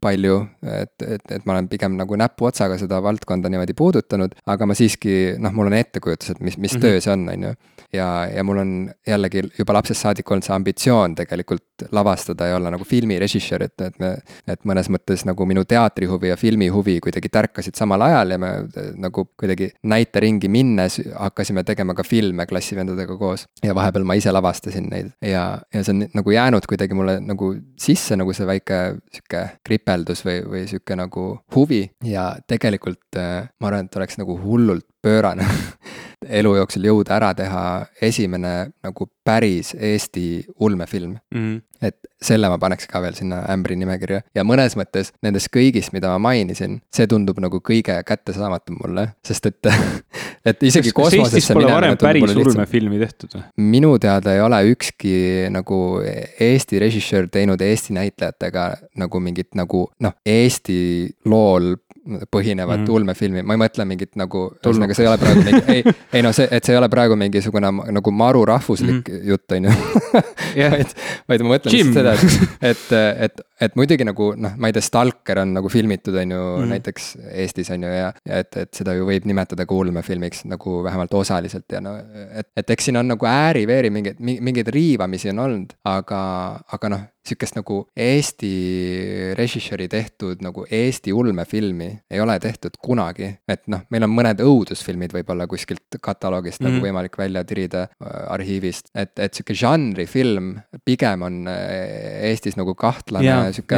[0.00, 4.74] palju, et, et, et ma olen pigem nagu näpuotsaga seda valdkonda niimoodi puudutanud, aga ma
[4.74, 6.82] siiski noh, mul on ettekujutus, et mis, mis mm -hmm.
[6.82, 7.54] töö see on, on ju.
[7.92, 12.70] ja, ja mul on jällegi juba lapsest saadik olnud see ambitsioon tegelikult lavastada ja olla
[12.70, 14.16] nagu filmirežissöör, et, et me,
[14.46, 18.52] et mõnes mõttes nagu minu teatrihuvi ja filmihuvi kuidagi tärkasid samal ajal ja me
[18.96, 23.46] nagu kuidagi näiteringi minnes hakkasime tegema ka filme klassivendadega koos.
[23.64, 27.52] ja vahepeal ma ise lavastasin neid ja, ja see on nagu jäänud kuidagi mulle nagu
[27.80, 28.80] sisse nagu see väike
[29.12, 31.26] sihuke kripeldus või, või sihuke nagu
[31.56, 31.84] huvi.
[32.06, 35.48] Ja tegelikult äh, ma arvan, et oleks nagu hullult pöörane
[36.28, 37.64] elu jooksul jõuda ära teha
[38.02, 38.54] esimene
[38.84, 41.38] nagu päris Eesti ulmefilm mm.
[41.38, 41.60] -hmm.
[41.82, 46.10] et selle ma paneks ka veel sinna ämbri nimekirja ja mõnes mõttes nendest kõigist, mida
[46.14, 49.70] ma mainisin, see tundub nagu kõige kättesaamatum mulle, sest et
[50.48, 53.44] et isegi kas, Eestis pole varem päris ulmefilmi tehtud või?
[53.76, 55.14] minu teada ei ole ükski
[55.54, 55.78] nagu
[56.40, 60.82] Eesti režissöör teinud Eesti näitlejatega nagu mingit nagu noh, Eesti
[61.24, 62.84] lool põhinevat mm.
[62.84, 62.94] -hmm.
[62.94, 66.32] ulmefilmi, ma ei mõtle mingit nagu, ühesõnaga see ei ole praegu mingi, ei, ei no
[66.34, 69.28] see, et see ei ole praegu mingisugune nagu maru rahvuslik mm -hmm.
[69.30, 69.76] jutt, on ju.
[70.72, 70.90] Vaid,
[71.28, 72.12] vaid ma mõtlen lihtsalt seda,
[72.60, 72.92] et, et,
[73.24, 76.62] et, et muidugi nagu noh, ma ei tea, Stalker on nagu filmitud, on ju mm,
[76.62, 76.74] -hmm.
[76.74, 77.08] näiteks
[77.44, 81.14] Eestis on ju ja, ja et, et seda ju võib nimetada ka ulmefilmiks nagu vähemalt
[81.14, 81.96] osaliselt ja no,
[82.34, 86.22] et, et eks siin on nagu ääri-veeri mingeid, mingeid riivamisi on olnud, aga,
[86.72, 88.52] aga noh sihukest nagu Eesti
[89.38, 93.28] režissööri tehtud nagu Eesti ulmefilmi ei ole tehtud kunagi.
[93.48, 96.70] et noh, meil on mõned õudusfilmid võib-olla kuskilt kataloogist mm -hmm.
[96.70, 96.86] nagu mhm.
[96.88, 103.51] võimalik välja tirida äh, arhiivist, et, et sihuke žanrifilm pigem on äh, Eestis nagu kahtlane
[103.52, 103.76] sihuke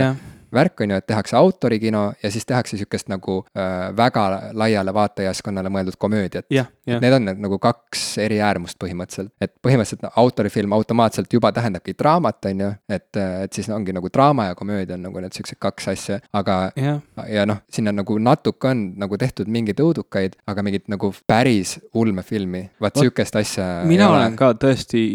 [0.55, 5.73] värk, on ju, et tehakse autorikino ja siis tehakse sihukest nagu äh, väga laiale vaatajaskonnale
[5.73, 6.71] mõeldud komöödiat yeah,.
[6.85, 7.01] Yeah.
[7.01, 12.51] Need on need nagu kaks eri äärmust põhimõtteliselt, et põhimõtteliselt autorifilm automaatselt juba tähendabki draamat,
[12.51, 15.89] on ju, et, et siis ongi nagu draama ja komöödia on nagu need siuksed kaks
[15.95, 17.01] asja, aga yeah.
[17.31, 22.67] ja noh, sinna nagu natuke on nagu tehtud mingeid õudukaid, aga mingit nagu päris ulmefilmi,
[22.85, 23.71] vaat sihukest asja.
[23.89, 25.07] mina olen ka tõesti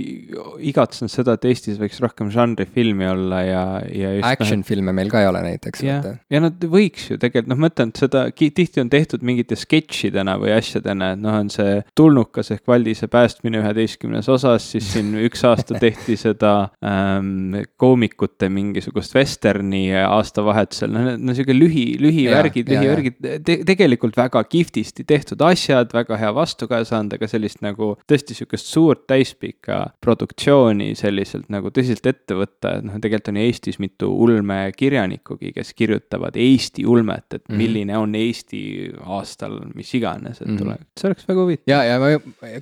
[0.72, 3.64] igatsenud seda, et Eestis võiks rohkem žanrifilmi olla ja,
[3.94, 4.16] ja.
[4.34, 5.84] Action filme meil ka ei ole näiteks.
[5.86, 6.00] ja,
[6.30, 10.36] ja nad võiks ju tegelikult, noh, ma ütlen, et seda tihti on tehtud mingite sketšidena
[10.42, 15.44] või asjadena, et noh, on see tulnukas ehk Valdise päästmine üheteistkümnes osas, siis siin üks
[15.48, 16.54] aasta tehti seda
[16.86, 23.20] ähm, koomikute mingisugust vesterni aastavahetusel, noh, no sihuke lühi, lühivärgid, lühivärgid.
[23.46, 28.70] te, tegelikult väga kihvtisti tehtud asjad, väga hea vastukaja saanud, aga sellist nagu tõesti sihukest
[28.70, 35.09] suurt täispikka produktsiooni selliselt nagu tõsiselt ette võtta, et noh, tegelikult on Eestis mitu ulmekirjanikku
[35.10, 37.58] kirjanikugi, kes kirjutavad Eesti ulmet, et mm -hmm.
[37.58, 40.58] milline on Eesti aastal, mis iganes, et mm -hmm.
[40.58, 41.64] tuleb, see oleks väga huvitav.
[41.68, 42.06] ja, ja ma,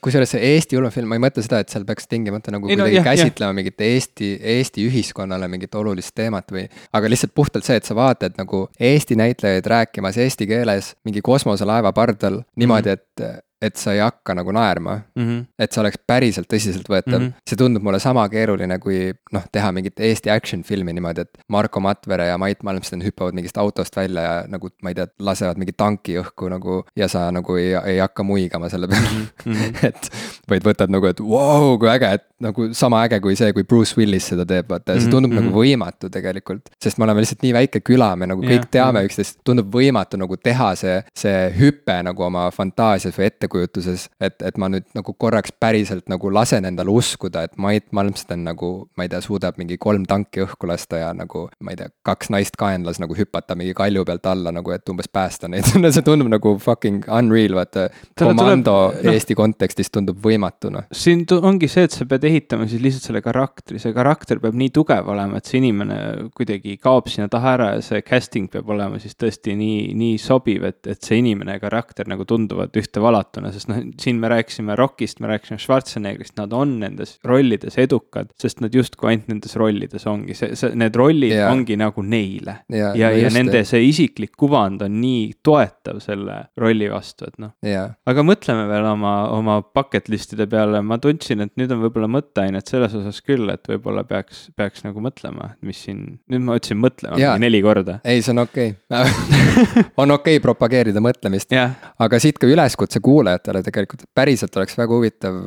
[0.01, 2.95] kusjuures see Eesti ulmefilm, ma ei mõtle seda, et seal peaks tingimata nagu ei, kuidagi
[2.95, 3.55] no, jah, käsitlema jah.
[3.55, 6.67] mingit Eesti, Eesti ühiskonnale mingit olulist teemat või.
[6.93, 11.93] aga lihtsalt puhtalt see, et sa vaatad nagu Eesti näitlejaid rääkimas eesti keeles mingi kosmoselaeva
[11.93, 15.23] pardal niimoodi, et et sa ei hakka nagu naerma mm.
[15.23, 15.45] -hmm.
[15.59, 17.25] et see oleks päriselt tõsiseltvõetav mm.
[17.25, 17.45] -hmm.
[17.49, 21.79] see tundub mulle sama keeruline, kui noh, teha mingit Eesti action filmi niimoodi, et Marko
[21.79, 25.73] Matvere ja Mait Malmsten hüppavad mingist autost välja ja nagu ma ei tea, lasevad mingi
[25.77, 26.83] tanki õhku nagu.
[26.95, 29.53] ja sa nagu ei, ei hakka muigama selle peale mm.
[29.53, 29.85] -hmm.
[29.89, 30.11] et
[30.49, 33.65] vaid võtad nagu, et vau wow,, kui äge, et nagu sama äge kui see, kui
[33.65, 35.49] Bruce Willis seda teeb, vaata ja see mhm, tundub mm -hmm.
[35.49, 36.69] nagu võimatu tegelikult.
[36.83, 39.09] sest me oleme lihtsalt nii väike küla, me nagu kõik yeah, teame yeah.
[39.09, 44.41] üksteist, tundub võimatu nagu teha see, see hüpe nagu oma fantaasias või ette ettekujutuses, et,
[44.43, 49.05] et ma nüüd nagu korraks päriselt nagu lasen endale uskuda, et Mait Malmsten nagu, ma
[49.05, 52.57] ei tea, suudab mingi kolm tanki õhku lasta ja nagu, ma ei tea, kaks naist
[52.59, 56.57] kaenlas nagu hüpata mingi kalju pealt alla nagu, et umbes päästa neid see tundub nagu
[56.61, 57.87] fucking unreal, vaata.
[58.19, 60.36] komando tuleb, no, Eesti kontekstis tundub võimatu,
[60.73, 60.87] noh.
[60.93, 64.71] siin ongi see, et sa pead ehitama siis lihtsalt selle karakteri, see karakter peab nii
[64.75, 65.97] tugev olema, et see inimene
[66.37, 70.67] kuidagi kaob sinna taha ära ja see casting peab olema siis tõesti nii, nii sobiv,
[70.69, 74.77] et, et see inimene ja karakter nagu tunduvad ühte valatuna, sest noh, siin me rääkisime
[74.79, 80.07] Rockist, me rääkisime Schwarzeneggerist, nad on nendes rollides edukad, sest nad justkui ainult nendes rollides
[80.09, 81.51] ongi, see, see, need rollid yeah.
[81.51, 82.59] ongi nagu neile.
[82.73, 87.53] ja, ja, ja nende see isiklik kuvand on nii toetav selle rolli vastu, et noh
[87.65, 87.95] yeah..
[88.07, 92.67] aga mõtleme veel oma, oma bucket list'ide peale, ma tundsin, et nüüd on võib-olla mõtteainet
[92.67, 97.37] selles osas küll, et võib-olla peaks, peaks nagu mõtlema, mis siin, nüüd ma ütlesin mõtlema
[97.39, 97.99] neli korda.
[98.03, 99.15] ei, see on okei okay.
[100.03, 104.97] on okei okay propageerida mõtlemist aga siit ka üleskutse kuulajatele kuulajatele tegelikult, päriselt oleks väga
[104.97, 105.39] huvitav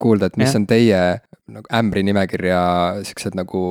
[0.00, 0.60] kuulda, et mis ja.
[0.60, 1.00] on teie
[1.54, 2.60] nagu ämbri nimekirja
[3.04, 3.62] siuksed nagu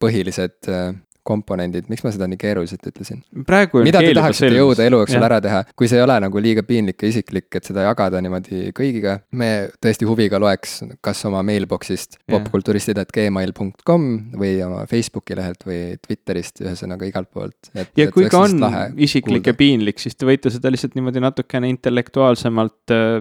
[0.00, 0.92] põhilised äh,
[1.26, 3.22] komponendid, miks ma seda nii keeruliselt ütlesin?
[3.36, 7.02] mida te tahaksite jõuda elu jooksul ära teha, kui see ei ole nagu liiga piinlik
[7.02, 9.18] ja isiklik, et seda jagada niimoodi kõigiga.
[9.32, 14.06] me tõesti huviga loeks kas oma mailbox'ist popkulturistid.gmail.com
[14.40, 17.70] või oma Facebooki lehelt või Twitterist, ühesõnaga igalt poolt.
[17.74, 18.64] ja kui ka on
[19.00, 23.20] isiklik ja piinlik, siis te võite seda lihtsalt niimoodi natukene intellektuaalsemalt äh,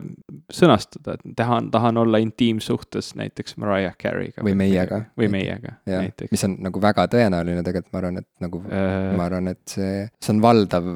[0.53, 4.43] sõnastada, et tahan, tahan olla intiimsuhtes näiteks Mariah Carey'ga.
[4.45, 5.03] Või meiega.
[5.19, 6.31] või meiega näiteks.
[6.31, 10.03] mis on nagu väga tõenäoline tegelikult, ma arvan, et nagu Äh, ma arvan, et see,
[10.21, 10.87] see on valdav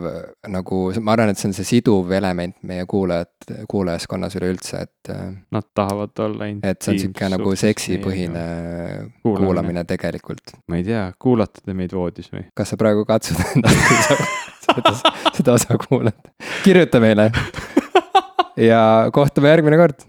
[0.51, 5.11] nagu, ma arvan, et see on see siduv element meie kuulajat, kuulajaskonnas üleüldse, et.
[5.53, 8.43] Nad tahavad olla et see on sihuke nagu seksipõhine
[9.23, 9.39] kuulamine.
[9.39, 10.55] kuulamine tegelikult.
[10.69, 12.45] ma ei tea, kuulate te meid voodis või?
[12.55, 13.87] kas sa praegu katsud endale
[14.65, 16.33] seda, seda osa kuulata?
[16.63, 17.29] kirjuta meile.
[18.69, 19.99] ja kohtume järgmine kord